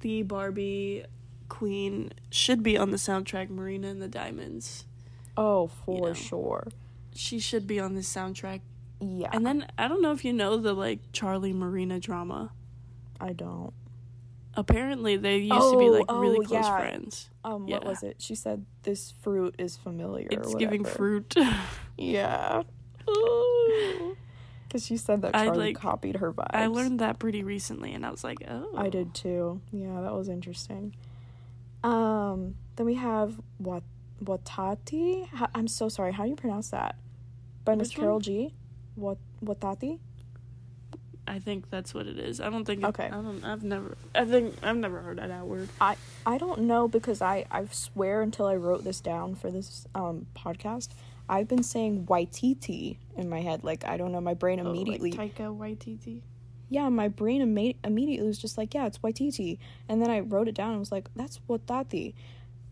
the 0.00 0.22
Barbie 0.22 1.04
queen 1.52 2.10
should 2.30 2.62
be 2.62 2.78
on 2.78 2.90
the 2.92 2.96
soundtrack 2.96 3.50
Marina 3.50 3.88
and 3.88 4.00
the 4.00 4.08
Diamonds. 4.08 4.86
Oh, 5.36 5.66
for 5.84 6.08
know. 6.08 6.14
sure. 6.14 6.68
She 7.14 7.38
should 7.38 7.66
be 7.66 7.78
on 7.78 7.94
this 7.94 8.10
soundtrack. 8.12 8.62
Yeah. 9.00 9.28
And 9.32 9.44
then 9.44 9.66
I 9.76 9.86
don't 9.86 10.00
know 10.00 10.12
if 10.12 10.24
you 10.24 10.32
know 10.32 10.56
the 10.56 10.72
like 10.72 11.12
Charli 11.12 11.54
Marina 11.54 12.00
drama. 12.00 12.52
I 13.20 13.34
don't. 13.34 13.74
Apparently 14.54 15.16
they 15.18 15.36
used 15.38 15.52
to 15.52 15.78
be 15.78 15.84
Oh, 15.84 15.98
like 15.98 16.10
really 16.10 16.38
oh, 16.38 16.48
close 16.48 16.64
yeah. 16.64 16.78
friends. 16.78 17.28
Um, 17.44 17.68
Yeah. 17.68 17.76
what 17.76 17.84
was 17.86 18.02
it? 18.02 18.16
She 18.18 18.34
said 18.34 18.64
this 18.84 19.12
fruit 19.20 19.54
is 19.58 19.76
familiar. 19.76 20.28
It's 20.30 20.54
giving 20.54 20.84
fruit. 20.84 21.34
Yeah. 21.98 22.62
Because 24.66 24.86
she 24.86 24.96
said 24.96 25.20
that 25.22 25.36
I, 25.36 25.48
Charli 25.48 25.56
like- 25.56 25.76
copied 25.76 26.16
her 26.16 26.32
vibes. 26.32 26.46
I 26.54 26.66
learned 26.66 26.98
that 27.00 27.18
pretty 27.18 27.42
recently 27.42 27.92
and 27.92 28.06
I 28.06 28.10
was 28.10 28.24
like, 28.24 28.38
"Oh." 28.48 28.72
I 28.74 28.88
did 28.88 29.12
too. 29.12 29.60
Yeah, 29.70 30.00
that 30.00 30.14
was 30.14 30.30
interesting. 30.30 30.94
Um, 31.84 32.54
then 32.76 32.86
we 32.86 32.94
have 32.94 33.38
what 33.58 33.82
Watati. 34.22 35.28
Ho- 35.30 35.46
I'm 35.54 35.68
so 35.68 35.88
sorry. 35.88 36.12
How 36.12 36.24
do 36.24 36.30
you 36.30 36.36
pronounce 36.36 36.70
that? 36.70 36.96
By 37.64 37.74
Miss 37.74 37.90
Karol? 37.90 38.20
G. 38.20 38.54
What 38.94 39.18
Watati? 39.44 39.98
I 41.26 41.38
think 41.38 41.70
that's 41.70 41.94
what 41.94 42.06
it 42.06 42.18
is. 42.18 42.40
I 42.40 42.50
don't 42.50 42.64
think 42.64 42.82
it- 42.82 42.86
Okay. 42.86 43.06
I 43.06 43.10
don't 43.10 43.44
I've 43.44 43.62
never 43.62 43.96
I 44.14 44.24
think 44.24 44.56
I've 44.62 44.76
never 44.76 45.00
heard 45.00 45.18
that 45.18 45.46
word. 45.46 45.68
I 45.80 45.96
I 46.26 46.36
don't 46.38 46.62
know 46.62 46.88
because 46.88 47.22
I 47.22 47.46
I 47.50 47.64
swear 47.66 48.22
until 48.22 48.46
I 48.46 48.56
wrote 48.56 48.82
this 48.84 49.00
down 49.00 49.34
for 49.36 49.50
this 49.50 49.86
um 49.94 50.26
podcast, 50.34 50.88
I've 51.28 51.46
been 51.48 51.62
saying 51.62 52.06
Waititi 52.06 52.96
in 53.16 53.28
my 53.30 53.40
head. 53.40 53.62
Like 53.62 53.84
I 53.86 53.96
don't 53.96 54.10
know, 54.12 54.20
my 54.20 54.34
brain 54.34 54.58
immediately. 54.58 55.12
Oh, 55.16 55.16
like 55.22 55.34
Taika 55.36 55.56
Waititi. 55.56 56.22
Yeah, 56.72 56.88
my 56.88 57.08
brain 57.08 57.42
imme- 57.42 57.76
immediately 57.84 58.26
was 58.26 58.38
just 58.38 58.58
like, 58.58 58.74
yeah, 58.74 58.86
it's 58.86 58.98
Waititi. 58.98 59.58
And 59.88 60.00
then 60.00 60.10
I 60.10 60.20
wrote 60.20 60.48
it 60.48 60.54
down 60.54 60.70
and 60.70 60.78
was 60.78 60.92
like, 60.92 61.08
that's 61.14 61.40
Watati. 61.48 62.14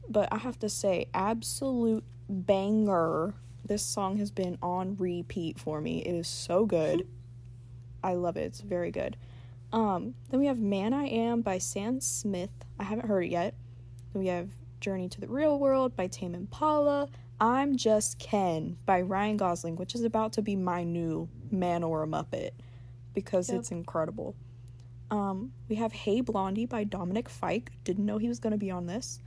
But 0.08 0.28
I 0.32 0.38
have 0.38 0.58
to 0.60 0.68
say, 0.68 1.06
absolute 1.14 2.04
banger. 2.28 3.34
This 3.64 3.82
song 3.82 4.16
has 4.18 4.30
been 4.30 4.58
on 4.62 4.96
repeat 4.96 5.58
for 5.58 5.80
me. 5.80 6.02
It 6.02 6.14
is 6.14 6.28
so 6.28 6.66
good. 6.66 7.06
I 8.02 8.14
love 8.14 8.36
it. 8.36 8.42
It's 8.42 8.60
very 8.60 8.90
good. 8.90 9.16
Um, 9.72 10.14
then 10.30 10.40
we 10.40 10.46
have 10.46 10.58
Man 10.58 10.92
I 10.92 11.04
Am 11.04 11.42
by 11.42 11.58
Sam 11.58 12.00
Smith. 12.00 12.50
I 12.78 12.84
haven't 12.84 13.06
heard 13.06 13.24
it 13.24 13.30
yet. 13.30 13.54
Then 14.12 14.22
we 14.22 14.28
have 14.28 14.48
Journey 14.80 15.08
to 15.10 15.20
the 15.20 15.28
Real 15.28 15.58
World 15.58 15.94
by 15.94 16.06
Tame 16.06 16.34
Impala. 16.34 17.08
I'm 17.40 17.76
Just 17.76 18.18
Ken 18.18 18.76
by 18.86 19.02
Ryan 19.02 19.36
Gosling, 19.36 19.76
which 19.76 19.94
is 19.94 20.02
about 20.02 20.32
to 20.34 20.42
be 20.42 20.56
my 20.56 20.82
new 20.82 21.28
Man 21.50 21.82
or 21.82 22.02
a 22.02 22.06
Muppet 22.06 22.50
because 23.14 23.48
Yep. 23.50 23.58
it's 23.60 23.70
incredible. 23.70 24.34
Um, 25.10 25.52
we 25.68 25.76
have 25.76 25.92
Hey 25.92 26.20
Blondie 26.20 26.66
by 26.66 26.84
Dominic 26.84 27.28
Fike. 27.28 27.72
Didn't 27.84 28.06
know 28.06 28.18
he 28.18 28.28
was 28.28 28.38
going 28.38 28.52
to 28.52 28.58
be 28.58 28.70
on 28.70 28.86
this. 28.86 29.18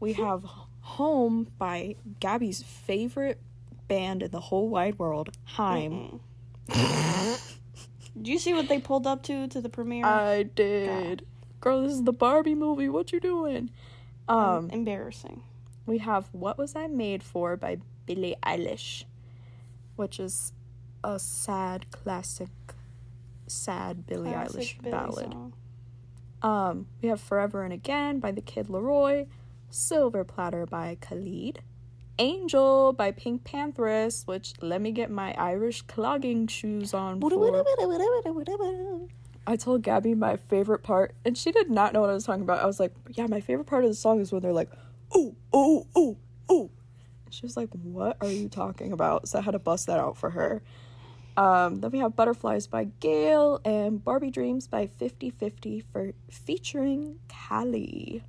We 0.00 0.12
have 0.14 0.44
Home 0.80 1.46
by 1.58 1.96
Gabby's 2.20 2.62
favorite 2.62 3.40
band 3.88 4.22
in 4.22 4.30
the 4.30 4.40
whole 4.40 4.68
wide 4.68 4.98
world, 4.98 5.30
Haim. 5.56 6.20
Do 6.68 8.30
you 8.30 8.38
see 8.38 8.52
what 8.54 8.68
they 8.68 8.78
pulled 8.78 9.06
up 9.06 9.22
to 9.24 9.48
to 9.48 9.60
the 9.60 9.68
premiere? 9.68 10.04
I 10.06 10.42
did. 10.44 11.26
Girl, 11.60 11.82
this 11.82 11.92
is 11.92 12.04
the 12.04 12.12
Barbie 12.12 12.54
movie. 12.54 12.88
What 12.88 13.12
you 13.12 13.20
doing? 13.20 13.70
Um, 14.28 14.70
embarrassing. 14.70 15.42
we 15.86 15.98
have 15.98 16.28
What 16.32 16.56
Was 16.58 16.74
I 16.76 16.86
Made 16.86 17.22
For 17.22 17.56
by 17.56 17.78
Billie 18.06 18.36
Eilish, 18.42 19.04
which 19.96 20.18
is 20.20 20.52
a 21.02 21.18
sad 21.18 21.90
classic 21.90 22.48
sad 23.54 24.06
Billie 24.06 24.30
Classic 24.30 24.60
Eilish 24.60 24.82
Billie 24.82 24.90
ballad. 24.90 25.32
song. 25.32 25.52
Um, 26.42 26.86
we 27.00 27.08
have 27.08 27.20
Forever 27.20 27.62
and 27.64 27.72
Again 27.72 28.20
by 28.20 28.30
the 28.30 28.42
Kid 28.42 28.68
LAROI, 28.68 29.26
Silver 29.70 30.24
Platter 30.24 30.66
by 30.66 30.96
Khalid, 31.00 31.60
Angel 32.18 32.92
by 32.92 33.10
PinkPantheress, 33.12 34.26
which 34.26 34.52
let 34.60 34.80
me 34.80 34.92
get 34.92 35.10
my 35.10 35.34
Irish 35.34 35.82
clogging 35.82 36.46
shoes 36.46 36.94
on 36.94 37.18
for. 37.18 37.28
I 39.46 39.56
told 39.56 39.82
Gabby 39.82 40.14
my 40.14 40.36
favorite 40.36 40.82
part, 40.82 41.14
and 41.24 41.36
she 41.36 41.50
did 41.50 41.70
not 41.70 41.92
know 41.92 42.00
what 42.00 42.10
I 42.10 42.14
was 42.14 42.24
talking 42.24 42.42
about. 42.42 42.62
I 42.62 42.66
was 42.66 42.78
like, 42.78 42.92
"Yeah, 43.10 43.26
my 43.26 43.40
favorite 43.40 43.66
part 43.66 43.84
of 43.84 43.90
the 43.90 43.94
song 43.94 44.20
is 44.20 44.32
when 44.32 44.42
they're 44.42 44.52
like, 44.52 44.70
ooh, 45.16 45.34
ooh, 45.54 45.86
ooh, 45.96 46.16
ooh." 46.50 46.70
And 47.24 47.34
she 47.34 47.44
was 47.44 47.56
like, 47.56 47.68
"What 47.72 48.16
are 48.20 48.28
you 48.30 48.48
talking 48.48 48.92
about?" 48.92 49.28
So 49.28 49.38
I 49.38 49.42
had 49.42 49.50
to 49.52 49.58
bust 49.58 49.86
that 49.88 49.98
out 49.98 50.16
for 50.16 50.30
her. 50.30 50.62
Um, 51.36 51.80
then 51.80 51.90
we 51.90 51.98
have 51.98 52.14
Butterflies 52.14 52.66
by 52.66 52.84
GAYLE 53.00 53.60
and 53.64 54.02
Barbie 54.02 54.30
Dreams 54.30 54.68
by 54.68 54.86
5050 54.86 55.80
for 55.80 56.12
featuring 56.30 57.18
Kaliii. 57.28 58.22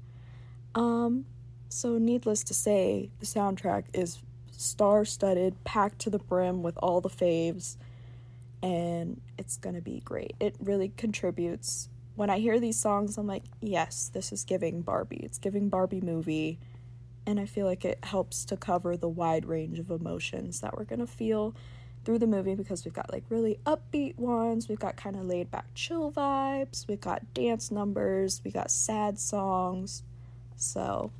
Um, 0.74 1.26
so 1.70 1.98
needless 1.98 2.44
to 2.46 2.54
say, 2.54 3.12
the 3.20 3.26
soundtrack 3.26 3.86
is 3.94 4.20
star-studded, 4.52 5.64
packed 5.64 6.00
to 6.00 6.10
the 6.10 6.20
brim 6.20 6.64
with 6.64 6.78
all 6.78 7.02
the 7.02 7.10
faves, 7.10 7.78
and 8.64 9.22
it's 9.38 9.58
gonna 9.58 9.82
be 9.82 10.02
great. 10.04 10.34
It 10.40 10.56
really 10.60 10.92
contributes. 10.98 11.90
When 12.16 12.30
I 12.30 12.40
hear 12.40 12.60
these 12.60 12.80
songs, 12.80 13.18
I'm 13.18 13.28
like, 13.28 13.44
yes, 13.62 14.10
this 14.14 14.32
is 14.32 14.44
giving 14.44 14.82
Barbie. 14.82 15.22
It's 15.22 15.38
giving 15.38 15.70
Barbie 15.70 16.02
movie. 16.02 16.60
And 17.28 17.40
I 17.40 17.46
feel 17.46 17.66
like 17.66 17.84
it 17.84 18.00
helps 18.04 18.46
to 18.46 18.58
cover 18.58 18.96
the 18.96 19.10
wide 19.10 19.46
range 19.46 19.80
of 19.80 19.92
emotions 19.92 20.62
that 20.62 20.78
we're 20.78 20.86
gonna 20.86 21.08
feel 21.08 21.56
through 22.06 22.20
the 22.20 22.28
movie 22.28 22.56
because 22.56 22.86
we've 22.86 22.94
got 22.94 23.12
like 23.12 23.24
really 23.30 23.60
upbeat 23.66 24.18
ones, 24.18 24.70
we've 24.70 24.80
got 24.80 24.96
kind 24.96 25.16
of 25.16 25.26
laid 25.26 25.52
back 25.52 25.66
chill 25.74 26.12
vibes, 26.12 26.88
we've 26.88 27.02
got 27.02 27.34
dance 27.34 27.72
numbers, 27.72 28.42
we 28.46 28.52
got 28.52 28.72
sad 28.72 29.20
songs. 29.20 30.04
So, 30.56 31.12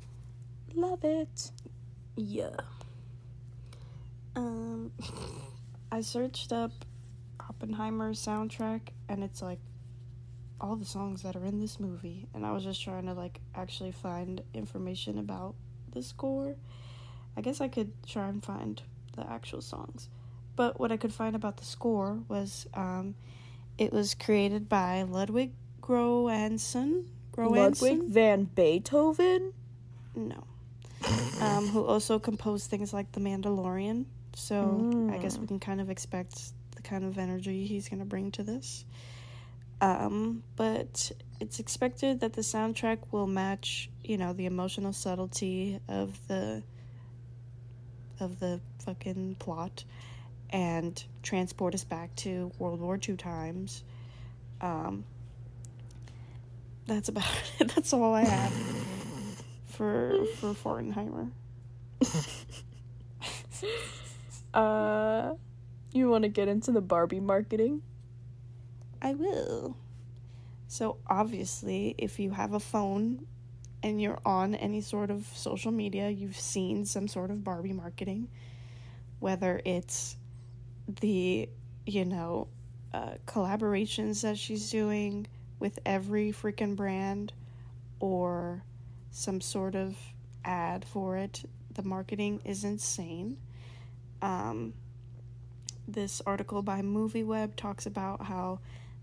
love 0.74 1.04
it. 1.04 1.50
Yeah. 2.16 2.56
Um, 4.34 4.92
I 5.92 6.00
searched 6.00 6.52
up 6.52 6.72
Oppenheimer's 7.40 8.24
soundtrack, 8.24 8.80
and 9.08 9.22
it's 9.22 9.42
like 9.42 9.58
all 10.60 10.76
the 10.76 10.84
songs 10.84 11.22
that 11.22 11.36
are 11.36 11.44
in 11.44 11.60
this 11.60 11.78
movie, 11.78 12.26
and 12.34 12.46
I 12.46 12.52
was 12.52 12.64
just 12.64 12.82
trying 12.82 13.06
to 13.06 13.12
like 13.12 13.40
actually 13.54 13.92
find 13.92 14.42
information 14.54 15.18
about 15.18 15.54
the 15.92 16.02
score. 16.02 16.54
I 17.36 17.40
guess 17.40 17.60
I 17.60 17.68
could 17.68 17.92
try 18.06 18.28
and 18.28 18.42
find 18.42 18.80
the 19.16 19.28
actual 19.30 19.60
songs, 19.60 20.08
but 20.56 20.80
what 20.80 20.90
I 20.90 20.96
could 20.96 21.12
find 21.12 21.36
about 21.36 21.58
the 21.58 21.64
score 21.64 22.18
was 22.28 22.66
um, 22.74 23.14
it 23.78 23.92
was 23.92 24.14
created 24.14 24.68
by 24.68 25.02
Ludwig 25.02 25.52
Göransson. 25.80 27.04
Ludwig 27.36 28.02
van 28.04 28.44
Beethoven. 28.44 29.52
No. 30.14 30.44
um, 31.42 31.68
who 31.68 31.84
also 31.84 32.18
composed 32.18 32.70
things 32.70 32.92
like 32.92 33.12
The 33.12 33.20
Mandalorian. 33.20 34.06
So 34.34 35.10
I 35.12 35.18
guess 35.18 35.38
we 35.38 35.46
can 35.46 35.60
kind 35.60 35.80
of 35.80 35.90
expect 35.90 36.52
the 36.74 36.82
kind 36.82 37.04
of 37.04 37.18
energy 37.18 37.66
he's 37.66 37.88
going 37.88 38.00
to 38.00 38.06
bring 38.06 38.30
to 38.32 38.42
this. 38.42 38.84
Um, 39.80 40.42
but 40.56 41.12
it's 41.40 41.58
expected 41.58 42.20
that 42.20 42.32
the 42.32 42.40
soundtrack 42.40 42.98
will 43.10 43.26
match, 43.26 43.90
you 44.02 44.16
know, 44.16 44.32
the 44.32 44.46
emotional 44.46 44.92
subtlety 44.92 45.80
of 45.88 46.18
the 46.28 46.62
of 48.18 48.40
the 48.40 48.60
fucking 48.78 49.36
plot 49.38 49.84
and 50.50 51.02
transport 51.22 51.74
us 51.74 51.84
back 51.84 52.14
to 52.16 52.52
World 52.58 52.80
War 52.80 52.98
II 53.06 53.16
times. 53.16 53.82
Um, 54.60 55.04
that's 56.86 57.08
about 57.08 57.24
it. 57.60 57.74
That's 57.74 57.92
all 57.92 58.14
I 58.14 58.24
have 58.24 58.52
for 59.66 60.24
for 60.36 60.54
Fortenheimer. 60.54 61.30
Uh, 64.56 65.34
you 65.92 66.08
want 66.08 66.22
to 66.22 66.30
get 66.30 66.48
into 66.48 66.72
the 66.72 66.80
Barbie 66.80 67.20
marketing? 67.20 67.82
I 69.02 69.12
will. 69.12 69.76
So 70.66 70.96
obviously, 71.06 71.94
if 71.98 72.18
you 72.18 72.30
have 72.30 72.54
a 72.54 72.60
phone 72.60 73.26
and 73.82 74.00
you're 74.00 74.18
on 74.24 74.54
any 74.54 74.80
sort 74.80 75.10
of 75.10 75.26
social 75.34 75.70
media, 75.70 76.08
you've 76.08 76.40
seen 76.40 76.86
some 76.86 77.06
sort 77.06 77.30
of 77.30 77.44
Barbie 77.44 77.74
marketing, 77.74 78.28
whether 79.20 79.60
it's 79.66 80.16
the, 80.88 81.48
you 81.84 82.04
know, 82.04 82.48
uh, 82.94 83.14
collaborations 83.26 84.22
that 84.22 84.38
she's 84.38 84.70
doing 84.70 85.26
with 85.58 85.78
every 85.84 86.32
freaking 86.32 86.76
brand 86.76 87.32
or 88.00 88.62
some 89.10 89.40
sort 89.40 89.74
of 89.74 89.96
ad 90.44 90.84
for 90.84 91.16
it. 91.16 91.42
The 91.74 91.82
marketing 91.82 92.40
is 92.44 92.64
insane. 92.64 93.38
Um, 94.22 94.74
this 95.88 96.22
article 96.26 96.62
by 96.62 96.82
MovieWeb 96.82 97.56
talks 97.56 97.86
about 97.86 98.22
how 98.22 98.60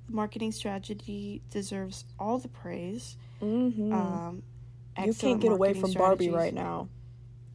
the 0.07 0.13
marketing 0.13 0.51
strategy 0.51 1.41
deserves 1.51 2.05
all 2.19 2.39
the 2.39 2.47
praise. 2.47 3.15
Mm-hmm. 3.41 3.93
Um, 3.93 4.43
you 5.03 5.13
can't 5.13 5.39
get 5.39 5.51
away 5.51 5.73
from 5.73 5.93
Barbie 5.93 6.29
right 6.29 6.53
now. 6.53 6.87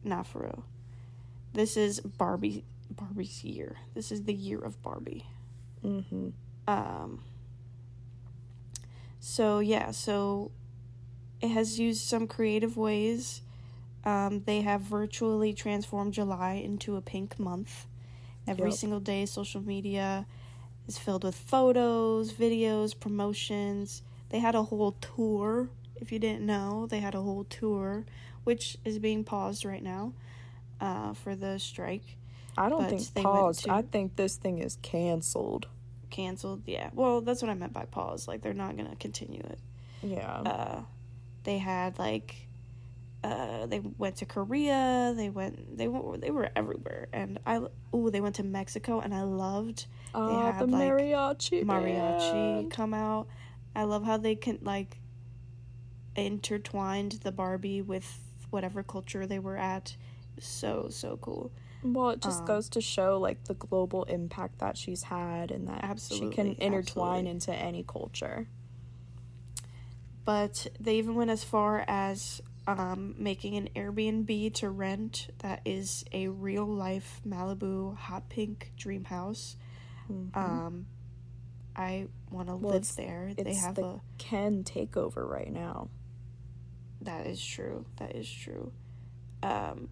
Not 0.03 0.27
for 0.27 0.39
real. 0.39 0.63
This 1.53 1.77
is 1.77 1.99
Barbie. 1.99 2.63
Barbie's 2.99 3.43
year. 3.43 3.77
This 3.93 4.11
is 4.11 4.23
the 4.23 4.33
year 4.33 4.59
of 4.59 4.81
Barbie. 4.81 5.25
Mm-hmm. 5.83 6.29
Um, 6.67 7.23
so 9.19 9.59
yeah, 9.59 9.91
so 9.91 10.51
it 11.41 11.49
has 11.49 11.79
used 11.79 12.01
some 12.01 12.27
creative 12.27 12.77
ways. 12.77 13.41
Um, 14.05 14.43
they 14.45 14.61
have 14.61 14.81
virtually 14.81 15.53
transformed 15.53 16.13
July 16.13 16.53
into 16.53 16.95
a 16.95 17.01
pink 17.01 17.39
month. 17.39 17.85
Every 18.47 18.69
Yep. 18.69 18.77
single 18.79 18.99
day, 18.99 19.25
social 19.25 19.61
media 19.61 20.25
is 20.87 20.97
filled 20.97 21.23
with 21.23 21.35
photos, 21.35 22.33
videos, 22.33 22.97
promotions. 22.99 24.01
They 24.29 24.39
had 24.39 24.55
a 24.55 24.63
whole 24.63 24.93
tour. 24.93 25.69
If 25.95 26.11
you 26.11 26.19
didn't 26.19 26.45
know, 26.45 26.87
they 26.87 26.99
had 26.99 27.13
a 27.15 27.21
whole 27.21 27.43
tour, 27.43 28.05
which 28.43 28.77
is 28.85 28.99
being 28.99 29.23
paused 29.23 29.65
right 29.65 29.83
now 29.83 30.13
uh, 30.79 31.13
for 31.13 31.35
the 31.35 31.57
strike. 31.59 32.15
I 32.59 32.69
don't 32.69 32.89
think 32.89 33.15
paused. 33.15 33.69
I 33.69 33.81
think 33.81 34.15
this 34.15 34.35
thing 34.35 34.59
is 34.59 34.77
canceled. 34.81 35.67
Canceled, 36.09 36.63
yeah. 36.65 36.89
Well, 36.93 37.21
that's 37.21 37.41
what 37.41 37.49
I 37.49 37.53
meant 37.53 37.73
by 37.73 37.85
pause. 37.85 38.27
Like 38.27 38.41
they're 38.41 38.53
not 38.53 38.75
gonna 38.75 38.95
continue 38.97 39.41
it. 39.41 39.59
Yeah. 40.01 40.41
uh, 40.41 40.81
they 41.43 41.57
had 41.57 41.97
like 41.97 42.47
uh, 43.23 43.65
they 43.65 43.79
went 43.79 44.17
to 44.17 44.25
Korea. 44.25 45.13
They 45.15 45.29
went. 45.29 45.77
They 45.77 45.87
were. 45.87 46.17
They 46.17 46.31
were 46.31 46.49
everywhere. 46.55 47.07
And 47.11 47.39
I. 47.45 47.61
Oh, 47.93 48.09
they 48.09 48.21
went 48.21 48.35
to 48.35 48.43
Mexico, 48.43 48.99
and 48.99 49.13
I 49.13 49.23
loved 49.23 49.87
oh, 50.13 50.41
had, 50.41 50.59
the 50.59 50.67
like, 50.67 50.89
mariachi. 50.89 51.63
mariachi 51.65 52.71
come 52.71 52.93
out. 52.93 53.27
I 53.75 53.83
love 53.83 54.03
how 54.03 54.17
they 54.17 54.35
can 54.35 54.59
like 54.61 54.99
intertwined 56.15 57.13
the 57.23 57.31
Barbie 57.31 57.81
with 57.81 58.19
whatever 58.49 58.83
culture 58.83 59.27
they 59.27 59.39
were 59.39 59.57
at. 59.57 59.95
So 60.39 60.87
so 60.89 61.17
cool. 61.21 61.51
Well, 61.83 62.09
it 62.09 62.21
just 62.21 62.41
Um, 62.41 62.45
goes 62.45 62.69
to 62.69 62.81
show 62.81 63.19
like 63.19 63.45
the 63.45 63.53
global 63.53 64.03
impact 64.03 64.59
that 64.59 64.77
she's 64.77 65.03
had 65.03 65.51
and 65.51 65.67
that 65.69 65.99
she 65.99 66.29
can 66.29 66.55
intertwine 66.55 67.25
absolutely. 67.27 67.29
into 67.29 67.53
any 67.55 67.83
culture. 67.83 68.47
but 70.25 70.67
they 70.79 70.97
even 70.97 71.15
went 71.15 71.31
as 71.31 71.43
far 71.43 71.83
as 71.87 72.41
um, 72.67 73.15
making 73.17 73.55
an 73.55 73.69
Airbnb 73.75 74.53
to 74.55 74.69
rent 74.69 75.29
that 75.39 75.61
is 75.65 76.05
a 76.11 76.27
real 76.27 76.67
life 76.67 77.19
Malibu 77.27 77.97
hot 77.97 78.29
pink 78.29 78.71
dream 78.77 79.05
house. 79.05 79.55
Um, 80.35 80.85
I 81.75 82.07
want 82.29 82.47
to 82.49 82.53
Mm-hmm. 82.53 82.63
Well, 82.63 82.73
live 82.73 82.95
there. 82.95 83.33
They 83.35 83.55
have 83.55 83.75
the 83.75 83.83
a 83.85 84.01
Ken 84.19 84.63
takeover 84.63 85.27
right 85.27 85.51
now. 85.51 85.89
that 87.01 87.25
is 87.25 87.43
true. 87.43 87.85
That 87.97 88.15
is 88.15 88.29
true. 88.29 88.71
Um, 89.41 89.89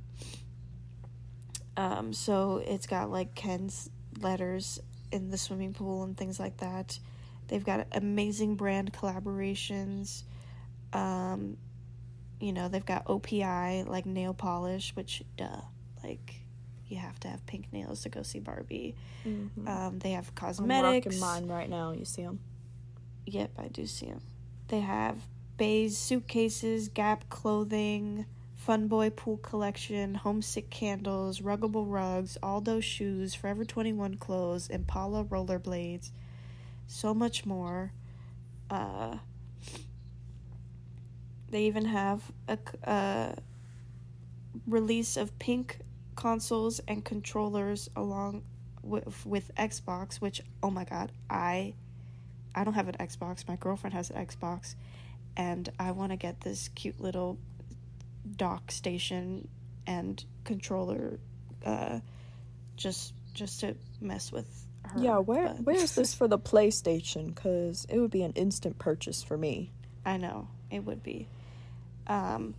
um, 1.78 2.12
so 2.12 2.62
it's 2.66 2.88
got 2.88 3.10
like 3.12 3.36
Ken's 3.36 3.90
letters 4.20 4.80
in 5.12 5.30
the 5.30 5.38
swimming 5.38 5.74
pool 5.74 6.04
and 6.04 6.18
things 6.18 6.40
like 6.40 6.58
that. 6.58 7.00
They've 7.48 7.64
got 7.64 7.88
amazing 7.94 8.56
brand 8.56 8.92
collaborations. 8.92 10.24
Um, 10.92 11.58
you 12.40 12.52
know, 12.52 12.68
they've 12.68 12.86
got 12.86 13.06
OPI 13.06 13.88
like 13.88 14.06
nail 14.06 14.34
polish, 14.34 14.92
which 14.96 15.24
duh, 15.38 15.62
like 16.04 16.36
you 16.88 16.98
have 16.98 17.20
to 17.22 17.28
have 17.28 17.46
pink 17.46 17.72
nails 17.72 18.02
to 18.02 18.10
go 18.10 18.24
see 18.24 18.40
Barbie. 18.40 18.96
Um, 19.68 20.00
they 20.00 20.12
have 20.12 20.28
I'm 20.30 20.36
cosmetics. 20.36 21.06
rocking 21.06 21.20
mine 21.20 21.48
right 21.48 21.70
now. 21.70 21.92
You 21.92 22.06
see 22.06 22.24
them? 22.24 22.40
Yep, 23.26 23.52
I 23.58 23.68
do 23.68 23.86
see 23.86 24.08
them. 24.08 24.22
They 24.70 24.80
have 24.80 25.18
Béis 25.58 25.92
suitcases, 25.92 26.90
Gap 26.90 27.30
clothing, 27.30 28.26
Fun 28.68 28.90
Boy 28.90 29.10
pool 29.10 29.38
collection, 29.38 30.14
Homesick 30.14 30.70
candles, 30.70 31.40
Ruggable 31.40 31.86
rugs, 31.88 32.38
Aldo 32.44 32.82
shoes, 32.82 33.34
Forever 33.34 33.64
21 33.64 34.16
clothes, 34.16 34.68
Impala 34.68 35.24
rollerblades, 35.24 36.12
so 36.86 37.14
much 37.14 37.46
more. 37.46 37.94
Uh, 38.70 39.20
they 41.50 41.64
even 41.64 41.86
have 41.86 42.22
a 42.50 42.58
uh, 42.84 43.32
release 44.68 45.16
of 45.16 45.40
pink 45.40 45.80
consoles 46.18 46.82
and 46.90 47.06
controllers 47.06 47.90
along 47.96 48.44
with, 48.84 49.26
with 49.26 49.50
Xbox, 49.56 50.18
which 50.18 50.42
oh 50.62 50.70
my 50.70 50.84
god, 50.84 51.14
I 51.30 51.74
I 52.54 52.66
don't 52.66 52.74
have 52.74 52.90
an 52.90 52.96
Xbox. 52.96 53.48
My 53.48 53.56
girlfriend 53.56 53.94
has 53.94 54.10
an 54.10 54.26
Xbox, 54.26 54.76
and 55.38 55.70
I 55.80 55.92
want 55.92 56.12
to 56.12 56.18
get 56.18 56.42
this 56.42 56.68
cute 56.76 57.00
little 57.00 57.38
dock 58.36 58.72
station 58.72 59.48
and 59.86 60.24
controller, 60.44 61.20
uh, 61.66 62.00
just 62.76 63.14
just 63.34 63.60
to 63.62 63.76
mess 64.02 64.32
with 64.32 64.48
her. 64.84 65.00
Yeah, 65.00 65.18
where 65.20 65.48
but- 65.48 65.64
where's 65.64 65.96
this 65.96 66.14
for 66.16 66.28
the 66.28 66.40
PlayStation? 66.40 67.34
Because 67.34 67.86
it 67.90 68.00
would 68.00 68.12
be 68.12 68.24
an 68.24 68.34
instant 68.34 68.80
purchase 68.80 69.24
for 69.24 69.38
me. 69.38 69.72
I 70.06 70.18
know 70.18 70.48
it 70.72 70.86
would 70.86 71.04
be. 71.04 71.28
Um, 72.08 72.56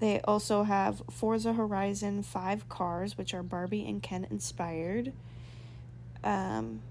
they 0.00 0.20
also 0.20 0.62
have 0.62 1.02
Forza 1.10 1.52
Horizon 1.54 2.22
five 2.22 2.68
cars, 2.68 3.18
which 3.18 3.34
are 3.34 3.42
Barbie 3.42 3.86
and 3.86 4.02
Ken 4.02 4.26
inspired. 4.30 5.12
Um, 6.22 6.82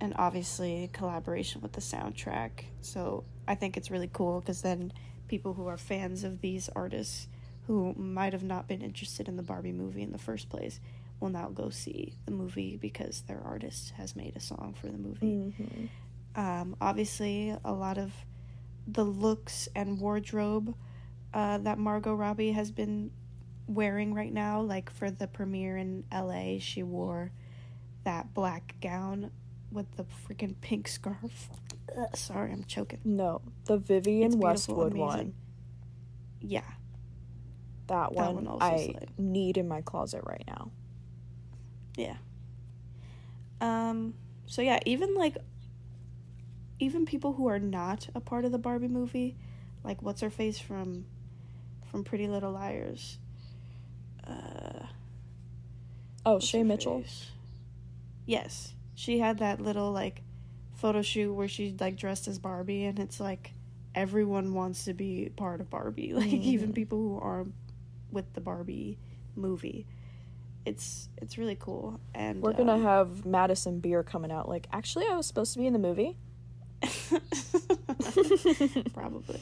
and 0.00 0.12
obviously 0.16 0.90
collaboration 0.92 1.60
with 1.60 1.72
the 1.72 1.80
soundtrack. 1.80 2.50
So 2.82 3.24
I 3.48 3.54
think 3.54 3.76
it's 3.76 3.90
really 3.90 4.10
cool 4.12 4.40
because 4.40 4.62
then 4.62 4.92
people 5.28 5.54
who 5.54 5.66
are 5.66 5.76
fans 5.76 6.24
of 6.24 6.40
these 6.40 6.68
artists 6.74 7.28
who 7.66 7.94
might 7.94 8.32
have 8.32 8.42
not 8.42 8.68
been 8.68 8.82
interested 8.82 9.26
in 9.28 9.36
the 9.36 9.42
Barbie 9.42 9.72
movie 9.72 10.02
in 10.02 10.12
the 10.12 10.18
first 10.18 10.48
place 10.48 10.80
will 11.20 11.30
now 11.30 11.48
go 11.48 11.70
see 11.70 12.14
the 12.26 12.32
movie 12.32 12.76
because 12.76 13.22
their 13.26 13.40
artist 13.44 13.92
has 13.96 14.14
made 14.14 14.36
a 14.36 14.40
song 14.40 14.74
for 14.78 14.88
the 14.88 14.98
movie. 14.98 15.54
Um, 16.36 16.76
obviously, 16.80 17.56
a 17.64 17.72
lot 17.72 17.96
of 17.96 18.12
the 18.86 19.04
looks 19.04 19.68
and 19.74 19.98
wardrobe 19.98 20.74
uh, 21.32 21.58
that 21.58 21.78
Margot 21.78 22.14
Robbie 22.14 22.52
has 22.52 22.70
been 22.70 23.10
wearing 23.66 24.12
right 24.12 24.32
now, 24.32 24.60
like 24.60 24.90
for 24.90 25.10
the 25.10 25.26
premiere 25.26 25.78
in 25.78 26.04
LA, 26.12 26.58
she 26.58 26.82
wore 26.82 27.30
that 28.04 28.34
black 28.34 28.74
gown 28.82 29.30
with 29.70 29.90
the 29.96 30.04
freaking 30.04 30.54
pink 30.60 30.86
scarf. 30.88 31.48
Ugh, 31.96 32.16
sorry, 32.16 32.52
I'm 32.52 32.64
choking. 32.64 33.00
No, 33.04 33.40
the 33.66 33.76
Vivienne 33.78 34.38
Westwood 34.38 34.92
amazing. 34.92 35.06
one. 35.06 35.34
Yeah, 36.40 36.60
That 37.86 38.12
That 38.14 38.34
one, 38.34 38.44
one 38.44 38.58
I 38.60 38.76
slayed. 38.76 39.10
need 39.18 39.56
in 39.56 39.66
my 39.68 39.80
closet 39.80 40.22
right 40.24 40.44
now. 40.46 40.70
yeah. 41.96 42.16
Um. 43.60 44.14
So 44.46 44.60
yeah, 44.62 44.78
even 44.84 45.14
like, 45.14 45.36
even 46.78 47.06
people 47.06 47.32
who 47.32 47.46
are 47.48 47.58
not 47.58 48.08
a 48.14 48.20
part 48.20 48.44
of 48.44 48.52
the 48.52 48.58
Barbie 48.58 48.88
movie, 48.88 49.36
like 49.84 50.02
what's 50.02 50.20
her 50.20 50.28
face 50.30 50.58
from, 50.58 51.06
from 51.90 52.04
Pretty 52.04 52.26
Little 52.28 52.52
Liars. 52.52 53.18
Uh. 54.26 54.86
Oh, 56.26 56.40
Shay 56.40 56.62
Mitchell. 56.62 57.00
face? 57.02 57.30
Yes, 58.26 58.74
she 58.94 59.18
had 59.18 59.38
that 59.38 59.60
little 59.60 59.92
like 59.92 60.22
photo 60.84 61.00
shoot 61.00 61.32
where 61.32 61.48
she's 61.48 61.80
like 61.80 61.96
dressed 61.96 62.28
as 62.28 62.38
Barbie, 62.38 62.84
and 62.84 62.98
it's 62.98 63.18
like 63.18 63.54
everyone 63.94 64.52
wants 64.52 64.84
to 64.84 64.92
be 64.92 65.30
part 65.34 65.62
of 65.62 65.70
Barbie, 65.70 66.12
like 66.14 66.30
even 66.30 66.72
Mhm. 66.72 66.74
people 66.74 66.98
who 66.98 67.18
aren't 67.18 67.54
with 68.12 68.30
the 68.34 68.42
Barbie 68.42 68.98
movie. 69.34 69.86
It's 70.66 71.08
it's 71.16 71.38
really 71.38 71.56
cool, 71.58 72.00
and 72.14 72.42
We're 72.42 72.52
gonna 72.52 72.74
um, 72.74 72.82
have 72.82 73.24
Madison 73.24 73.80
Beer 73.80 74.02
coming 74.02 74.30
out. 74.30 74.46
Like, 74.46 74.66
actually, 74.72 75.06
I 75.06 75.16
was 75.16 75.26
supposed 75.26 75.54
to 75.54 75.58
be 75.58 75.66
in 75.66 75.72
the 75.72 75.78
movie. 75.78 76.18
probably. 78.94 79.40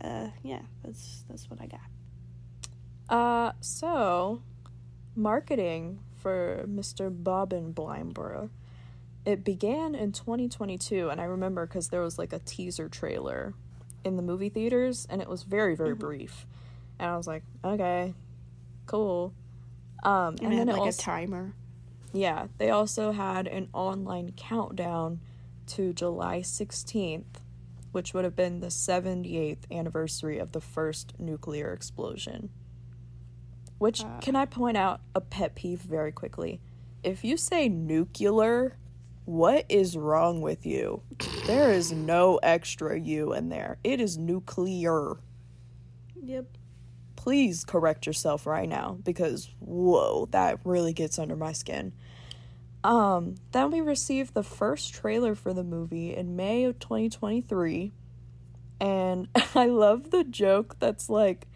Uh, 0.00 0.30
yeah, 0.42 0.62
that's 0.82 1.22
that's 1.28 1.48
what 1.48 1.60
I 1.60 1.66
got. 1.66 1.80
Uh, 3.08 3.52
so 3.60 4.42
marketing 5.14 6.00
for 6.18 6.64
Mr. 6.68 7.08
Bobbin 7.12 7.72
Blimborough. 7.72 8.50
It 9.24 9.44
began 9.44 9.94
in 9.94 10.12
2022, 10.12 11.10
and 11.10 11.20
I 11.20 11.24
remember 11.24 11.66
because 11.66 11.88
there 11.88 12.00
was 12.00 12.18
like 12.18 12.32
a 12.32 12.38
teaser 12.40 12.88
trailer 12.88 13.54
in 14.04 14.16
the 14.16 14.22
movie 14.22 14.48
theaters, 14.48 15.06
and 15.10 15.20
it 15.20 15.28
was 15.28 15.42
very, 15.42 15.74
very 15.74 15.94
Mhm. 15.94 15.98
brief. 16.00 16.46
And 16.98 17.10
I 17.10 17.16
was 17.16 17.26
like, 17.26 17.42
okay, 17.62 18.14
cool. 18.86 19.34
Um, 20.02 20.36
And, 20.36 20.40
and 20.40 20.52
it 20.54 20.56
then 20.56 20.66
like 20.68 20.78
also, 20.80 20.98
a 21.00 21.04
timer. 21.04 21.54
yeah, 22.12 22.46
they 22.58 22.70
also 22.70 23.12
had 23.12 23.46
an 23.46 23.68
online 23.74 24.32
countdown 24.32 25.20
to 25.66 25.92
July 25.92 26.40
16th, 26.40 27.42
which 27.92 28.14
would 28.14 28.24
have 28.24 28.34
been 28.36 28.60
the 28.60 28.70
78th 28.70 29.66
anniversary 29.70 30.38
of 30.38 30.52
the 30.52 30.60
first 30.60 31.18
nuclear 31.20 31.72
explosion. 31.72 32.48
Which, 33.78 34.02
Ah. 34.02 34.18
can 34.20 34.34
I 34.36 34.46
point 34.46 34.76
out 34.78 35.00
a 35.14 35.20
pet 35.20 35.54
peeve 35.54 35.80
very 35.82 36.12
quickly? 36.12 36.60
If 37.02 37.22
you 37.24 37.36
say 37.36 37.68
nuclear, 37.68 38.76
what 39.24 39.66
is 39.68 39.96
wrong 39.96 40.40
with 40.40 40.66
you? 40.66 41.02
There 41.46 41.70
is 41.70 41.92
no 41.92 42.38
extra 42.42 42.98
U 42.98 43.32
in 43.32 43.48
there. 43.48 43.78
It 43.84 44.00
is 44.00 44.18
nuclear. 44.18 45.16
Yep. 46.22 46.46
Please 47.16 47.64
correct 47.64 48.06
yourself 48.06 48.46
right 48.46 48.68
now 48.68 48.98
because 49.04 49.50
whoa, 49.60 50.26
that 50.30 50.60
really 50.64 50.92
gets 50.92 51.18
under 51.18 51.36
my 51.36 51.52
skin. 51.52 51.92
Um, 52.82 53.34
then 53.52 53.70
we 53.70 53.80
received 53.82 54.32
the 54.32 54.42
first 54.42 54.94
trailer 54.94 55.34
for 55.34 55.52
the 55.52 55.64
movie 55.64 56.16
in 56.16 56.36
May 56.36 56.64
of 56.64 56.78
2023. 56.78 57.92
And 58.80 59.28
I 59.54 59.66
love 59.66 60.10
the 60.10 60.24
joke 60.24 60.76
that's 60.78 61.10
like 61.10 61.46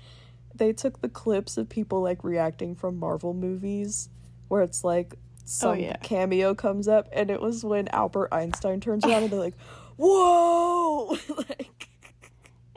they 0.54 0.72
took 0.72 1.00
the 1.00 1.08
clips 1.08 1.56
of 1.56 1.68
people 1.68 2.02
like 2.02 2.22
reacting 2.22 2.74
from 2.74 2.98
Marvel 2.98 3.34
movies 3.34 4.08
where 4.48 4.62
it's 4.62 4.84
like 4.84 5.14
some 5.44 5.78
yeah. 5.78 5.96
cameo 5.98 6.54
comes 6.54 6.88
up 6.88 7.08
and 7.12 7.30
it 7.30 7.40
was 7.40 7.64
when 7.64 7.88
Albert 7.88 8.28
Einstein 8.32 8.80
turns 8.80 9.04
around 9.04 9.24
and 9.24 9.32
they're 9.32 9.38
like, 9.40 9.56
"Whoa!" 9.96 11.16
like 11.36 11.88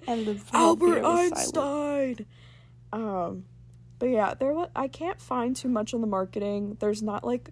And 0.08 0.26
the 0.26 0.40
Albert 0.54 1.02
was 1.02 1.30
silent. 1.30 1.58
Einstein. 1.58 2.26
Um, 2.94 3.46
but 4.00 4.08
yeah, 4.10 4.34
there. 4.34 4.54
wa- 4.54 4.70
I 4.76 4.88
can't 4.88 5.20
find 5.20 5.56
too 5.56 5.70
much 5.70 5.94
on 5.94 6.02
the 6.02 6.08
marketing. 6.08 6.78
There's 6.80 7.02
not 7.02 7.24
like 7.24 7.50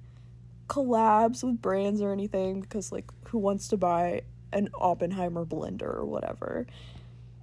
collabs 0.67 1.43
with 1.43 1.61
brands 1.61 2.01
or 2.01 2.11
anything 2.11 2.61
because 2.61 2.91
like 2.91 3.05
who 3.29 3.37
wants 3.37 3.67
to 3.69 3.77
buy 3.77 4.21
an 4.53 4.69
Oppenheimer 4.79 5.45
blender 5.45 5.83
or 5.93 6.05
whatever? 6.05 6.65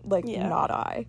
Like 0.04 0.24
Yeah. 0.26 0.48
not 0.48 0.70
I. 0.70 1.06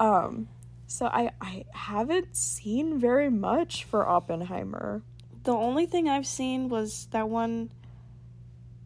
Um, 0.00 0.48
so 0.86 1.06
I 1.06 1.30
I 1.40 1.64
haven't 1.72 2.36
seen 2.36 2.98
very 2.98 3.30
much 3.30 3.84
for 3.84 4.06
Oppenheimer. 4.08 5.02
The 5.44 5.52
only 5.52 5.86
thing 5.86 6.08
I've 6.08 6.26
seen 6.26 6.68
was 6.68 7.08
that 7.10 7.28
one 7.28 7.70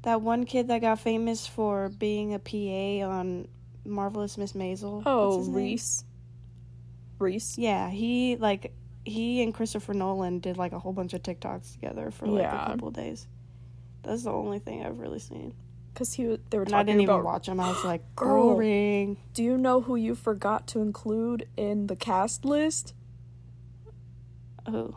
that 0.03 0.21
one 0.23 0.45
kid 0.45 0.69
that 0.69 0.81
got 0.81 1.01
famous 1.01 1.47
for 1.47 1.89
being 1.89 2.33
a 2.33 2.39
PA 2.39 3.07
on 3.09 3.49
Marvelous 3.85 4.39
Miss 4.39 4.53
Maisel. 4.53 5.03
Oh, 5.05 5.39
his 5.39 5.49
name? 5.49 5.57
Reese. 5.57 6.05
Reese. 7.19 7.59
Yeah, 7.59 7.91
he 7.91 8.37
like 8.37 8.73
he 9.05 9.43
and 9.43 9.53
Christopher 9.55 9.95
Nolan 9.95 10.39
did 10.41 10.57
like 10.57 10.73
a 10.73 10.79
whole 10.79 10.93
bunch 10.93 11.13
of 11.15 11.23
TikToks 11.23 11.73
together 11.73 12.11
for 12.11 12.27
like 12.27 12.43
Yeah. 12.43 12.65
a 12.65 12.67
couple 12.71 12.91
days. 12.91 13.27
That's 14.03 14.23
the 14.25 14.33
only 14.33 14.59
thing 14.61 14.85
I've 14.85 14.99
really 14.99 15.19
seen. 15.19 15.55
Because 15.93 16.13
he 16.13 16.39
they 16.51 16.59
were 16.59 16.65
And 16.65 16.75
I 16.75 16.83
didn't 16.83 17.01
even 17.03 17.23
watch 17.25 17.49
him. 17.49 17.59
I 17.61 17.69
was 17.69 17.85
like, 17.85 18.03
Girl. 18.17 18.55
boring. 18.55 19.17
Do 19.35 19.43
you 19.43 19.57
know 19.59 19.81
who 19.81 19.97
you 19.97 20.15
forgot 20.15 20.67
to 20.69 20.81
include 20.81 21.49
in 21.57 21.87
the 21.89 21.97
cast 21.97 22.45
list? 22.45 22.95
Oh, 24.67 24.97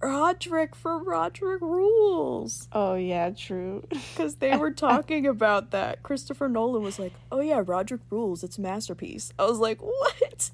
Roderick 0.00 0.74
for 0.74 0.98
Roderick 0.98 1.60
Rules. 1.60 2.68
oh 2.72 2.94
yeah, 2.94 3.30
true. 3.30 3.84
Because 4.14 4.36
they 4.36 4.56
were 4.56 4.70
talking 4.70 5.26
about 5.26 5.70
that. 5.72 6.02
Christopher 6.02 6.48
Nolan 6.48 6.82
was 6.82 6.98
like, 6.98 7.12
oh 7.32 7.40
yeah, 7.40 7.62
Roderick 7.64 8.02
Rules, 8.10 8.44
it's 8.44 8.58
a 8.58 8.60
masterpiece. 8.60 9.32
I 9.38 9.44
was 9.44 9.58
like, 9.58 9.80
what? 9.80 10.50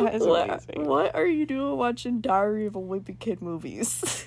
That 0.00 0.14
is 0.14 0.26
what, 0.26 0.48
amazing. 0.48 0.86
what 0.86 1.14
are 1.14 1.26
you 1.26 1.44
doing 1.46 1.76
watching 1.76 2.20
Diary 2.20 2.66
of 2.66 2.74
a 2.76 2.80
Wimpy 2.80 3.18
Kid 3.18 3.42
movies? 3.42 4.26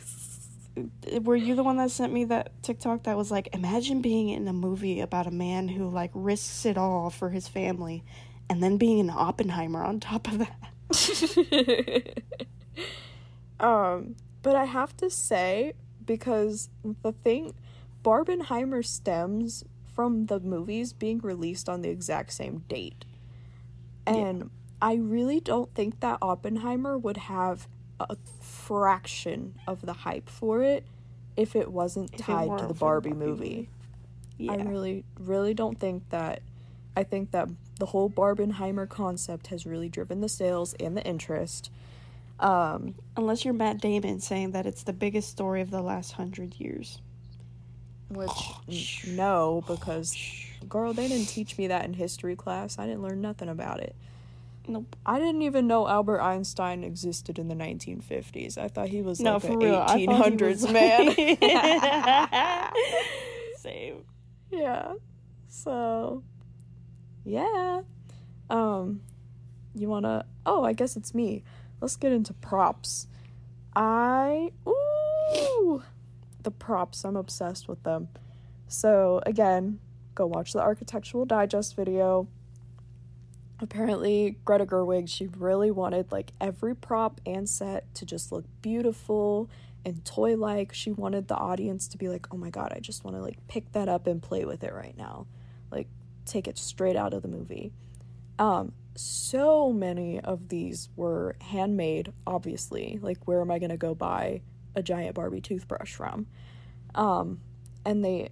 Were 1.21 1.35
you 1.35 1.55
the 1.55 1.63
one 1.63 1.77
that 1.77 1.91
sent 1.91 2.13
me 2.13 2.25
that 2.25 2.51
TikTok 2.63 3.03
that 3.03 3.17
was 3.17 3.31
like, 3.31 3.49
imagine 3.53 4.01
being 4.01 4.29
in 4.29 4.47
a 4.47 4.53
movie 4.53 4.99
about 4.99 5.27
a 5.27 5.31
man 5.31 5.67
who 5.67 5.89
like 5.89 6.11
risks 6.13 6.65
it 6.65 6.77
all 6.77 7.09
for 7.09 7.29
his 7.29 7.47
family, 7.47 8.03
and 8.49 8.61
then 8.61 8.77
being 8.77 8.99
an 8.99 9.09
Oppenheimer 9.09 9.83
on 9.83 9.99
top 9.99 10.27
of 10.27 10.39
that. 10.39 10.73
um, 13.59 14.15
but 14.41 14.55
I 14.55 14.65
have 14.65 14.95
to 14.97 15.09
say, 15.09 15.73
because 16.05 16.69
the 17.01 17.11
thing, 17.11 17.53
Barbenheimer 18.03 18.85
stems 18.85 19.63
from 19.95 20.25
the 20.25 20.39
movies 20.39 20.91
being 20.93 21.19
released 21.19 21.69
on 21.69 21.81
the 21.81 21.89
exact 21.89 22.33
same 22.33 22.63
date. 22.67 23.05
And 24.05 24.49
I 24.81 24.95
really 24.95 25.39
don't 25.39 25.73
think 25.73 26.01
that 26.01 26.17
Oppenheimer 26.21 26.97
would 26.97 27.17
have 27.17 27.67
a 27.99 28.17
fraction 28.41 29.55
of 29.65 29.85
the 29.85 29.93
hype 29.93 30.29
for 30.29 30.61
it 30.61 30.85
if 31.37 31.55
it 31.55 31.71
wasn't 31.71 32.13
If 32.13 32.19
it 32.19 32.23
tied 32.23 32.57
to 32.57 32.67
the 32.67 32.73
Barbie, 32.73 33.11
Barbie 33.11 33.13
movie. 33.13 33.69
Yeah, 34.37 34.53
I 34.53 34.55
really, 34.57 35.05
really 35.19 35.53
don't 35.53 35.79
think 35.79 36.09
that. 36.09 36.41
I 36.95 37.03
think 37.03 37.31
that 37.31 37.49
the 37.79 37.87
whole 37.87 38.09
Barbenheimer 38.09 38.87
concept 38.87 39.47
has 39.47 39.65
really 39.65 39.89
driven 39.89 40.21
the 40.21 40.29
sales 40.29 40.75
and 40.79 40.95
the 40.95 41.03
interest. 41.03 41.71
Um, 42.39 42.95
unless 43.15 43.45
you're 43.45 43.53
Matt 43.53 43.79
Damon 43.79 44.19
saying 44.19 44.51
that 44.51 44.65
it's 44.65 44.83
the 44.83 44.93
biggest 44.93 45.29
story 45.29 45.61
of 45.61 45.69
the 45.71 45.81
last 45.81 46.13
hundred 46.13 46.59
years. 46.59 46.99
which 48.09 49.05
no, 49.07 49.63
because 49.67 50.15
girl, 50.67 50.93
they 50.93 51.07
didn't 51.07 51.27
teach 51.29 51.57
me 51.57 51.67
that 51.67 51.85
in 51.85 51.93
history 51.93 52.35
class. 52.35 52.77
I 52.79 52.85
didn't 52.85 53.03
learn 53.03 53.21
nothing 53.21 53.49
about 53.49 53.79
it. 53.79 53.95
Nope. 54.67 54.95
I 55.05 55.19
didn't 55.19 55.41
even 55.41 55.67
know 55.67 55.87
Albert 55.87 56.21
Einstein 56.21 56.83
existed 56.85 57.37
in 57.37 57.49
the 57.49 57.55
1950s. 57.55 58.57
I 58.57 58.69
thought 58.69 58.87
he 58.87 59.01
was 59.01 59.19
No, 59.19 59.33
like 59.33 59.43
an 59.45 59.59
real. 59.59 59.75
I 59.75 59.87
thought 59.87 59.99
he 59.99 60.07
1800s 60.07 60.63
was 60.63 60.71
man. 60.71 61.07
Same. 63.57 64.03
yeah. 64.51 64.93
So, 65.49 66.23
yeah. 67.25 67.81
Um, 68.49 69.01
you 69.75 69.89
wanna? 69.89 70.25
Oh, 70.45 70.63
I 70.63 70.71
guess 70.73 70.95
it's 70.95 71.13
me. 71.13 71.43
Let's 71.83 71.97
get 71.97 72.13
into 72.13 72.31
props. 72.31 73.07
I 73.75 74.53
ooh 74.65 75.83
the 76.41 76.49
props. 76.49 77.03
I'm 77.03 77.17
obsessed 77.17 77.67
with 77.67 77.83
them. 77.83 78.07
So 78.69 79.21
again, 79.25 79.79
go 80.15 80.25
watch 80.25 80.53
the 80.53 80.61
Architectural 80.61 81.25
Digest 81.25 81.75
video. 81.75 82.29
Apparently, 83.59 84.37
Greta 84.45 84.65
Gerwig, 84.65 85.09
she 85.09 85.27
really 85.27 85.71
wanted 85.71 86.09
like 86.09 86.31
every 86.39 86.73
prop 86.73 87.19
and 87.25 87.49
set 87.49 87.93
to 87.95 88.05
just 88.05 88.31
look 88.31 88.45
beautiful 88.61 89.49
and 89.83 90.05
toy 90.05 90.37
like. 90.37 90.73
She 90.73 90.89
wanted 90.89 91.27
the 91.27 91.35
audience 91.35 91.89
to 91.89 91.97
be 91.97 92.07
like, 92.07 92.27
oh 92.31 92.37
my 92.37 92.49
god, 92.49 92.71
I 92.73 92.79
just 92.79 93.03
want 93.03 93.17
to 93.17 93.21
like 93.21 93.45
pick 93.49 93.73
that 93.73 93.89
up 93.89 94.07
and 94.07 94.21
play 94.21 94.45
with 94.45 94.63
it 94.63 94.73
right 94.73 94.97
now. 94.97 95.27
Like, 95.69 95.89
take 96.25 96.47
it 96.47 96.57
straight 96.57 96.95
out 96.95 97.13
of 97.13 97.23
the 97.23 97.27
movie. 97.27 97.73
Um, 98.39 98.71
so 98.95 99.71
many 99.71 100.19
of 100.19 100.49
these 100.49 100.89
were 100.95 101.35
handmade, 101.41 102.11
obviously. 102.27 102.99
Like, 103.01 103.27
where 103.27 103.41
am 103.41 103.51
I 103.51 103.59
gonna 103.59 103.77
go 103.77 103.95
buy 103.95 104.41
a 104.75 104.83
giant 104.83 105.15
Barbie 105.15 105.41
toothbrush 105.41 105.93
from? 105.93 106.27
Um, 106.95 107.41
and 107.85 108.03
they 108.03 108.29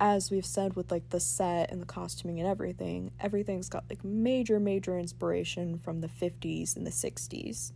as 0.00 0.30
we've 0.30 0.46
said 0.46 0.74
with 0.74 0.90
like 0.90 1.10
the 1.10 1.20
set 1.20 1.70
and 1.70 1.82
the 1.82 1.86
costuming 1.86 2.40
and 2.40 2.48
everything, 2.48 3.12
everything's 3.20 3.68
got 3.68 3.84
like 3.90 4.02
major, 4.02 4.58
major 4.58 4.98
inspiration 4.98 5.78
from 5.78 6.00
the 6.00 6.08
50s 6.08 6.74
and 6.74 6.86
the 6.86 6.90
60s. 6.90 7.72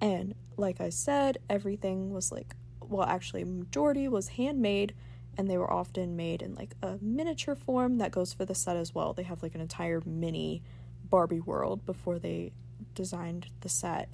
And 0.00 0.36
like 0.56 0.80
I 0.80 0.88
said, 0.90 1.38
everything 1.50 2.12
was 2.12 2.30
like, 2.30 2.54
well, 2.80 3.06
actually, 3.06 3.42
majority 3.42 4.06
was 4.06 4.28
handmade 4.28 4.94
and 5.36 5.50
they 5.50 5.58
were 5.58 5.70
often 5.70 6.14
made 6.14 6.42
in 6.42 6.54
like 6.54 6.74
a 6.80 6.96
miniature 7.00 7.56
form 7.56 7.98
that 7.98 8.12
goes 8.12 8.32
for 8.32 8.44
the 8.44 8.54
set 8.54 8.76
as 8.76 8.94
well. 8.94 9.12
They 9.12 9.24
have 9.24 9.42
like 9.42 9.56
an 9.56 9.60
entire 9.60 10.00
mini 10.06 10.62
Barbie 11.10 11.40
world 11.40 11.84
before 11.86 12.18
they 12.18 12.52
designed 12.94 13.48
the 13.60 13.68
set. 13.68 14.08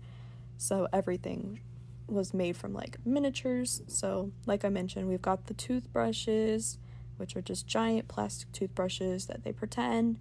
So 0.56 0.88
everything 0.92 1.60
was 2.08 2.34
made 2.34 2.56
from 2.56 2.72
like 2.72 2.98
miniatures. 3.04 3.82
So, 3.86 4.30
like 4.46 4.64
I 4.64 4.68
mentioned, 4.68 5.08
we've 5.08 5.22
got 5.22 5.46
the 5.46 5.54
toothbrushes, 5.54 6.78
which 7.16 7.36
are 7.36 7.42
just 7.42 7.66
giant 7.66 8.08
plastic 8.08 8.52
toothbrushes 8.52 9.26
that 9.26 9.44
they 9.44 9.52
pretend. 9.52 10.18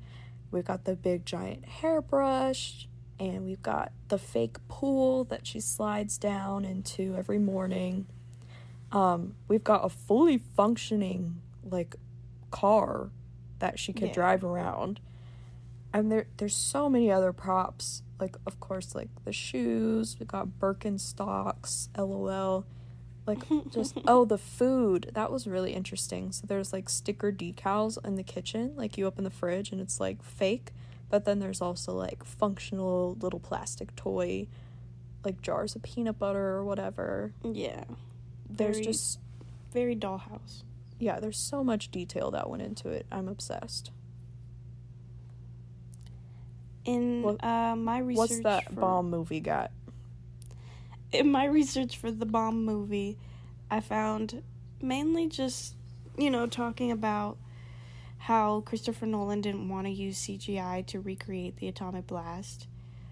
We've 0.51 0.65
got 0.65 0.86
the 0.86 0.95
big 0.95 1.26
giant 1.26 1.65
hairbrush, 1.65 2.88
and 3.19 3.43
we've 3.45 3.61
got 3.63 3.91
the 4.09 4.17
fake 4.17 4.57
pool 4.67 5.24
that 5.26 5.45
she 5.47 5.59
slides 5.59 6.17
down 6.17 6.63
into 6.65 7.15
every 7.17 7.39
morning. 7.39 8.05
Um, 8.91 9.36
we've 9.47 9.63
got 9.63 9.84
a 9.84 9.89
fully 9.89 10.38
functioning 10.38 11.41
like 11.69 11.95
car 12.51 13.09
that 13.59 13.80
she 13.80 13.93
could 13.93 14.09
Yeah. 14.09 14.13
drive 14.13 14.43
around. 14.43 14.99
And 15.94 16.12
there 16.12 16.26
there's 16.38 16.56
so 16.56 16.89
many 16.89 17.12
other 17.12 17.32
props. 17.32 18.02
Like 18.20 18.36
of 18.48 18.60
course 18.60 18.96
like 18.96 19.10
the 19.26 19.34
shoes, 19.34 20.18
we 20.20 20.26
got 20.26 20.48
Birkenstocks, 20.60 21.89
LOL. 21.98 22.66
Like 23.26 23.39
just 23.72 23.98
oh 24.08 24.26
the 24.26 24.38
food. 24.38 25.12
That 25.14 25.32
was 25.32 25.46
really 25.48 25.74
interesting. 25.74 26.32
So 26.32 26.46
there's 26.48 26.74
like 26.74 26.89
sticker 26.89 27.32
decals 27.32 28.04
in 28.06 28.16
the 28.16 28.24
kitchen. 28.24 28.74
Like 28.76 28.98
you 28.98 29.06
open 29.06 29.24
the 29.24 29.30
fridge 29.30 29.72
and 29.72 29.80
it's 29.80 30.00
like 30.00 30.24
fake. 30.24 30.72
But 31.10 31.26
then 31.26 31.39
there's 31.39 31.62
also 31.62 31.94
like 31.94 32.24
functional 32.26 33.16
little 33.22 33.39
plastic 33.39 33.96
toy 33.96 34.48
like 35.24 35.41
jars 35.41 35.76
of 35.76 35.84
peanut 35.84 36.18
butter 36.20 36.50
or 36.56 36.66
whatever. 36.66 37.32
Yeah. 37.44 37.84
There's 38.50 38.78
Very- 38.78 38.86
just 38.86 39.20
Very 39.72 39.96
dollhouse. 39.96 40.64
yeah, 41.00 41.20
there's 41.20 41.38
so 41.38 41.64
much 41.64 41.91
detail 41.91 42.30
that 42.32 42.50
went 42.50 42.62
into 42.62 42.89
it. 42.89 43.06
I'm 43.12 43.28
obsessed. 43.28 43.91
In 46.86 47.24
What- 47.24 47.44
uh, 47.44 47.76
my 47.76 48.00
research, 48.00 48.18
What's 48.18 48.40
that 48.42 48.66
for, 48.66 48.82
bomb 48.82 49.10
movie 49.10 49.40
got? 49.40 49.72
In 51.12 51.32
my 51.32 51.46
research 51.46 51.98
for 51.98 52.12
the 52.12 52.26
bomb 52.26 52.66
movie, 52.66 53.18
I 53.70 53.80
found 53.80 54.44
mainly 54.82 55.28
just 55.28 55.76
you 56.18 56.30
know 56.30 56.46
talking 56.46 56.92
about 56.92 57.38
how 58.18 58.62
Christopher 58.62 59.06
Nolan 59.06 59.42
didn't 59.42 59.68
want 59.68 59.86
to 59.86 59.92
use 59.92 60.18
CGI 60.18 60.86
to 60.88 61.00
recreate 61.02 61.58
the 61.58 61.68
atomic 61.68 62.08
blast. 62.08 62.68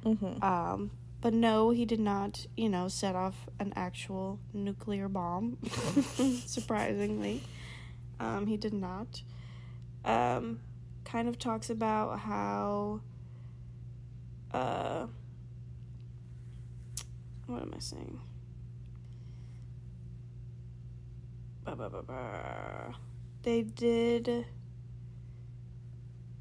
Mm-hmm. 0.05 0.41
Um, 0.43 0.91
but 1.19 1.33
no, 1.33 1.69
he 1.69 1.85
did 1.85 1.99
not, 1.99 2.45
you 2.55 2.69
know, 2.69 2.87
set 2.87 3.13
off 3.15 3.45
an 3.59 3.73
actual 3.75 4.39
nuclear 4.53 5.09
bomb. 5.09 5.57
Surprisingly, 6.45 7.43
um, 8.19 8.47
he 8.47 8.55
did 8.57 8.73
not. 8.73 9.21
Um, 10.05 10.61
kind 11.03 11.27
of 11.27 11.37
talks 11.37 11.69
about 11.69 12.19
how. 12.21 13.01
Uh, 14.53 15.07
what 17.47 17.61
am 17.61 17.73
I 17.75 17.79
saying? 17.79 18.19
Ba, 21.63 21.75
ba, 21.75 21.89
ba, 21.89 22.01
ba. 22.01 22.95
They 23.43 23.61
did. 23.61 24.45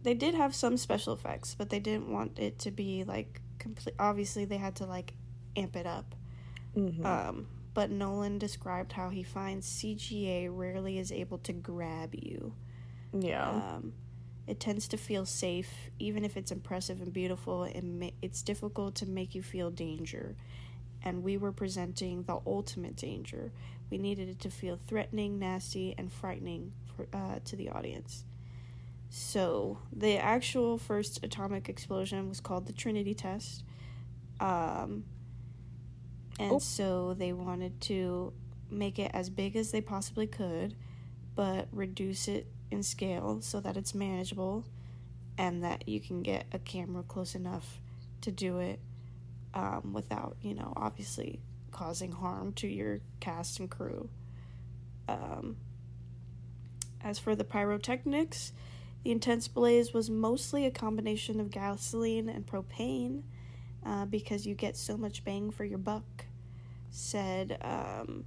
They 0.03 0.15
did 0.15 0.35
have 0.35 0.55
some 0.55 0.77
special 0.77 1.13
effects, 1.13 1.55
but 1.55 1.69
they 1.69 1.79
didn't 1.79 2.11
want 2.11 2.39
it 2.39 2.59
to 2.61 2.71
be 2.71 3.05
like 3.05 3.41
complete. 3.59 3.95
Obviously, 3.99 4.45
they 4.45 4.57
had 4.57 4.77
to 4.77 4.87
like 4.87 5.15
amp 5.57 5.77
it 5.77 5.87
up. 5.87 6.15
Mm-hmm. 6.77 7.05
Um, 7.05 7.47
but 7.75 7.91
Nolan 7.91 8.39
described 8.39 8.93
how 8.93 9.11
he 9.11 9.23
finds 9.23 9.67
CGI 9.69 10.49
rarely 10.51 10.99
is 10.99 11.13
able 11.13 11.39
to 11.39 11.53
grab 11.53 12.15
you. 12.15 12.55
yeah. 13.13 13.49
Um, 13.49 13.93
it 14.47 14.59
tends 14.61 14.89
to 14.89 14.97
feel 14.97 15.25
safe, 15.27 15.91
even 15.99 16.25
if 16.25 16.37
it's 16.37 16.51
impressive 16.51 17.01
and 17.01 17.13
beautiful. 17.13 17.65
It 17.65 17.83
ma- 17.85 18.11
it's 18.23 18.43
difficult 18.43 18.95
to 18.97 19.07
make 19.07 19.35
you 19.35 19.43
feel 19.43 19.71
danger, 19.71 20.37
and 21.03 21.23
we 21.23 21.37
were 21.37 21.53
presenting 21.53 22.25
the 22.25 22.41
ultimate 22.47 22.97
danger. 22.97 23.53
We 23.91 23.99
needed 23.99 24.29
it 24.29 24.41
to 24.41 24.51
feel 24.51 24.79
threatening, 24.87 25.39
nasty, 25.39 25.95
and 25.99 26.13
frightening 26.13 26.73
for 26.97 27.07
uh, 27.13 27.41
to 27.45 27.57
the 27.57 27.71
audience. 27.71 28.25
So 29.09 29.79
the 29.93 30.19
actual 30.19 30.79
first 30.79 31.25
atomic 31.25 31.69
explosion 31.69 32.29
was 32.29 32.41
called 32.41 32.67
the 32.67 32.73
Trinity 32.73 33.15
test, 33.15 33.65
um, 34.39 35.05
and 36.39 36.53
Oh. 36.53 36.59
so 36.59 37.15
they 37.15 37.33
wanted 37.33 37.81
to 37.83 38.33
make 38.71 38.99
it 39.01 39.11
as 39.13 39.29
big 39.29 39.57
as 39.57 39.73
they 39.73 39.81
possibly 39.81 40.27
could, 40.29 40.77
but 41.35 41.67
reduce 41.73 42.29
it 42.29 42.47
in 42.71 42.83
scale 42.83 43.41
so 43.41 43.61
that 43.61 43.77
it's 43.77 43.95
manageable 43.95 44.65
and 45.39 45.65
that 45.65 45.89
you 45.89 46.01
can 46.01 46.23
get 46.23 46.47
a 46.53 46.59
camera 46.59 47.03
close 47.03 47.35
enough 47.35 47.81
to 48.21 48.31
do 48.31 48.59
it 48.59 48.81
um, 49.55 49.93
without, 49.93 50.37
you 50.43 50.55
know, 50.55 50.73
obviously 50.77 51.41
causing 51.71 52.13
harm 52.13 52.53
to 52.53 52.69
your 52.69 53.01
cast 53.21 53.59
and 53.59 53.71
crew. 53.71 54.09
Um, 55.09 55.57
as 57.03 57.19
for 57.19 57.35
the 57.35 57.45
pyrotechnics, 57.45 58.53
the 59.03 59.11
intense 59.11 59.49
blaze 59.49 59.93
was 59.93 60.11
mostly 60.11 60.67
a 60.67 60.71
combination 60.71 61.41
of 61.41 61.51
gasoline 61.51 62.29
and 62.29 62.47
propane 62.47 63.23
uh, 63.85 64.05
because 64.05 64.47
you 64.47 64.55
get 64.55 64.77
so 64.77 64.97
much 64.97 65.25
bang 65.25 65.51
for 65.51 65.65
your 65.65 65.79
buck, 65.79 66.27
said 66.91 67.59
um, 67.63 68.25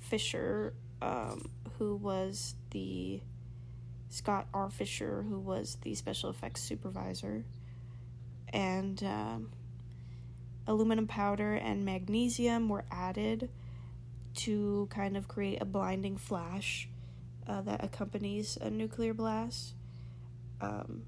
Fisher, 0.00 0.74
um, 1.00 1.50
who 1.78 1.96
was 1.96 2.54
the 2.70 3.22
Scott 4.12 4.46
R. 4.52 4.68
Fisher, 4.68 5.24
who 5.26 5.38
was 5.38 5.78
the 5.80 5.94
special 5.94 6.28
effects 6.28 6.60
supervisor, 6.60 7.46
and 8.52 9.02
um, 9.04 9.48
aluminum 10.66 11.06
powder 11.06 11.54
and 11.54 11.86
magnesium 11.86 12.68
were 12.68 12.84
added 12.90 13.48
to 14.34 14.86
kind 14.90 15.16
of 15.16 15.28
create 15.28 15.62
a 15.62 15.64
blinding 15.64 16.18
flash 16.18 16.90
uh, 17.46 17.62
that 17.62 17.82
accompanies 17.82 18.58
a 18.60 18.68
nuclear 18.68 19.14
blast. 19.14 19.72
Um, 20.60 21.04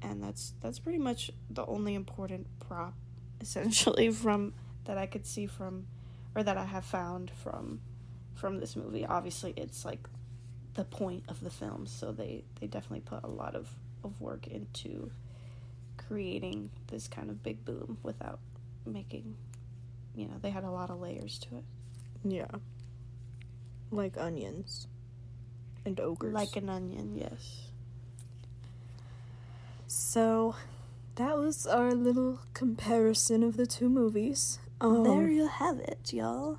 and 0.00 0.22
that's 0.22 0.54
that's 0.60 0.78
pretty 0.78 1.00
much 1.00 1.32
the 1.50 1.66
only 1.66 1.96
important 1.96 2.46
prop, 2.60 2.94
essentially 3.40 4.10
from 4.12 4.54
that 4.84 4.96
I 4.96 5.06
could 5.06 5.26
see 5.26 5.46
from, 5.46 5.88
or 6.36 6.44
that 6.44 6.56
I 6.56 6.66
have 6.66 6.84
found 6.84 7.32
from 7.32 7.80
from 8.34 8.58
this 8.58 8.76
movie. 8.76 9.06
Obviously, 9.06 9.54
it's 9.56 9.84
like 9.84 10.06
the 10.74 10.84
point 10.84 11.24
of 11.28 11.40
the 11.40 11.50
film, 11.50 11.86
so 11.86 12.12
they 12.12 12.44
they 12.60 12.66
definitely 12.66 13.00
put 13.00 13.22
a 13.24 13.28
lot 13.28 13.54
of 13.54 13.68
of 14.02 14.20
work 14.20 14.46
into 14.46 15.10
creating 15.96 16.70
this 16.88 17.08
kind 17.08 17.30
of 17.30 17.42
big 17.42 17.64
boom 17.64 17.96
without 18.02 18.38
making, 18.84 19.36
you 20.14 20.26
know, 20.26 20.34
they 20.42 20.50
had 20.50 20.64
a 20.64 20.70
lot 20.70 20.90
of 20.90 21.00
layers 21.00 21.38
to 21.38 21.56
it, 21.56 21.64
Yeah. 22.22 22.50
Like 23.90 24.18
onions. 24.18 24.86
And 25.86 25.98
ogres. 26.00 26.34
like 26.34 26.56
an 26.56 26.68
onion. 26.68 27.16
Yes. 27.16 27.68
So 29.86 30.56
that 31.16 31.38
was 31.38 31.66
our 31.66 31.92
little 31.92 32.40
comparison 32.52 33.42
of 33.42 33.56
the 33.56 33.66
two 33.66 33.88
movies. 33.88 34.58
Um, 34.80 35.04
there 35.04 35.28
you 35.28 35.46
have 35.46 35.78
it, 35.78 36.12
y'all. 36.12 36.58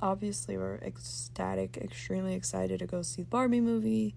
Obviously 0.00 0.56
we're 0.56 0.76
ecstatic, 0.76 1.76
extremely 1.76 2.34
excited 2.34 2.78
to 2.80 2.86
go 2.86 3.02
see 3.02 3.22
the 3.22 3.28
Barbie 3.28 3.60
movie. 3.60 4.14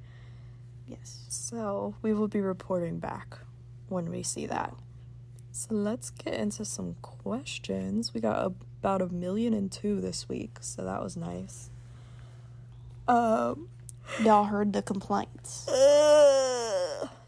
Yes. 0.88 1.26
So 1.30 1.96
we 2.02 2.14
will 2.14 2.28
be 2.28 2.42
reporting 2.42 3.00
back 3.00 3.38
when 3.88 4.10
we 4.10 4.24
see 4.24 4.46
that. 4.48 4.74
So 5.52 5.76
let's 5.76 6.10
get 6.10 6.34
into 6.36 6.64
some 6.66 6.96
questions. 7.02 8.14
We 8.14 8.22
got 8.22 8.46
about 8.46 9.02
a 9.02 9.08
million 9.08 9.54
and 9.54 9.72
two 9.72 10.00
this 10.00 10.30
week, 10.30 10.58
so 10.62 10.84
that 10.86 11.04
was 11.04 11.18
nice. 11.18 11.70
Um, 13.08 13.70
Y'all 14.24 14.46
heard 14.46 14.74
the 14.74 14.82
complaints. 14.82 15.70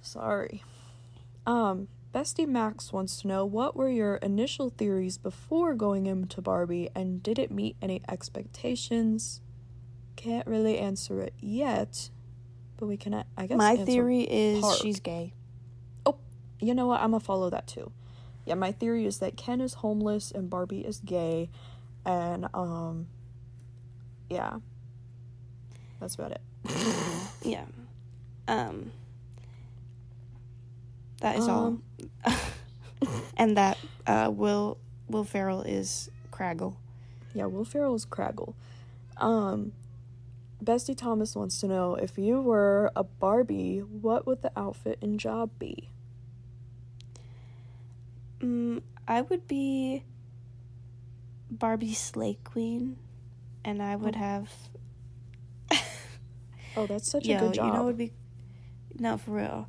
sorry. 0.02 0.64
Um, 1.46 1.88
Bestie 2.14 2.48
Max 2.48 2.92
wants 2.92 3.22
to 3.22 3.28
know 3.28 3.46
what 3.46 3.76
were 3.76 3.90
your 3.90 4.16
initial 4.18 4.70
theories 4.70 5.18
before 5.18 5.74
going 5.74 6.08
into 6.08 6.42
Barbie, 6.42 6.90
and 6.94 7.24
did 7.24 7.40
it 7.40 7.52
meet 7.52 7.78
any 7.82 8.02
expectations? 8.10 9.40
Can't 10.18 10.46
really 10.46 10.78
answer 10.78 11.22
it 11.22 11.34
yet, 11.40 12.10
but 12.78 12.88
we 12.88 12.98
can, 12.98 13.24
I 13.38 13.48
guess. 13.48 13.58
My 13.58 13.78
theory 13.78 14.22
is 14.22 14.62
part. 14.62 14.78
she's 14.78 15.00
gay. 15.00 15.34
Oh, 16.06 16.18
you 16.60 16.74
know 16.76 16.88
what? 16.88 17.00
I'm 17.02 17.12
gonna 17.12 17.22
follow 17.22 17.50
that 17.50 17.66
too. 17.66 17.92
Yeah, 18.46 18.56
my 18.56 18.72
theory 18.74 19.06
is 19.06 19.20
that 19.20 19.38
Ken 19.38 19.62
is 19.62 19.76
homeless 19.76 20.32
and 20.32 20.50
Barbie 20.50 20.82
is 20.82 21.00
gay, 21.00 21.50
and 22.06 22.48
um, 22.54 23.08
yeah, 24.30 24.58
That's 26.00 26.16
about 26.16 26.32
it. 26.32 26.42
Yeah. 27.44 27.66
Um. 28.48 28.92
That 31.22 31.38
is 31.38 31.48
Um. 31.48 31.84
all. 32.26 32.34
and 33.38 33.58
that 33.58 33.78
uh, 34.08 34.30
Will 34.34 34.78
Will 35.08 35.24
Ferrell 35.24 35.62
is 35.64 36.10
Craggle. 36.32 36.76
Yeah, 37.34 37.46
Will 37.46 37.66
Ferrell 37.66 37.96
is 37.96 38.06
Craggle. 38.06 38.54
Um, 39.18 39.74
Bestie 40.64 40.96
Thomas 40.98 41.36
wants 41.36 41.60
to 41.62 41.68
know 41.68 41.96
if 41.96 42.18
you 42.18 42.42
were 42.42 42.92
a 42.96 43.04
Barbie, 43.04 43.80
what 43.80 44.26
would 44.28 44.42
the 44.42 44.52
outfit 44.58 45.00
and 45.02 45.20
job 45.20 45.50
be? 45.60 45.90
Mm, 48.40 48.82
I 49.08 49.22
would 49.22 49.48
be 49.48 50.04
Barbie 51.50 51.94
Slay 51.94 52.38
Queen, 52.44 52.98
and 53.64 53.82
I 53.82 53.96
would 53.96 54.16
Oh. 54.16 54.20
have. 54.20 54.50
Oh, 56.76 56.88
that's 56.88 57.10
such 57.10 57.26
Yo, 57.28 57.36
a 57.36 57.40
good 57.40 57.54
job. 57.56 57.66
you 57.66 57.72
know, 57.74 57.82
it 57.82 57.86
would 57.86 57.98
be 57.98 58.12
no 58.98 59.18
for 59.18 59.32
real, 59.32 59.68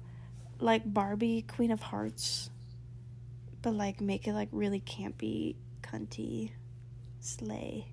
like 0.63 0.83
Barbie 0.93 1.43
Queen 1.43 1.71
of 1.71 1.83
Hearts, 1.83 2.51
but 3.61 3.75
like 3.75 4.01
make 4.01 4.27
it 4.27 4.33
like 4.33 4.49
really 4.53 4.81
campy, 4.81 5.57
cunty, 5.83 6.53
slay. 7.21 7.89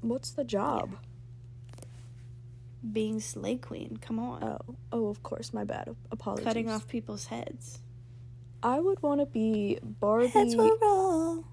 What's 0.00 0.30
the 0.30 0.44
job? 0.44 0.96
Being 2.92 3.20
Slay 3.20 3.56
Queen, 3.56 3.98
come 4.00 4.20
on, 4.20 4.42
Oh, 4.44 4.76
oh, 4.92 5.08
of 5.08 5.22
course, 5.24 5.52
my 5.52 5.64
bad. 5.64 5.94
Apologies. 6.12 6.44
cutting 6.44 6.70
off 6.70 6.86
people's 6.86 7.26
heads. 7.26 7.80
I 8.62 8.78
would 8.78 9.02
want 9.02 9.20
to 9.20 9.26
be 9.26 9.78
Barbie. 9.82 10.28
Heads 10.28 10.54
will 10.54 10.76
roll. 10.80 11.44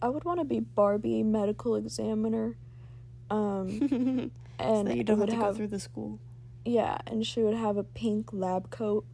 I 0.00 0.08
would 0.08 0.24
want 0.24 0.38
to 0.40 0.44
be 0.44 0.60
Barbie 0.60 1.22
medical 1.22 1.76
examiner. 1.76 2.56
Um, 3.30 4.30
and 4.58 4.86
that 4.86 4.96
you 4.96 5.02
don't 5.02 5.18
have 5.18 5.28
to 5.30 5.34
have 5.36 5.44
go 5.46 5.54
through 5.54 5.68
the 5.68 5.80
school. 5.80 6.20
Yeah, 6.64 6.98
and 7.06 7.26
she 7.26 7.42
would 7.42 7.54
have 7.56 7.76
a 7.76 7.84
pink 7.84 8.32
lab 8.32 8.70
coat 8.70 9.04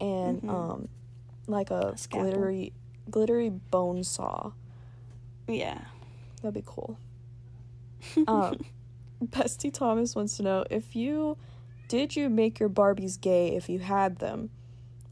and 0.00 0.42
Mhm. 0.42 0.48
um, 0.50 0.88
like 1.46 1.70
a, 1.70 1.94
A 1.94 1.96
glittery, 2.08 2.72
glittery 3.10 3.48
bone 3.50 4.04
saw. 4.04 4.52
Yeah. 5.46 5.84
That'd 6.42 6.54
be 6.54 6.62
cool. 6.64 6.98
Um, 8.28 8.58
Bestie 9.24 9.72
Thomas 9.72 10.14
wants 10.14 10.36
to 10.36 10.42
know 10.44 10.64
if 10.70 10.94
you 10.94 11.36
did 11.88 12.14
you 12.14 12.28
make 12.28 12.60
your 12.60 12.68
Barbies 12.68 13.20
gay 13.20 13.56
if 13.56 13.68
you 13.68 13.78
had 13.80 14.18
them. 14.18 14.50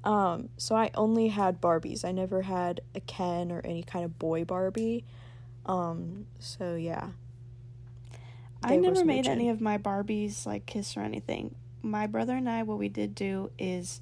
Um, 0.05 0.51
so 0.57 0.77
I 0.77 0.91
only 0.95 1.29
had 1.29 1.61
Barbies. 1.61 2.05
I 2.05 2.13
never 2.13 2.43
had 2.43 2.81
a 2.95 3.01
Ken 3.01 3.51
or 3.51 3.61
any 3.65 3.83
kind 3.83 4.05
of 4.05 4.19
boy 4.21 4.45
Barbie. 4.45 5.05
Um, 5.65 6.27
so 6.39 6.77
yeah. 6.77 7.09
I 8.67 8.77
never 8.77 9.05
made 9.05 9.27
any 9.27 9.49
of 9.49 9.61
my 9.61 9.79
Barbies 9.79 10.47
like 10.47 10.67
kiss 10.67 10.97
or 10.97 11.01
anything. 11.01 11.55
My 11.83 12.07
brother 12.07 12.35
and 12.35 12.49
I, 12.49 12.63
what 12.65 12.79
we 12.79 12.89
did 12.89 13.15
do 13.15 13.51
is 13.59 14.01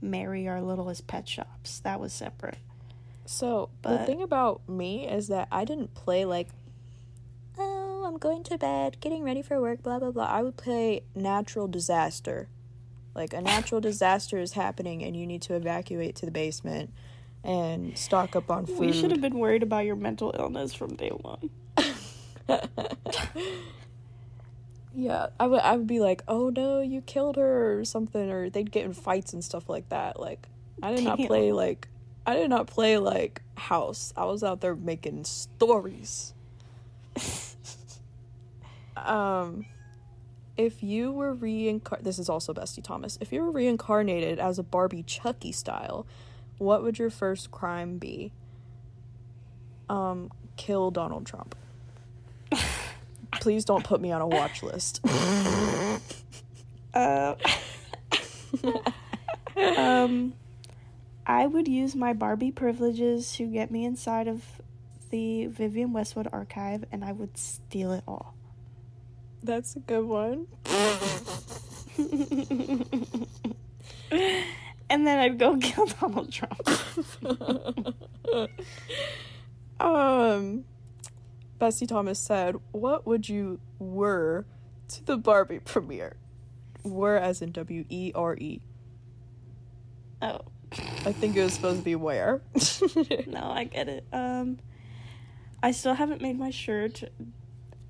marry 0.00 0.46
our 0.46 0.62
littlest 0.62 1.06
pet 1.06 1.28
shops. 1.28 1.80
That 1.80 1.98
was 2.00 2.12
separate. 2.12 2.58
So 3.26 3.70
the 3.82 3.98
thing 3.98 4.22
about 4.22 4.68
me 4.68 5.08
is 5.08 5.28
that 5.28 5.48
I 5.50 5.64
didn't 5.64 5.94
play 5.94 6.24
like, 6.24 6.48
oh, 7.58 8.04
I'm 8.06 8.18
going 8.18 8.44
to 8.44 8.58
bed, 8.58 8.98
getting 9.00 9.24
ready 9.24 9.42
for 9.42 9.60
work, 9.60 9.82
blah 9.82 9.98
blah 9.98 10.10
blah. 10.10 10.26
I 10.26 10.42
would 10.42 10.56
play 10.56 11.02
natural 11.14 11.66
disaster, 11.66 12.48
like 13.14 13.32
a 13.32 13.40
natural 13.40 13.80
disaster 13.90 14.38
is 14.38 14.52
happening 14.52 15.02
and 15.02 15.16
you 15.16 15.26
need 15.26 15.42
to 15.42 15.54
evacuate 15.54 16.16
to 16.16 16.26
the 16.26 16.32
basement 16.32 16.92
and 17.42 17.96
stock 17.96 18.36
up 18.36 18.50
on 18.50 18.66
food. 18.66 18.78
We 18.78 18.92
should 18.92 19.10
have 19.10 19.20
been 19.20 19.38
worried 19.38 19.62
about 19.62 19.84
your 19.84 19.96
mental 19.96 20.34
illness 20.38 20.74
from 20.74 20.96
day 20.96 21.10
one. 21.10 21.50
yeah, 24.94 25.28
I 25.40 25.46
would. 25.46 25.60
I 25.60 25.76
would 25.76 25.86
be 25.86 26.00
like, 26.00 26.22
oh 26.28 26.50
no, 26.50 26.80
you 26.80 27.00
killed 27.00 27.36
her 27.36 27.78
or 27.78 27.84
something, 27.84 28.30
or 28.30 28.48
they'd 28.48 28.70
get 28.70 28.84
in 28.84 28.92
fights 28.92 29.32
and 29.32 29.42
stuff 29.42 29.68
like 29.68 29.88
that. 29.88 30.20
Like, 30.20 30.46
I 30.82 30.94
did 30.94 31.04
not 31.04 31.18
play 31.18 31.52
like, 31.52 31.88
I 32.24 32.34
did 32.34 32.48
not 32.48 32.68
play 32.68 32.98
like 32.98 33.42
house. 33.56 34.12
I 34.16 34.24
was 34.24 34.44
out 34.44 34.60
there 34.60 34.76
making 34.76 35.24
stories. 35.24 36.34
um, 38.96 39.66
if 40.56 40.82
you 40.82 41.10
were 41.10 41.34
reincarnated, 41.34 42.06
this 42.06 42.18
is 42.20 42.28
also 42.28 42.54
Bestie 42.54 42.82
Thomas. 42.82 43.18
If 43.20 43.32
you 43.32 43.42
were 43.42 43.50
reincarnated 43.50 44.38
as 44.38 44.58
a 44.58 44.62
Barbie 44.62 45.02
Chucky 45.02 45.50
style, 45.50 46.06
what 46.58 46.84
would 46.84 46.98
your 46.98 47.10
first 47.10 47.50
crime 47.50 47.98
be? 47.98 48.32
Um, 49.88 50.30
kill 50.56 50.92
Donald 50.92 51.26
Trump. 51.26 51.56
Please 53.44 53.66
don't 53.66 53.84
put 53.84 54.00
me 54.00 54.10
on 54.10 54.22
a 54.22 54.26
watch 54.26 54.62
list. 54.62 55.04
Uh, 56.94 57.34
um, 59.76 60.32
I 61.26 61.46
would 61.46 61.68
use 61.68 61.94
my 61.94 62.14
Barbie 62.14 62.52
privileges 62.52 63.32
to 63.32 63.46
get 63.46 63.70
me 63.70 63.84
inside 63.84 64.28
of 64.28 64.42
the 65.10 65.44
Vivienne 65.48 65.92
Westwood 65.92 66.26
archive, 66.32 66.86
and 66.90 67.04
I 67.04 67.12
would 67.12 67.36
steal 67.36 67.92
it 67.92 68.02
all. 68.08 68.34
That's 69.42 69.76
a 69.76 69.80
good 69.80 70.06
one. 70.06 70.46
and 74.88 75.06
then 75.06 75.18
I'd 75.18 75.38
go 75.38 75.56
kill 75.60 75.84
Donald 75.84 76.32
Trump. 76.32 76.66
um, 79.80 80.64
Bessie 81.58 81.86
Thomas 81.86 82.18
said, 82.18 82.56
"What 82.72 83.06
would 83.06 83.28
you 83.28 83.60
were 83.78 84.46
to 84.88 85.04
the 85.04 85.16
Barbie 85.16 85.60
premiere? 85.60 86.16
Were 86.82 87.16
as 87.16 87.40
in 87.42 87.52
W 87.52 87.84
E 87.88 88.12
R 88.14 88.36
E. 88.36 88.60
Oh. 90.20 90.40
I 91.06 91.12
think 91.12 91.36
it 91.36 91.42
was 91.42 91.54
supposed 91.54 91.78
to 91.78 91.84
be 91.84 91.94
where. 91.94 92.42
No, 93.26 93.50
I 93.50 93.64
get 93.64 93.88
it. 93.88 94.04
Um, 94.12 94.58
I 95.62 95.70
still 95.70 95.94
haven't 95.94 96.20
made 96.20 96.38
my 96.38 96.50
shirt. 96.50 97.04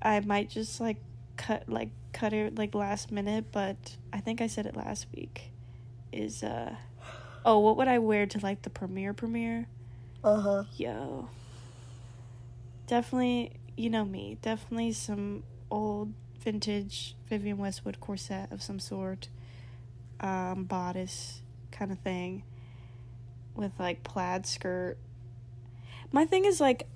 I 0.01 0.19
might 0.19 0.49
just 0.49 0.79
like 0.79 0.97
cut 1.35 1.67
like 1.67 1.89
cut 2.13 2.31
it 2.31 2.57
like 2.57 2.75
last 2.75 3.11
minute, 3.11 3.45
but 3.51 3.97
I 4.13 4.19
think 4.19 4.39
I 4.41 4.47
said 4.47 4.65
it 4.65 4.75
last 4.75 5.07
week. 5.15 5.51
Is 6.11 6.43
uh, 6.43 6.75
oh, 7.43 7.59
what 7.59 7.75
would 7.77 7.87
I 7.87 7.99
wear 7.99 8.25
to 8.27 8.39
like 8.39 8.61
the 8.61 8.69
premiere 8.69 9.13
premiere? 9.13 9.67
Uh 10.23 10.39
huh. 10.39 10.63
Yo, 10.77 11.27
definitely. 12.87 13.53
You 13.77 13.89
know 13.89 14.05
me. 14.05 14.37
Definitely 14.41 14.93
some 14.93 15.43
old 15.69 16.13
vintage 16.39 17.15
Vivienne 17.27 17.57
Westwood 17.57 17.99
corset 17.99 18.51
of 18.51 18.61
some 18.61 18.79
sort, 18.79 19.27
um, 20.19 20.63
bodice 20.63 21.41
kind 21.71 21.91
of 21.91 21.99
thing, 21.99 22.43
with 23.55 23.71
like 23.79 24.03
plaid 24.03 24.45
skirt. 24.45 24.97
My 26.11 26.25
thing 26.25 26.45
is 26.45 26.61
like, 26.61 26.87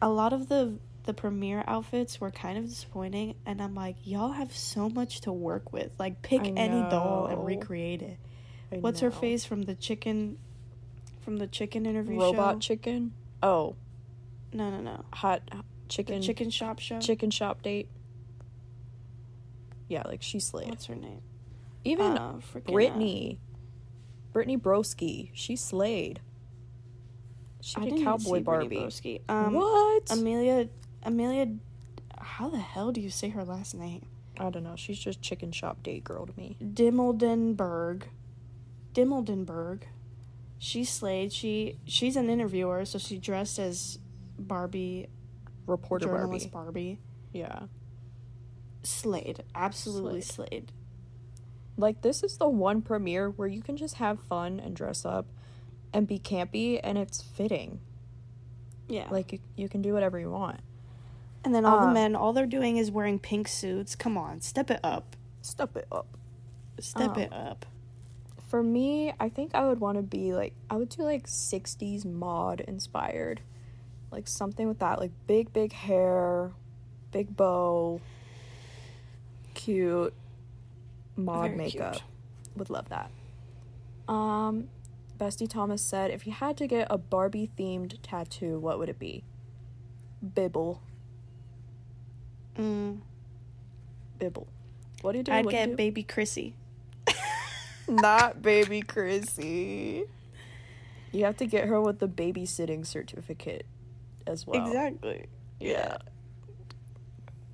a 0.00 0.08
lot 0.08 0.32
of 0.32 0.48
the 0.48 0.78
the 1.04 1.14
premiere 1.14 1.64
outfits 1.66 2.20
were 2.20 2.30
kind 2.30 2.58
of 2.58 2.66
disappointing, 2.66 3.34
and 3.46 3.62
I'm 3.62 3.74
like, 3.74 3.96
y'all 4.04 4.32
have 4.32 4.54
so 4.54 4.90
much 4.90 5.22
to 5.22 5.32
work 5.32 5.72
with. 5.72 5.90
Like, 5.98 6.20
pick 6.20 6.42
any 6.44 6.82
doll 6.90 7.26
and 7.26 7.46
recreate 7.46 8.02
it. 8.02 8.18
I 8.70 8.76
What's 8.76 9.00
her 9.00 9.10
face 9.10 9.44
from 9.46 9.62
the 9.62 9.74
chicken, 9.74 10.36
from 11.22 11.38
the 11.38 11.46
chicken 11.46 11.86
interview 11.86 12.20
Robot 12.20 12.56
show? 12.56 12.74
chicken. 12.74 13.12
Oh, 13.42 13.76
no, 14.52 14.70
no, 14.70 14.80
no. 14.80 15.04
hot 15.12 15.42
The 15.50 15.62
chicken. 15.88 16.22
chicken 16.22 16.50
shop 16.50 16.78
show. 16.78 16.98
chicken 17.00 17.30
shop 17.30 17.62
date. 17.62 17.88
Yeah, 19.88 20.02
like 20.06 20.22
she 20.22 20.38
slayed. 20.40 20.68
What's 20.68 20.86
her 20.86 20.94
name? 20.94 21.22
Even 21.84 22.18
Uh, 22.18 22.40
Brittany, 22.66 23.38
Brittany 24.32 24.58
Broski, 24.58 25.30
she 25.32 25.56
slayed. 25.56 26.20
She 27.60 27.80
did 27.80 28.02
Cowboy 28.04 28.18
see 28.18 28.30
Brittany 28.42 28.42
Barbie. 28.44 28.76
Broski. 28.76 29.20
Um, 29.28 29.54
what? 29.54 30.10
Amelia, 30.10 30.68
Amelia, 31.02 31.54
how 32.18 32.48
the 32.50 32.58
hell 32.58 32.92
do 32.92 33.00
you 33.00 33.10
say 33.10 33.30
her 33.30 33.44
last 33.44 33.74
name? 33.74 34.06
I 34.38 34.50
don't 34.50 34.62
know. 34.62 34.76
She's 34.76 34.98
just 34.98 35.20
chicken 35.22 35.50
shop 35.50 35.82
date 35.82 36.04
girl 36.04 36.26
to 36.26 36.32
me. 36.36 36.56
Dimoldenberg. 36.62 38.04
Dimoldenberg. 38.94 39.82
She 40.58 40.84
slayed. 40.84 41.32
She 41.32 41.78
she's 41.84 42.16
an 42.16 42.28
interviewer, 42.28 42.84
so 42.84 42.98
she 42.98 43.18
dressed 43.18 43.58
as 43.58 43.98
Barbie, 44.38 45.08
Reporter 45.66 46.06
journalist 46.06 46.50
Barbie. 46.50 46.94
Barbie. 46.94 46.98
Yeah. 47.32 47.60
Slayed. 48.82 49.42
Absolutely 49.54 50.20
slayed. 50.20 50.72
Like 51.76 52.02
this 52.02 52.22
is 52.22 52.38
the 52.38 52.48
one 52.48 52.82
premiere 52.82 53.30
where 53.30 53.48
you 53.48 53.62
can 53.62 53.76
just 53.76 53.96
have 53.96 54.18
fun 54.20 54.60
and 54.60 54.74
dress 54.74 55.04
up 55.04 55.26
and 55.92 56.06
be 56.06 56.18
campy 56.18 56.80
and 56.82 56.96
it's 56.98 57.22
fitting. 57.22 57.80
Yeah. 58.88 59.08
Like 59.10 59.32
you, 59.32 59.38
you 59.56 59.68
can 59.68 59.82
do 59.82 59.92
whatever 59.92 60.18
you 60.18 60.30
want. 60.30 60.60
and 61.44 61.54
then 61.54 61.64
all 61.64 61.80
the 61.80 61.86
um, 61.86 61.92
men, 61.94 62.16
all 62.16 62.32
they're 62.32 62.46
doing 62.46 62.76
is 62.78 62.90
wearing 62.90 63.18
pink 63.18 63.46
suits. 63.48 63.94
Come 63.94 64.16
on, 64.16 64.40
step 64.40 64.70
it 64.70 64.80
up. 64.82 65.16
Step 65.42 65.76
it 65.76 65.86
up. 65.92 66.06
Step 66.80 67.10
Um, 67.16 67.18
it 67.22 67.32
up. 67.32 67.66
For 68.48 68.62
me, 68.62 69.12
I 69.20 69.28
think 69.28 69.54
I 69.54 69.66
would 69.66 69.78
want 69.80 69.96
to 69.98 70.02
be 70.02 70.32
like 70.32 70.54
I 70.70 70.76
would 70.76 70.88
do 70.88 71.02
like 71.02 71.26
60s 71.26 72.04
mod 72.04 72.60
inspired. 72.60 73.40
Like 74.10 74.26
something 74.28 74.66
with 74.68 74.78
that 74.78 74.98
like 74.98 75.12
big 75.26 75.52
big 75.52 75.72
hair, 75.72 76.52
big 77.12 77.36
bow. 77.36 78.00
cute 79.54 80.14
mod 81.16 81.46
Very 81.50 81.56
makeup. 81.56 81.92
cute. 81.94 82.04
Would 82.56 82.70
love 82.70 82.88
that. 82.88 83.10
Um, 84.08 84.68
Bestie 85.18 85.48
Thomas 85.48 85.82
said, 85.82 86.10
if 86.10 86.26
you 86.26 86.32
had 86.32 86.56
to 86.58 86.66
get 86.66 86.86
a 86.90 86.96
Barbie 86.96 87.50
themed 87.58 87.98
tattoo, 88.02 88.58
what 88.58 88.78
would 88.78 88.88
it 88.88 88.98
be? 88.98 89.24
Bibble. 90.34 90.80
Mm, 92.56 93.00
Bibble. 94.18 94.48
What 95.02 95.12
do 95.12 95.18
you 95.18 95.24
do? 95.24 95.32
I'd 95.32 95.44
What 95.44 95.50
do 95.52 95.56
get 95.56 95.70
do? 95.70 95.76
baby 95.76 96.02
Krissy. 96.02 96.54
Not 97.88 98.42
baby 98.42 98.82
Krissy. 98.82 100.04
You 101.12 101.24
have 101.24 101.36
to 101.38 101.46
get 101.46 101.66
her 101.68 101.80
with 101.80 102.00
the 102.00 102.08
babysitting 102.08 102.86
certificate 102.86 103.66
as 104.28 104.46
well. 104.46 104.66
Exactly. 104.66 105.26
Yeah. 105.58 105.96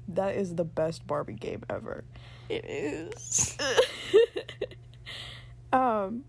That 0.09 0.35
is 0.35 0.55
the 0.55 0.65
best 0.65 1.07
Barbie 1.07 1.35
game 1.35 1.63
ever. 1.71 2.05
It 2.49 2.65
is. 2.67 3.57
um, 5.73 6.25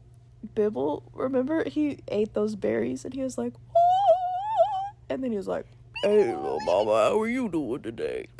Bibble, 0.54 1.04
remember 1.14 1.68
he 1.68 2.00
ate 2.08 2.34
those 2.34 2.56
berries 2.56 3.04
and 3.04 3.14
he 3.14 3.22
was 3.22 3.38
like, 3.38 3.54
"Ah," 3.76 4.94
and 5.10 5.22
then 5.24 5.32
he 5.32 5.38
was 5.38 5.48
like, 5.48 5.66
"Hey, 6.04 6.34
little 6.34 6.62
mama, 6.62 7.10
how 7.10 7.20
are 7.20 7.28
you 7.28 7.50
doing 7.50 7.82
today?" 7.82 8.28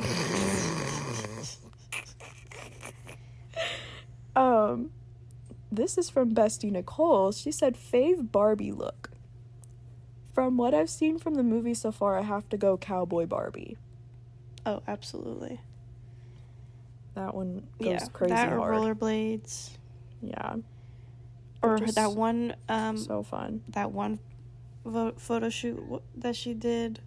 um, 4.36 4.90
this 5.70 5.98
is 5.98 6.08
from 6.08 6.34
Bestie 6.34 6.70
Nicole. 6.70 7.32
She 7.32 7.52
said, 7.52 7.76
"Fave 7.76 8.32
Barbie 8.32 8.72
look." 8.72 9.05
From 10.36 10.58
what 10.58 10.74
I've 10.74 10.90
seen 10.90 11.18
from 11.18 11.36
the 11.36 11.42
movie 11.42 11.72
so 11.72 11.90
far, 11.90 12.18
I 12.18 12.20
have 12.20 12.46
to 12.50 12.58
go 12.58 12.76
Cowboy 12.76 13.24
Barbie. 13.24 13.78
Oh, 14.66 14.82
absolutely. 14.86 15.62
That 17.14 17.34
one 17.34 17.66
goes 17.82 18.02
yeah, 18.02 18.06
crazy 18.12 18.34
that 18.34 18.52
or 18.52 18.58
hard. 18.58 18.74
rollerblades, 18.74 19.70
yeah, 20.20 20.56
or 21.62 21.78
that 21.78 22.12
one, 22.12 22.54
um, 22.68 22.98
so 22.98 23.22
fun. 23.22 23.62
that 23.68 23.92
one 23.92 24.18
vo- 24.84 25.14
photo 25.16 25.48
shoot 25.48 25.76
w- 25.76 26.02
that 26.16 26.36
she 26.36 26.52
did. 26.52 27.00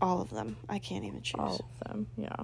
All 0.00 0.22
of 0.22 0.30
them. 0.30 0.56
I 0.66 0.78
can't 0.78 1.04
even 1.04 1.20
choose. 1.20 1.38
All 1.38 1.56
of 1.56 1.88
them, 1.88 2.06
yeah. 2.16 2.36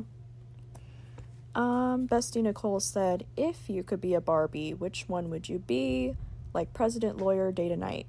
Um, 1.55 2.07
Bestie 2.07 2.43
Nicole 2.43 2.81
said, 2.81 3.25
if 3.35 3.71
you 3.71 3.83
could 3.83 4.03
be 4.03 4.13
a 4.13 4.21
Barbie, 4.21 4.75
which 4.75 5.09
one 5.09 5.31
would 5.31 5.49
you 5.49 5.59
be? 5.59 6.17
Like 6.53 6.75
president, 6.75 7.17
lawyer, 7.17 7.51
day 7.51 7.71
to 7.71 7.77
night. 7.79 8.05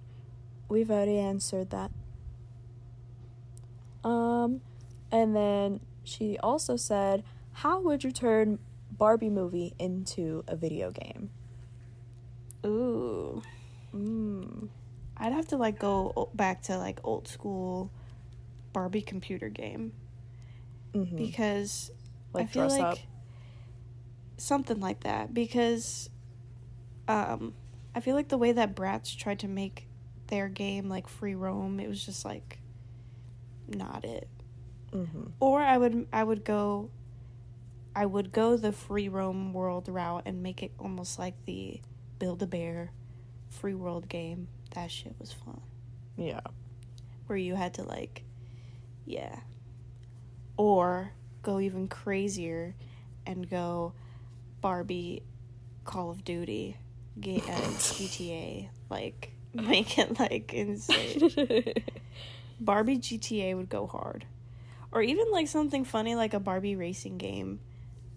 We've 0.69 0.89
already 0.91 1.17
answered 1.17 1.69
that. 1.71 1.91
Um, 4.03 4.61
and 5.11 5.35
then 5.35 5.81
she 6.03 6.37
also 6.39 6.75
said, 6.75 7.23
how 7.53 7.79
would 7.81 8.03
you 8.03 8.11
turn 8.11 8.59
Barbie 8.91 9.29
movie 9.29 9.73
into 9.79 10.43
a 10.47 10.55
video 10.55 10.91
game? 10.91 11.29
Ooh, 12.65 13.41
Mm. 13.93 14.69
I'd 15.17 15.33
have 15.33 15.47
to 15.47 15.57
like 15.57 15.79
go 15.79 16.29
back 16.35 16.61
to 16.63 16.77
like 16.77 16.99
old 17.03 17.27
school 17.27 17.91
Barbie 18.73 19.01
computer 19.01 19.49
game 19.49 19.93
hmm 20.93 21.15
because 21.15 21.91
I 22.35 22.45
feel 22.45 22.67
like 22.67 22.81
up. 22.83 22.97
something 24.37 24.79
like 24.79 25.01
that 25.01 25.33
because 25.33 26.09
um 27.07 27.53
I 27.95 27.99
feel 27.99 28.15
like 28.15 28.27
the 28.27 28.37
way 28.37 28.51
that 28.51 28.75
Bratz 28.75 29.17
tried 29.17 29.39
to 29.39 29.47
make 29.47 29.86
their 30.27 30.47
game 30.49 30.89
like 30.89 31.07
free 31.07 31.35
roam, 31.35 31.79
it 31.79 31.87
was 31.87 32.05
just 32.05 32.25
like 32.25 32.59
not 33.67 34.05
it. 34.05 34.27
hmm 34.91 35.27
Or 35.39 35.61
I 35.61 35.77
would 35.77 36.07
I 36.11 36.23
would 36.23 36.43
go 36.43 36.89
I 37.95 38.05
would 38.05 38.31
go 38.31 38.57
the 38.57 38.71
free 38.71 39.09
roam 39.09 39.53
world 39.53 39.87
route 39.89 40.23
and 40.25 40.43
make 40.43 40.61
it 40.61 40.71
almost 40.79 41.17
like 41.17 41.33
the 41.45 41.81
Build 42.19 42.41
a 42.43 42.47
Bear 42.47 42.91
free 43.49 43.73
world 43.73 44.07
game. 44.07 44.47
That 44.75 44.91
shit 44.91 45.15
was 45.19 45.31
fun. 45.31 45.61
Yeah. 46.15 46.41
Where 47.27 47.37
you 47.37 47.55
had 47.55 47.73
to 47.75 47.83
like 47.83 48.23
yeah. 49.05 49.39
Or 50.57 51.11
go 51.41 51.59
even 51.59 51.87
crazier 51.87 52.75
and 53.25 53.49
go 53.49 53.93
Barbie 54.61 55.23
Call 55.85 56.09
of 56.09 56.23
Duty 56.23 56.77
uh, 57.17 57.21
GTA 57.21 58.69
like 58.89 59.31
make 59.53 59.97
it 59.97 60.19
like 60.19 60.53
insane. 60.53 61.31
Barbie 62.59 62.97
GTA 62.97 63.55
would 63.55 63.69
go 63.69 63.87
hard. 63.87 64.25
Or 64.91 65.01
even 65.01 65.25
like 65.31 65.47
something 65.47 65.83
funny 65.85 66.15
like 66.15 66.33
a 66.33 66.39
Barbie 66.39 66.75
racing 66.75 67.17
game 67.17 67.59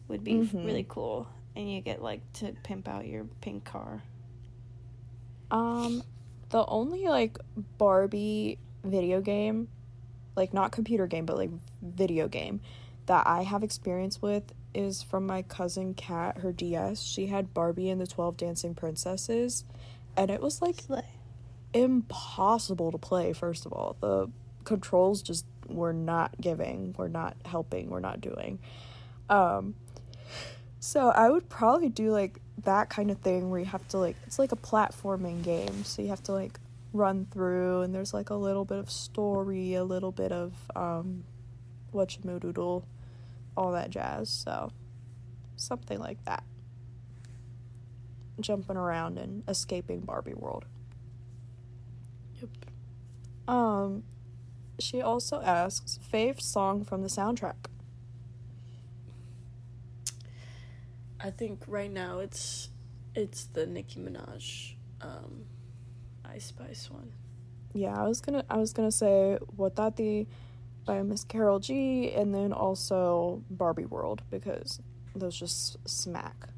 would 0.09 0.25
be 0.25 0.35
Mhm. 0.35 0.65
really 0.65 0.87
cool. 0.89 1.27
And 1.57 1.71
you 1.71 1.81
get 1.81 2.01
like 2.03 2.21
to 2.35 2.53
pimp 2.63 2.89
out 2.89 3.07
your 3.07 3.25
pink 3.41 3.65
car. 3.65 4.03
Um, 5.51 6.03
the 6.51 6.65
only 6.67 7.07
like 7.09 7.39
Barbie 7.79 8.59
video 8.85 9.21
game, 9.21 9.69
like 10.37 10.55
not 10.55 10.73
computer 10.73 11.07
game, 11.07 11.27
but 11.27 11.37
like 11.37 11.51
video 11.83 12.29
game 12.29 12.61
that 13.07 13.27
I 13.27 13.43
have 13.43 13.63
experience 13.63 14.23
with 14.23 14.45
is 14.73 15.03
from 15.03 15.27
my 15.27 15.43
cousin 15.43 15.95
Kat, 15.95 16.39
her 16.39 16.53
DS. 16.53 17.03
She 17.03 17.27
had 17.27 17.53
Barbie 17.53 17.91
and 17.91 18.01
the 18.01 18.07
12 18.07 18.37
Dancing 18.37 18.75
Princesses, 18.75 19.65
and 20.17 20.31
it 20.31 20.41
was 20.41 20.63
like 20.63 20.81
Slay. 20.81 21.05
Impossible 21.73 22.93
to 22.93 22.99
play, 22.99 23.33
first 23.33 23.67
of 23.67 23.73
all. 23.73 23.97
The 24.01 24.31
controls 24.65 25.23
just 25.23 25.47
were 25.67 25.93
not 25.93 26.41
giving, 26.41 26.95
were 26.99 27.09
not 27.09 27.37
helping, 27.45 27.91
were 27.91 28.01
not 28.01 28.21
doing. 28.21 28.59
Um, 29.29 29.75
so 30.81 31.11
I 31.11 31.29
would 31.29 31.49
probably 31.49 31.89
do 31.89 32.11
like 32.11 32.41
that 32.65 32.89
kind 32.89 33.11
of 33.11 33.19
thing 33.19 33.51
where 33.51 33.61
you 33.61 33.67
have 33.67 33.87
to 33.89 33.99
like 33.99 34.17
it's 34.27 34.39
like 34.39 34.53
a 34.53 34.57
platforming 34.57 35.43
game, 35.43 35.85
so 35.85 36.03
you 36.03 36.09
have 36.09 36.23
to 36.25 36.33
like 36.33 36.59
run 36.93 37.27
through 37.31 37.83
and 37.83 37.95
there's 37.95 38.13
like 38.13 38.31
a 38.31 38.35
little 38.35 38.65
bit 38.65 38.79
of 38.79 38.91
story, 38.91 39.75
a 39.75 39.85
little 39.85 40.13
bit 40.13 40.33
of 40.33 40.53
um 40.75 41.25
whatchamoodle, 41.95 42.83
all 43.57 43.73
that 43.73 43.91
jazz. 43.91 44.29
So 44.29 44.73
something 45.57 45.99
like 45.99 46.25
that. 46.25 46.43
Jumping 48.41 48.77
around 48.77 49.19
and 49.19 49.43
escaping 49.49 50.01
Barbie 50.01 50.35
world. 50.35 50.65
Um 53.51 54.05
she 54.79 55.03
also 55.03 55.43
asks 55.43 55.99
fave 56.13 56.41
song 56.41 56.85
from 56.85 57.03
the 57.03 57.09
soundtrack. 57.09 57.67
I 61.19 61.31
think 61.31 61.65
right 61.67 61.91
now 61.91 62.21
it's 62.21 62.71
it's 63.15 63.47
the 63.47 63.67
Nicki 63.67 63.99
Minaj 63.99 64.75
um 65.03 65.47
Ice 66.25 66.47
Spice 66.47 66.89
one. 66.91 67.13
Yeah, 67.75 67.95
I 68.01 68.07
was 68.07 68.21
gonna 68.21 68.45
I 68.49 68.57
was 68.57 68.73
gonna 68.73 68.93
say 68.93 69.37
what 69.57 69.75
that 69.77 69.97
the 69.97 70.29
by 70.87 71.03
Miss 71.03 71.25
Karol 71.25 71.59
G 71.59 72.13
and 72.13 72.33
then 72.33 72.53
also 72.53 73.43
Barbie 73.51 73.85
World 73.85 74.23
because 74.31 74.81
those 75.17 75.37
just 75.37 75.77
smack. 75.89 76.51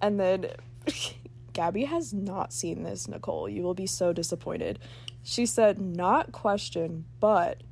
And 0.00 0.18
then 0.18 0.52
Gabby 1.52 1.84
has 1.84 2.14
not 2.14 2.52
seen 2.52 2.82
this, 2.82 3.06
Nicole. 3.08 3.46
You 3.48 3.62
will 3.62 3.74
be 3.74 3.86
so 3.86 4.12
disappointed. 4.14 4.78
She 5.22 5.46
said 5.46 5.80
not 5.80 6.32
question, 6.32 7.04
but 7.20 7.62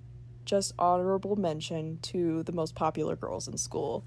just 0.45 0.73
honorable 0.79 1.37
mention 1.37 1.99
to 2.03 2.43
the 2.45 2.53
most 2.53 2.75
popular 2.75 3.17
girls 3.17 3.49
in 3.49 3.57
school. 3.57 4.05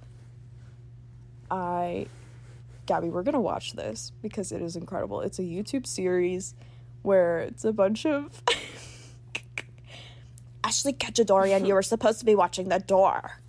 I 1.49 2.07
Gabby, 2.85 3.09
we're 3.09 3.23
gonna 3.23 3.41
watch 3.41 3.73
this 3.73 4.11
because 4.21 4.51
it 4.51 4.61
is 4.61 4.75
incredible. 4.75 5.21
It's 5.21 5.39
a 5.39 5.43
YouTube 5.43 5.87
series 5.87 6.53
where 7.01 7.39
it's 7.39 7.63
a 7.63 7.71
bunch 7.71 8.05
of 8.05 8.41
Ashley 10.63 10.93
Kachadorian, 10.93 11.67
you 11.67 11.73
were 11.73 11.81
supposed 11.81 12.19
to 12.19 12.25
be 12.25 12.35
watching 12.35 12.69
the 12.69 12.79
door. 12.79 13.39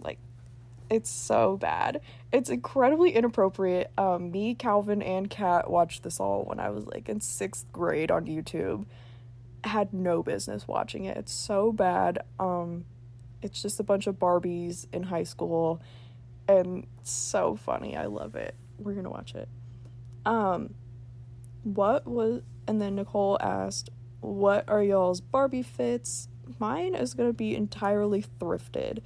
Like, 0.00 0.18
it's 0.88 1.10
so 1.10 1.56
bad. 1.56 2.00
It's 2.32 2.48
incredibly 2.48 3.14
inappropriate. 3.14 3.92
Um, 3.98 4.30
me, 4.30 4.54
Calvin, 4.54 5.02
and 5.02 5.28
Kat 5.28 5.70
watched 5.70 6.02
this 6.02 6.18
all 6.18 6.44
when 6.44 6.58
I 6.58 6.70
was 6.70 6.86
like 6.86 7.08
in 7.08 7.20
sixth 7.20 7.70
grade 7.72 8.10
on 8.10 8.24
YouTube. 8.24 8.86
Had 9.64 9.92
no 9.92 10.22
business 10.22 10.66
watching 10.66 11.04
it. 11.04 11.16
It's 11.18 11.32
so 11.32 11.72
bad. 11.72 12.24
Um, 12.40 12.86
it's 13.42 13.60
just 13.60 13.78
a 13.80 13.82
bunch 13.82 14.06
of 14.06 14.18
Barbies 14.18 14.86
in 14.92 15.04
high 15.04 15.24
school, 15.24 15.82
and 16.48 16.86
so 17.02 17.54
funny. 17.54 17.96
I 17.96 18.06
love 18.06 18.34
it. 18.34 18.54
We're 18.78 18.94
gonna 18.94 19.10
watch 19.10 19.34
it. 19.34 19.48
Um, 20.24 20.74
what 21.64 22.06
was 22.06 22.42
and 22.66 22.80
then 22.80 22.94
Nicole 22.94 23.36
asked, 23.42 23.90
"What 24.20 24.68
are 24.68 24.82
y'all's 24.82 25.20
Barbie 25.20 25.62
fits?" 25.62 26.28
Mine 26.58 26.94
is 26.94 27.12
gonna 27.12 27.32
be 27.34 27.54
entirely 27.54 28.24
thrifted. 28.40 29.00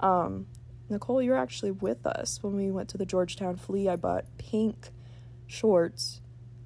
Um, 0.00 0.46
Nicole, 0.92 1.20
you're 1.20 1.36
actually 1.36 1.72
with 1.72 2.06
us 2.06 2.38
when 2.42 2.54
we 2.54 2.70
went 2.70 2.88
to 2.90 2.98
the 2.98 3.06
Georgetown 3.06 3.56
Flea. 3.56 3.88
I 3.88 3.96
bought 3.96 4.24
pink 4.38 4.90
shorts, 5.46 6.20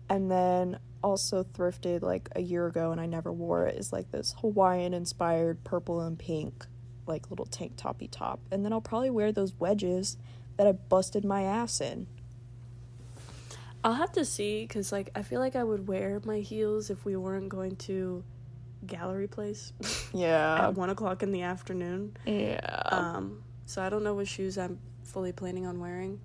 and 0.08 0.30
then 0.30 0.78
also 1.02 1.42
thrifted 1.44 2.02
like 2.02 2.28
a 2.36 2.40
year 2.40 2.66
ago, 2.66 2.92
and 2.92 3.00
I 3.00 3.06
never 3.06 3.32
wore 3.32 3.66
it. 3.66 3.76
Is 3.78 3.92
like 3.92 4.10
this 4.10 4.34
Hawaiian 4.40 4.92
inspired 4.94 5.64
purple 5.64 6.00
and 6.00 6.18
pink 6.18 6.66
like 7.06 7.30
little 7.30 7.46
tank 7.46 7.72
toppy 7.76 8.08
top, 8.08 8.40
and 8.50 8.64
then 8.64 8.72
I'll 8.72 8.80
probably 8.80 9.10
wear 9.10 9.32
those 9.32 9.54
wedges 9.58 10.16
that 10.56 10.66
I 10.66 10.72
busted 10.72 11.24
my 11.24 11.42
ass 11.42 11.80
in. 11.80 12.06
I'll 13.84 13.94
have 13.94 14.10
to 14.12 14.24
see 14.24 14.62
because 14.62 14.90
like 14.90 15.10
I 15.14 15.22
feel 15.22 15.38
like 15.38 15.54
I 15.54 15.62
would 15.62 15.86
wear 15.86 16.20
my 16.24 16.40
heels 16.40 16.90
if 16.90 17.04
we 17.04 17.14
weren't 17.14 17.48
going 17.48 17.76
to 17.76 18.24
gallery 18.86 19.28
place 19.28 19.72
Yeah. 20.12 20.58
at 20.68 20.74
one 20.74 20.90
o'clock 20.90 21.22
in 21.22 21.30
the 21.30 21.42
afternoon. 21.42 22.16
yeah. 22.26 22.82
Um, 22.90 23.42
so 23.66 23.82
I 23.82 23.88
don't 23.90 24.02
know 24.02 24.14
what 24.14 24.26
shoes 24.28 24.56
I'm 24.56 24.78
fully 25.04 25.32
planning 25.32 25.66
on 25.66 25.78
wearing. 25.80 26.20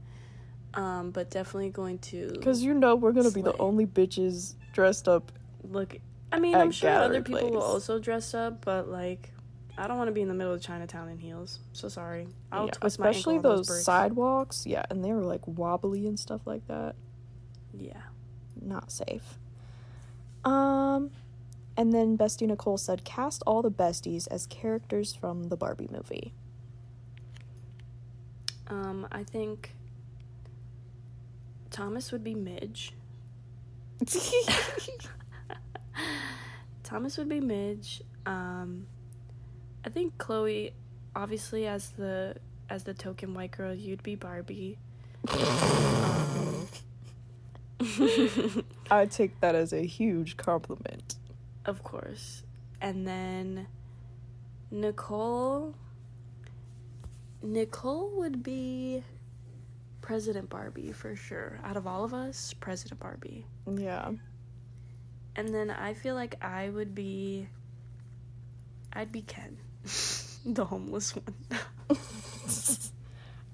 Um, 0.74 1.12
but 1.12 1.30
definitely 1.30 1.70
going 1.70 1.98
to 2.00 2.30
Because 2.32 2.64
you 2.64 2.74
know 2.74 2.96
we're 2.96 3.12
gonna 3.12 3.32
be 3.32 3.42
the 3.42 3.58
only 3.58 3.86
bitches 3.86 4.56
dressed 4.72 5.08
up. 5.10 5.32
look. 5.64 5.98
I 6.32 6.40
mean, 6.40 6.56
I'm 6.56 6.72
sure 6.72 6.90
other 6.92 7.22
people 7.22 7.50
will 7.52 7.62
also 7.62 8.00
dress 8.00 8.34
up, 8.34 8.64
but 8.64 8.88
like, 8.88 9.32
I 9.78 9.86
don't 9.88 9.98
want 9.98 10.08
to 10.08 10.14
be 10.14 10.22
in 10.22 10.30
the 10.30 10.34
middle 10.34 10.54
of 10.54 10.62
Chinatown 10.62 11.10
in 11.10 11.18
heels. 11.18 11.60
So 11.74 11.90
sorry. 11.90 12.28
I'll 12.54 12.68
Yeah, 12.68 12.72
twist 12.72 13.00
my 13.00 13.10
especially 13.10 13.36
ankle 13.36 13.52
on 13.52 13.58
those, 13.58 13.84
sidewalks. 13.84 14.66
Yeah, 14.66 14.86
and 14.90 15.04
they 15.04 15.12
were 15.12 15.24
like 15.24 15.46
wobbly 15.46 16.08
and 16.08 16.18
stuff 16.18 16.42
like 16.46 16.66
that. 16.68 16.96
Yeah. 17.74 18.02
Not 18.62 18.92
safe. 18.92 19.40
Um, 20.46 21.12
and 21.78 21.94
then 21.94 22.18
Bestie 22.18 22.48
Nicole 22.48 22.78
said, 22.78 23.04
cast 23.04 23.44
all 23.46 23.62
the 23.62 23.72
besties 23.72 24.28
as 24.32 24.46
characters 24.48 25.14
from 25.14 25.46
the 25.50 25.58
Barbie 25.58 25.90
movie. 25.92 26.34
Um, 28.72 29.06
I 29.12 29.24
think 29.24 29.76
Thomas 31.72 32.14
would 32.14 32.24
be 32.24 32.34
Midge. 32.36 32.94
Thomas 36.84 37.18
would 37.18 37.28
be 37.28 37.42
Midge. 37.42 38.02
Um, 38.26 38.88
I 39.86 39.90
think 39.90 40.18
Chloe, 40.18 40.74
obviously 41.14 41.68
as 41.68 41.90
the 41.92 42.38
as 42.70 42.86
the 42.86 42.94
token 42.94 43.34
white 43.34 43.52
girl, 43.52 43.74
you'd 43.74 44.04
be 44.04 44.16
Barbie. 44.16 44.78
Um, 45.28 46.68
I 48.90 49.06
take 49.06 49.38
that 49.42 49.54
as 49.54 49.74
a 49.74 49.86
huge 49.86 50.38
compliment. 50.38 51.16
of 51.66 51.84
course, 51.84 52.44
and 52.80 53.06
then 53.06 53.68
Nicole. 54.72 55.76
Nicole 57.44 58.12
would 58.18 58.44
be 58.44 59.04
President 60.02 60.50
Barbie 60.50 60.92
for 60.92 61.16
sure. 61.16 61.60
Out 61.64 61.78
of 61.78 61.88
all 61.88 62.04
of 62.04 62.14
us, 62.14 62.54
President 62.60 63.00
Barbie. 63.00 63.46
Yeah. 63.68 64.12
And 65.36 65.54
then 65.54 65.70
I 65.70 65.94
feel 65.94 66.16
like 66.16 66.44
I 66.44 66.70
would 66.70 66.94
be 66.94 67.48
I'd 68.94 69.12
be 69.12 69.22
Ken. 69.22 69.58
the 70.46 70.66
homeless 70.66 71.16
one. 71.16 71.98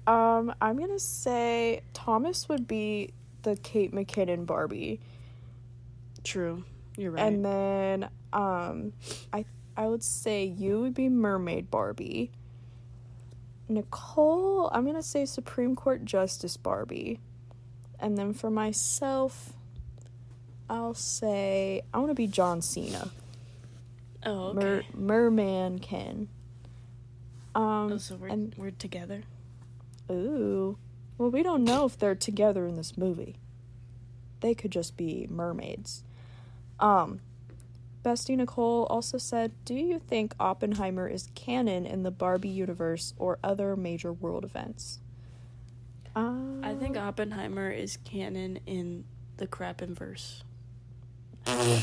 Um, 0.08 0.54
I'm 0.62 0.78
gonna 0.78 0.98
say 0.98 1.82
Thomas 1.92 2.48
would 2.48 2.66
be 2.66 3.12
the 3.42 3.56
Kate 3.56 3.92
McKinnon 3.92 4.46
Barbie. 4.46 5.00
True. 6.24 6.64
You're 6.96 7.10
right. 7.10 7.26
And 7.26 7.44
then 7.44 8.08
um 8.32 8.94
I 9.34 9.44
I 9.76 9.86
would 9.86 10.02
say 10.02 10.46
you 10.46 10.80
would 10.80 10.94
be 10.94 11.10
Mermaid 11.10 11.70
Barbie. 11.70 12.30
Nicole, 13.68 14.70
I'm 14.72 14.86
gonna 14.86 15.02
say 15.02 15.24
Supreme 15.26 15.76
Court 15.76 16.04
Justice 16.04 16.56
Barbie. 16.56 17.20
And 18.00 18.16
then 18.16 18.32
for 18.32 18.50
myself, 18.50 19.52
I'll 20.70 20.94
say 20.94 21.82
I 21.92 21.98
wanna 21.98 22.14
be 22.14 22.26
John 22.26 22.62
Cena. 22.62 23.10
oh, 24.24 24.48
okay. 24.48 24.58
Mer- 24.58 24.82
Merman 24.94 25.78
Ken. 25.80 26.28
Um 27.54 27.92
oh, 27.92 27.96
so 27.98 28.16
we're 28.16 28.28
and 28.28 28.54
we're 28.56 28.70
together. 28.70 29.22
ooh. 30.10 30.78
Well 31.16 31.30
we 31.30 31.42
don't 31.42 31.64
know 31.64 31.84
if 31.84 31.98
they're 31.98 32.14
together 32.14 32.66
in 32.66 32.76
this 32.76 32.96
movie. 32.96 33.36
They 34.40 34.54
could 34.54 34.70
just 34.70 34.96
be 34.96 35.26
mermaids. 35.30 36.04
Um 36.78 37.20
Bestie 38.04 38.36
Nicole 38.36 38.86
also 38.90 39.18
said, 39.18 39.52
Do 39.64 39.74
you 39.74 39.98
think 39.98 40.34
Oppenheimer 40.38 41.08
is 41.08 41.30
canon 41.34 41.86
in 41.86 42.02
the 42.02 42.10
Barbie 42.10 42.48
universe 42.48 43.14
or 43.18 43.38
other 43.42 43.76
major 43.76 44.12
world 44.12 44.44
events? 44.44 45.00
Uh, 46.14 46.60
I 46.62 46.74
think 46.74 46.96
Oppenheimer 46.96 47.70
is 47.70 47.96
canon 47.98 48.60
in 48.66 49.04
the 49.36 49.46
crap 49.46 49.80
and 49.80 49.96
verse. 49.96 50.42
I'm 51.46 51.82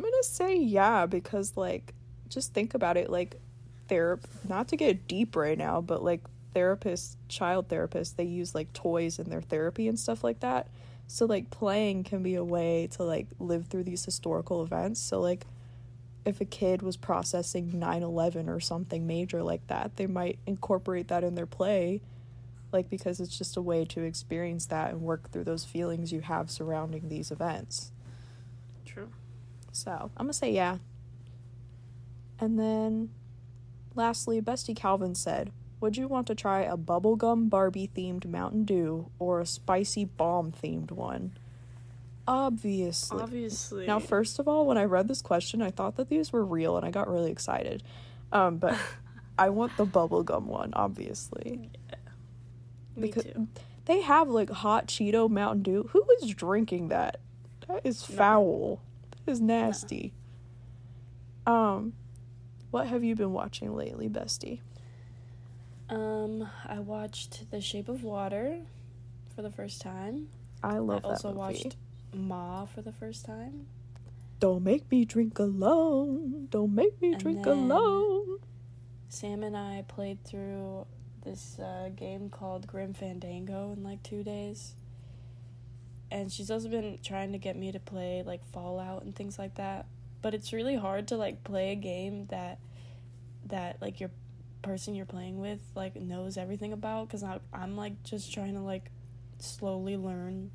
gonna 0.00 0.22
say 0.22 0.56
yeah 0.56 1.06
because 1.06 1.56
like 1.56 1.92
just 2.28 2.54
think 2.54 2.74
about 2.74 2.96
it 2.96 3.10
like 3.10 3.40
therap 3.88 4.20
not 4.48 4.68
to 4.68 4.76
get 4.76 5.06
deep 5.06 5.36
right 5.36 5.58
now 5.58 5.80
but 5.80 6.02
like 6.02 6.22
therapists 6.54 7.16
child 7.28 7.68
therapists 7.68 8.16
they 8.16 8.24
use 8.24 8.54
like 8.54 8.72
toys 8.72 9.18
in 9.18 9.28
their 9.28 9.42
therapy 9.42 9.88
and 9.88 9.98
stuff 9.98 10.24
like 10.24 10.40
that 10.40 10.68
so 11.06 11.26
like 11.26 11.50
playing 11.50 12.04
can 12.04 12.22
be 12.22 12.34
a 12.34 12.44
way 12.44 12.86
to 12.86 13.02
like 13.02 13.26
live 13.38 13.66
through 13.66 13.84
these 13.84 14.04
historical 14.04 14.62
events 14.62 15.00
so 15.00 15.20
like 15.20 15.46
if 16.24 16.40
a 16.40 16.44
kid 16.44 16.80
was 16.80 16.96
processing 16.96 17.72
9-11 17.72 18.48
or 18.48 18.58
something 18.58 19.06
major 19.06 19.42
like 19.42 19.66
that 19.66 19.96
they 19.96 20.06
might 20.06 20.38
incorporate 20.46 21.08
that 21.08 21.22
in 21.22 21.34
their 21.34 21.46
play 21.46 22.00
like 22.72 22.88
because 22.90 23.20
it's 23.20 23.36
just 23.36 23.56
a 23.56 23.62
way 23.62 23.84
to 23.84 24.02
experience 24.02 24.66
that 24.66 24.90
and 24.90 25.02
work 25.02 25.30
through 25.30 25.44
those 25.44 25.64
feelings 25.64 26.12
you 26.12 26.20
have 26.20 26.50
surrounding 26.50 27.08
these 27.08 27.30
events 27.30 27.92
True. 28.84 29.10
so 29.72 30.10
I'm 30.16 30.26
gonna 30.26 30.32
say 30.32 30.52
yeah. 30.52 30.78
And 32.40 32.58
then 32.58 33.10
lastly, 33.94 34.40
Bestie 34.40 34.76
Calvin 34.76 35.14
said, 35.14 35.50
Would 35.80 35.96
you 35.96 36.08
want 36.08 36.26
to 36.28 36.34
try 36.34 36.62
a 36.62 36.76
bubblegum 36.76 37.50
Barbie 37.50 37.90
themed 37.94 38.24
Mountain 38.26 38.64
Dew 38.64 39.10
or 39.18 39.40
a 39.40 39.46
spicy 39.46 40.04
bomb 40.06 40.52
themed 40.52 40.90
one? 40.90 41.32
Obviously. 42.26 43.20
Obviously. 43.20 43.86
Now, 43.86 43.98
first 43.98 44.38
of 44.38 44.48
all, 44.48 44.66
when 44.66 44.78
I 44.78 44.84
read 44.84 45.08
this 45.08 45.20
question, 45.20 45.60
I 45.60 45.70
thought 45.70 45.96
that 45.96 46.08
these 46.08 46.32
were 46.32 46.44
real 46.44 46.76
and 46.76 46.86
I 46.86 46.90
got 46.90 47.08
really 47.08 47.30
excited. 47.30 47.82
Um, 48.32 48.56
but 48.56 48.78
I 49.38 49.50
want 49.50 49.76
the 49.76 49.84
bubblegum 49.86 50.44
one, 50.44 50.72
obviously. 50.74 51.70
Yeah. 51.90 51.96
Me 52.96 53.02
because- 53.08 53.24
too. 53.24 53.48
They 53.86 54.00
have 54.00 54.30
like 54.30 54.48
hot 54.48 54.86
Cheeto 54.86 55.28
Mountain 55.28 55.62
Dew. 55.64 55.90
Who 55.92 56.02
is 56.22 56.30
drinking 56.30 56.88
that? 56.88 57.20
That 57.68 57.82
is 57.84 58.08
No. 58.08 58.16
foul. 58.16 58.80
That 59.26 59.32
is 59.32 59.42
nasty. 59.42 60.14
Um, 61.46 61.92
what 62.70 62.86
have 62.86 63.04
you 63.04 63.14
been 63.14 63.34
watching 63.34 63.76
lately, 63.76 64.08
bestie? 64.08 64.60
Um, 65.88 66.48
I 66.66 66.78
watched 66.78 67.50
The 67.50 67.60
Shape 67.60 67.88
of 67.88 68.02
Water 68.02 68.58
for 69.34 69.42
the 69.42 69.50
first 69.50 69.80
time. 69.82 70.28
I 70.62 70.78
love. 70.78 71.04
I 71.04 71.08
also 71.08 71.28
movie. 71.28 71.38
watched 71.38 71.76
Ma 72.14 72.64
for 72.64 72.82
the 72.82 72.92
first 72.92 73.24
time. 73.26 73.66
Don't 74.40 74.62
make 74.64 74.90
me 74.90 75.04
drink 75.04 75.38
alone. 75.38 76.48
Don't 76.50 76.74
make 76.74 77.00
me 77.00 77.12
And 77.12 77.20
drink 77.20 77.46
alone. 77.46 78.38
Sam 79.08 79.42
and 79.42 79.56
I 79.56 79.84
played 79.86 80.24
through 80.24 80.86
this 81.24 81.58
uh, 81.58 81.90
game 81.94 82.28
called 82.30 82.66
Grim 82.66 82.94
Fandango 82.94 83.72
in 83.72 83.82
like 83.82 84.02
two 84.02 84.22
days. 84.22 84.74
And 86.10 86.30
she's 86.30 86.50
also 86.50 86.68
been 86.68 86.98
trying 87.02 87.32
to 87.32 87.38
get 87.38 87.56
me 87.56 87.72
to 87.72 87.80
play 87.80 88.22
like 88.24 88.44
Fallout 88.52 89.02
and 89.04 89.14
things 89.14 89.38
like 89.38 89.54
that. 89.56 89.86
But 90.22 90.34
it's 90.34 90.52
really 90.52 90.76
hard 90.76 91.08
to 91.08 91.16
like 91.16 91.44
play 91.44 91.72
a 91.72 91.76
game 91.76 92.26
that 92.26 92.58
that 93.46 93.80
like 93.80 94.00
your 94.00 94.10
person 94.64 94.94
you're 94.94 95.06
playing 95.06 95.38
with 95.38 95.60
like 95.74 95.94
knows 95.96 96.36
everything 96.36 96.72
about 96.72 97.06
because 97.06 97.22
I'm 97.52 97.76
like 97.76 98.02
just 98.02 98.32
trying 98.32 98.54
to 98.54 98.60
like 98.60 98.90
slowly 99.38 99.96
learn 99.96 100.50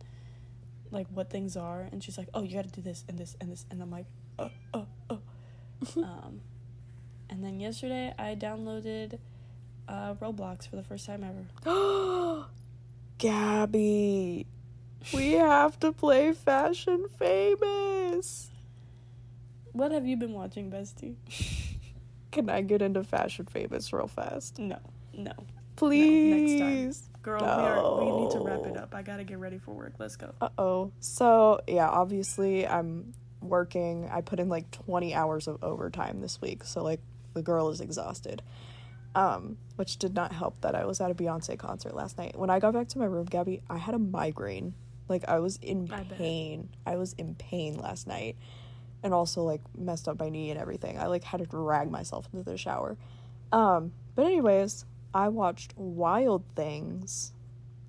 like 0.91 1.07
what 1.14 1.30
things 1.30 1.56
are 1.56 1.88
and 1.91 2.03
she's 2.03 2.18
like 2.18 2.27
oh 2.34 2.44
you 2.44 2.56
got 2.56 2.65
to 2.65 2.72
do 2.72 2.81
this 2.81 3.06
and 3.07 3.18
this 3.18 3.38
and 3.40 3.52
this 3.52 3.65
and 3.69 3.81
I'm 3.81 3.91
like 3.91 4.06
oh 4.40 4.49
oh 4.73 4.88
oh 5.10 5.19
um 5.98 6.41
and 7.30 7.44
then 7.44 7.60
yesterday 7.60 8.14
I 8.18 8.36
downloaded 8.36 9.19
uh, 9.88 10.14
Roblox 10.15 10.69
for 10.69 10.76
the 10.76 10.84
first 10.84 11.06
time 11.06 11.23
ever. 11.23 12.45
Gabby, 13.18 14.45
we 15.14 15.31
have 15.34 15.80
to 15.80 15.91
play 15.91 16.31
Fashion 16.31 17.06
Famous. 17.18 18.49
What 19.72 19.91
have 19.91 20.06
you 20.06 20.18
been 20.18 20.34
watching, 20.34 20.72
Bestie? 20.72 21.15
Can 22.31 22.49
I 22.49 22.61
get 22.61 22.81
into 22.81 23.03
Fashion 23.03 23.45
Famous 23.45 23.91
real 23.91 24.07
fast? 24.07 24.60
No, 24.60 24.77
no, 25.14 25.34
Please. 25.76 27.10
girl. 27.22 27.41
We, 27.41 27.47
are, 27.47 27.99
we 28.15 28.22
need 28.23 28.31
to 28.31 28.39
wrap 28.39 28.65
it 28.65 28.77
up. 28.77 28.93
I 28.93 29.01
gotta 29.01 29.23
get 29.23 29.39
ready 29.39 29.57
for 29.57 29.73
work. 29.73 29.93
Let's 29.97 30.15
go. 30.15 30.34
Uh 30.39 30.49
oh. 30.57 30.91
So, 30.99 31.61
yeah, 31.68 31.88
obviously, 31.89 32.68
I'm 32.68 33.14
working. 33.41 34.10
I 34.11 34.22
put 34.22 34.39
in 34.39 34.49
like 34.49 34.69
20 34.72 35.14
hours 35.14 35.47
of 35.47 35.64
overtime 35.64 36.22
this 36.22 36.39
week. 36.41 36.64
So, 36.64 36.84
like, 36.84 36.99
the 37.34 37.41
girl 37.41 37.69
is 37.69 37.81
exhausted. 37.81 38.41
Um, 39.15 39.57
which 39.76 39.97
did 39.97 40.14
not 40.14 40.31
help 40.34 40.61
that 40.61 40.76
I 40.76 40.85
was 40.85 41.01
at 41.01 41.10
a 41.10 41.15
Beyonce 41.15 41.57
concert 41.57 41.95
last 41.95 42.18
night. 42.19 42.38
When 42.38 42.51
I 42.51 42.60
got 42.60 42.73
back 42.76 42.89
to 42.89 42.99
my 42.99 43.06
room, 43.06 43.26
Gabby, 43.26 43.61
I 43.68 43.77
had 43.80 43.95
a 43.95 43.99
migraine. 43.99 44.76
Like, 45.07 45.27
I 45.27 45.39
was 45.39 45.57
in 45.64 45.89
I 45.91 46.03
bet. 46.03 46.18
pain. 46.19 46.69
I 46.85 46.97
was 46.97 47.14
in 47.14 47.34
pain 47.34 47.80
last 47.80 48.06
night. 48.06 48.38
And 49.03 49.13
also 49.13 49.43
like 49.43 49.61
messed 49.77 50.07
up 50.07 50.19
my 50.19 50.30
knee 50.30 50.51
and 50.51 50.59
everything. 50.59 50.97
I 50.97 51.07
like 51.07 51.23
had 51.23 51.39
to 51.39 51.45
drag 51.45 51.89
myself 51.89 52.27
into 52.31 52.49
the 52.49 52.57
shower. 52.57 52.97
Um, 53.51 53.93
but 54.15 54.26
anyways, 54.26 54.85
I 55.13 55.30
watched 55.30 55.73
Wild 55.77 56.43
Things, 56.55 57.34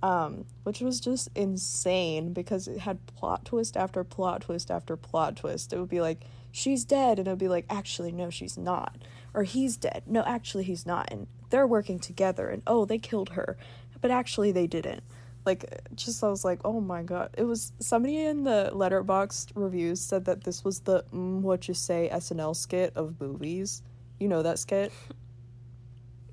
um, 0.02 0.46
which 0.62 0.80
was 0.80 1.00
just 1.00 1.28
insane 1.34 2.32
because 2.32 2.68
it 2.68 2.80
had 2.80 3.04
plot 3.06 3.44
twist 3.44 3.76
after 3.76 4.04
plot 4.04 4.42
twist 4.42 4.70
after 4.70 4.96
plot 4.96 5.36
twist. 5.36 5.72
It 5.72 5.78
would 5.78 5.88
be 5.88 6.00
like 6.00 6.24
she's 6.50 6.84
dead, 6.84 7.18
and 7.18 7.28
it 7.28 7.30
would 7.32 7.38
be 7.38 7.48
like 7.48 7.66
actually 7.68 8.12
no, 8.12 8.30
she's 8.30 8.56
not, 8.56 8.96
or 9.34 9.42
he's 9.42 9.76
dead. 9.76 10.04
No, 10.06 10.22
actually 10.22 10.64
he's 10.64 10.86
not, 10.86 11.08
and 11.10 11.26
they're 11.50 11.66
working 11.66 11.98
together, 11.98 12.48
and 12.48 12.62
oh, 12.66 12.84
they 12.84 12.98
killed 12.98 13.30
her, 13.30 13.56
but 14.00 14.10
actually 14.10 14.52
they 14.52 14.66
didn't 14.66 15.02
like 15.46 15.80
just 15.94 16.22
I 16.22 16.28
was 16.28 16.44
like, 16.44 16.60
oh 16.64 16.80
my 16.80 17.02
god! 17.02 17.30
It 17.36 17.44
was 17.44 17.72
somebody 17.78 18.18
in 18.18 18.44
the 18.44 18.70
Letterboxd 18.74 19.52
reviews 19.54 20.00
said 20.00 20.24
that 20.26 20.44
this 20.44 20.64
was 20.64 20.80
the 20.80 21.04
mm, 21.12 21.40
what 21.40 21.68
you 21.68 21.74
say 21.74 22.10
SNL 22.12 22.54
skit 22.54 22.92
of 22.96 23.20
movies. 23.20 23.82
You 24.18 24.28
know 24.28 24.42
that 24.42 24.58
skit? 24.58 24.92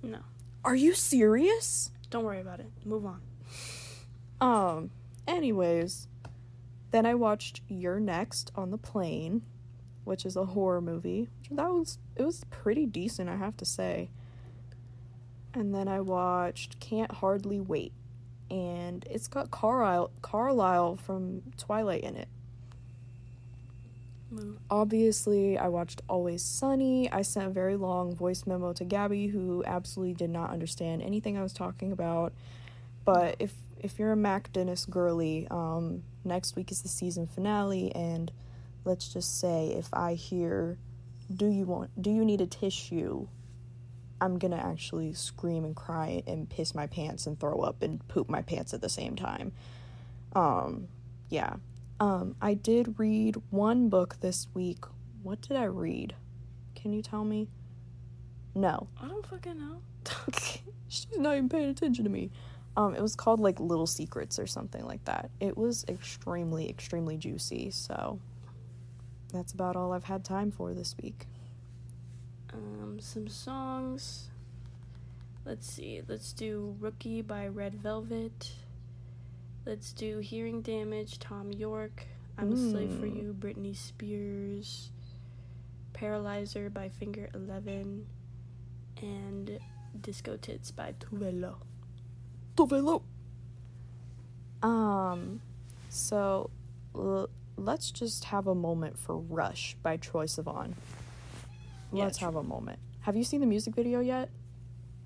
No. 0.03 0.19
Are 0.63 0.75
you 0.75 0.93
serious? 0.93 1.91
Don't 2.11 2.23
worry 2.23 2.39
about 2.39 2.59
it. 2.59 2.67
Move 2.85 3.05
on. 3.05 3.21
Um. 4.39 4.91
Anyways, 5.27 6.07
then 6.91 7.05
I 7.05 7.15
watched 7.15 7.61
You're 7.67 7.99
Next 7.99 8.51
on 8.55 8.69
the 8.69 8.77
Plane, 8.77 9.41
which 10.03 10.25
is 10.25 10.37
a 10.37 10.45
horror 10.45 10.79
movie. 10.79 11.29
That 11.49 11.71
was 11.71 11.97
it 12.15 12.23
was 12.23 12.45
pretty 12.51 12.85
decent, 12.85 13.27
I 13.27 13.35
have 13.37 13.57
to 13.57 13.65
say. 13.65 14.11
And 15.53 15.73
then 15.73 15.87
I 15.87 15.99
watched 15.99 16.79
Can't 16.79 17.11
Hardly 17.11 17.59
Wait 17.59 17.91
and 18.49 19.05
it's 19.09 19.27
got 19.27 19.51
Carlisle 19.51 20.11
Carlisle 20.21 20.97
from 20.97 21.41
Twilight 21.57 22.03
in 22.03 22.15
it. 22.15 22.27
Mm. 24.33 24.57
Obviously, 24.69 25.57
I 25.57 25.67
watched 25.67 26.01
Always 26.09 26.43
Sunny. 26.43 27.11
I 27.11 27.21
sent 27.21 27.47
a 27.47 27.49
very 27.49 27.77
long 27.77 28.15
voice 28.15 28.45
memo 28.45 28.73
to 28.73 28.83
Gabby, 28.83 29.27
who 29.27 29.63
absolutely 29.65 30.13
did 30.13 30.29
not 30.29 30.49
understand 30.49 31.01
anything 31.01 31.37
I 31.37 31.43
was 31.43 31.53
talking 31.53 31.91
about. 31.91 32.33
But 33.05 33.35
if 33.39 33.53
if 33.79 33.99
you're 33.99 34.11
a 34.11 34.17
Mac 34.17 34.51
Dennis 34.51 34.85
girly, 34.85 35.47
um, 35.49 36.03
next 36.25 36.55
week 36.55 36.71
is 36.71 36.81
the 36.81 36.89
season 36.89 37.27
finale, 37.27 37.93
and 37.95 38.31
let's 38.85 39.11
just 39.11 39.39
say 39.39 39.67
if 39.67 39.93
I 39.93 40.15
hear, 40.15 40.77
"Do 41.33 41.47
you 41.47 41.65
want? 41.65 42.01
Do 42.01 42.09
you 42.09 42.25
need 42.25 42.41
a 42.41 42.47
tissue?" 42.47 43.27
I'm 44.19 44.39
gonna 44.39 44.57
actually 44.57 45.13
scream 45.13 45.63
and 45.63 45.75
cry 45.75 46.23
and 46.25 46.49
piss 46.49 46.73
my 46.73 46.87
pants 46.87 47.27
and 47.27 47.39
throw 47.39 47.61
up 47.61 47.81
and 47.81 48.05
poop 48.07 48.29
my 48.29 48.41
pants 48.41 48.73
at 48.73 48.81
the 48.81 48.89
same 48.89 49.15
time. 49.15 49.51
Um, 50.33 50.87
yeah. 51.29 51.55
Um, 51.99 52.35
I 52.41 52.53
did 52.53 52.99
read 52.99 53.37
one 53.49 53.89
book 53.89 54.17
this 54.21 54.47
week. 54.53 54.85
What 55.23 55.41
did 55.41 55.57
I 55.57 55.65
read? 55.65 56.15
Can 56.75 56.93
you 56.93 57.01
tell 57.01 57.23
me? 57.23 57.47
No. 58.55 58.87
I 59.01 59.07
don't 59.07 59.25
fucking 59.25 59.57
know. 59.57 59.81
She's 60.87 61.07
not 61.17 61.33
even 61.33 61.49
paying 61.49 61.69
attention 61.69 62.03
to 62.03 62.09
me. 62.09 62.31
Um, 62.75 62.93
it 62.93 63.01
was 63.01 63.15
called 63.15 63.39
like 63.39 63.59
Little 63.59 63.87
Secrets 63.87 64.37
or 64.37 64.47
something 64.47 64.85
like 64.85 65.03
that. 65.05 65.31
It 65.39 65.57
was 65.57 65.85
extremely, 65.87 66.69
extremely 66.69 67.17
juicy. 67.17 67.71
So 67.71 68.19
that's 69.33 69.51
about 69.51 69.75
all 69.75 69.93
I've 69.93 70.03
had 70.03 70.23
time 70.23 70.51
for 70.51 70.73
this 70.73 70.95
week 71.01 71.25
um, 72.57 72.99
some 72.99 73.27
songs. 73.27 74.29
Let's 75.45 75.71
see. 75.71 76.01
Let's 76.07 76.33
do 76.33 76.75
Rookie 76.79 77.21
by 77.21 77.47
Red 77.47 77.75
Velvet. 77.75 78.51
Let's 79.65 79.93
do 79.93 80.19
Hearing 80.19 80.61
Damage, 80.61 81.19
Thom 81.19 81.51
Yorke. 81.51 82.05
I'm 82.37 82.51
mm. 82.51 82.53
a 82.53 82.71
Slave 82.71 82.99
for 82.99 83.05
You, 83.05 83.35
Britney 83.37 83.75
Spears. 83.75 84.91
Paralyzer 85.93 86.69
by 86.69 86.89
Finger 86.89 87.29
Eleven. 87.33 88.05
And 89.01 89.59
Disco 90.01 90.37
Tits 90.37 90.71
by 90.71 90.93
Tove 90.99 91.39
Lo. 91.39 91.57
Tuvelo! 92.55 93.03
Um, 94.63 95.41
so 95.89 96.49
l- 96.95 97.29
let's 97.55 97.91
just 97.91 98.25
have 98.25 98.47
a 98.47 98.55
moment 98.55 98.97
for 98.97 99.17
Rush 99.17 99.75
by 99.83 99.97
Troye 99.97 100.25
Sivan. 100.25 100.73
Let's 101.91 102.17
have 102.19 102.35
a 102.35 102.43
moment. 102.43 102.79
Have 103.01 103.15
you 103.15 103.23
seen 103.23 103.39
the 103.39 103.47
music 103.47 103.75
video 103.75 103.99
yet? 103.99 104.29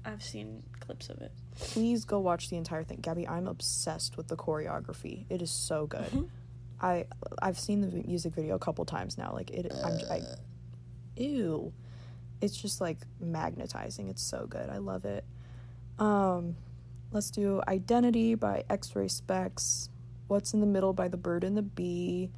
I've 0.03 0.24
seen 0.24 0.64
clips 0.80 1.10
of 1.10 1.22
it. 1.22 1.32
Please 1.60 2.06
go 2.06 2.20
watch 2.20 2.49
the 2.49 2.58
entire 2.58 2.84
thing, 2.84 2.99
Gabby. 3.02 3.28
I'm 3.28 3.48
obsessed 3.48 4.18
with 4.18 4.28
the 4.28 4.36
choreography. 4.36 5.26
It 5.30 5.41
is 5.41 5.52
so 5.52 5.86
good. 5.86 6.02
Mm-hmm. 6.06 6.24
I 6.82 7.06
I've 7.41 7.60
seen 7.60 7.82
the 7.82 7.88
music 8.08 8.34
video 8.34 8.56
a 8.56 8.60
couple 8.60 8.84
times 8.86 9.18
now. 9.18 9.34
Like 9.34 9.52
it, 9.52 9.72
I'm 9.84 9.99
I, 10.10 10.22
ew. 11.16 11.72
It's 12.41 12.60
just 12.60 12.82
like 12.82 12.98
magnetizing. 13.20 14.10
It's 14.10 14.24
so 14.24 14.48
good. 14.48 14.70
I 14.70 14.78
love 14.78 15.06
it. 15.06 15.24
Um, 15.99 16.56
let's 17.12 17.30
do 17.30 17.62
Identity 17.68 18.34
by 18.34 18.64
X-Ray 18.68 19.06
Spex, 19.06 19.90
What's 20.28 20.56
in 20.56 20.60
the 20.60 20.66
Middle 20.66 20.94
by 20.94 21.08
The 21.08 21.18
Bird 21.18 21.44
and 21.44 21.56
the 21.56 21.62
Bee. 21.62 22.32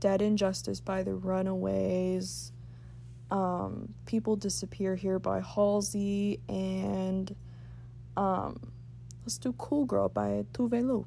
Dead 0.00 0.22
End 0.22 0.38
Justice 0.38 0.80
by 0.80 1.02
The 1.02 1.12
Runaways 1.12 2.52
um, 3.30 3.94
People 4.06 4.36
Disappear 4.36 4.94
Here 4.94 5.18
by 5.18 5.40
Halsey, 5.40 6.40
and 6.48 7.34
um, 8.16 8.72
let's 9.24 9.38
do 9.38 9.52
Cool 9.58 9.84
Girl 9.84 10.08
by 10.08 10.44
Tove 10.52 10.82
Lo. 10.82 11.06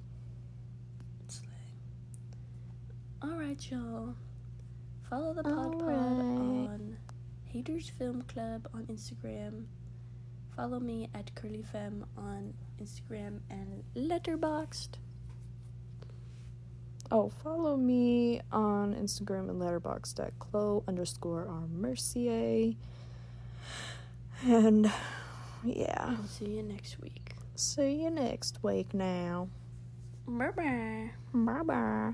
Alright, 3.23 3.69
y'all. 3.69 4.15
Follow 5.09 5.33
the 5.33 5.43
Pod 5.43 5.79
Pod 5.79 5.89
on 5.89 6.97
Haters 7.45 7.89
Film 7.89 8.23
Club 8.23 8.67
on 8.73 8.85
Instagram. 8.85 9.65
Follow 10.55 10.79
me 10.79 11.09
at 11.13 11.33
Curly 11.35 11.63
Femme 11.63 12.05
on 12.17 12.53
Instagram 12.81 13.39
and 13.49 13.83
Letterboxd. 13.95 14.89
Oh, 17.13 17.27
follow 17.43 17.75
me 17.75 18.39
on 18.53 18.95
Instagram 18.95 19.49
and 19.49 19.61
Letterboxd 19.61 20.27
at 20.27 20.39
Chloe 20.39 20.81
underscore 20.87 21.45
R 21.45 21.67
Mercier. 21.67 22.75
And 24.43 24.89
yeah. 25.63 26.15
I'll 26.17 26.27
see 26.27 26.55
you 26.55 26.63
next 26.63 27.01
week. 27.01 27.33
See 27.55 28.01
you 28.03 28.09
next 28.09 28.63
week 28.63 28.93
now. 28.93 29.49
Bye 30.25 30.51
bye. 30.51 31.11
Bye 31.33 31.63
bye. 31.63 32.13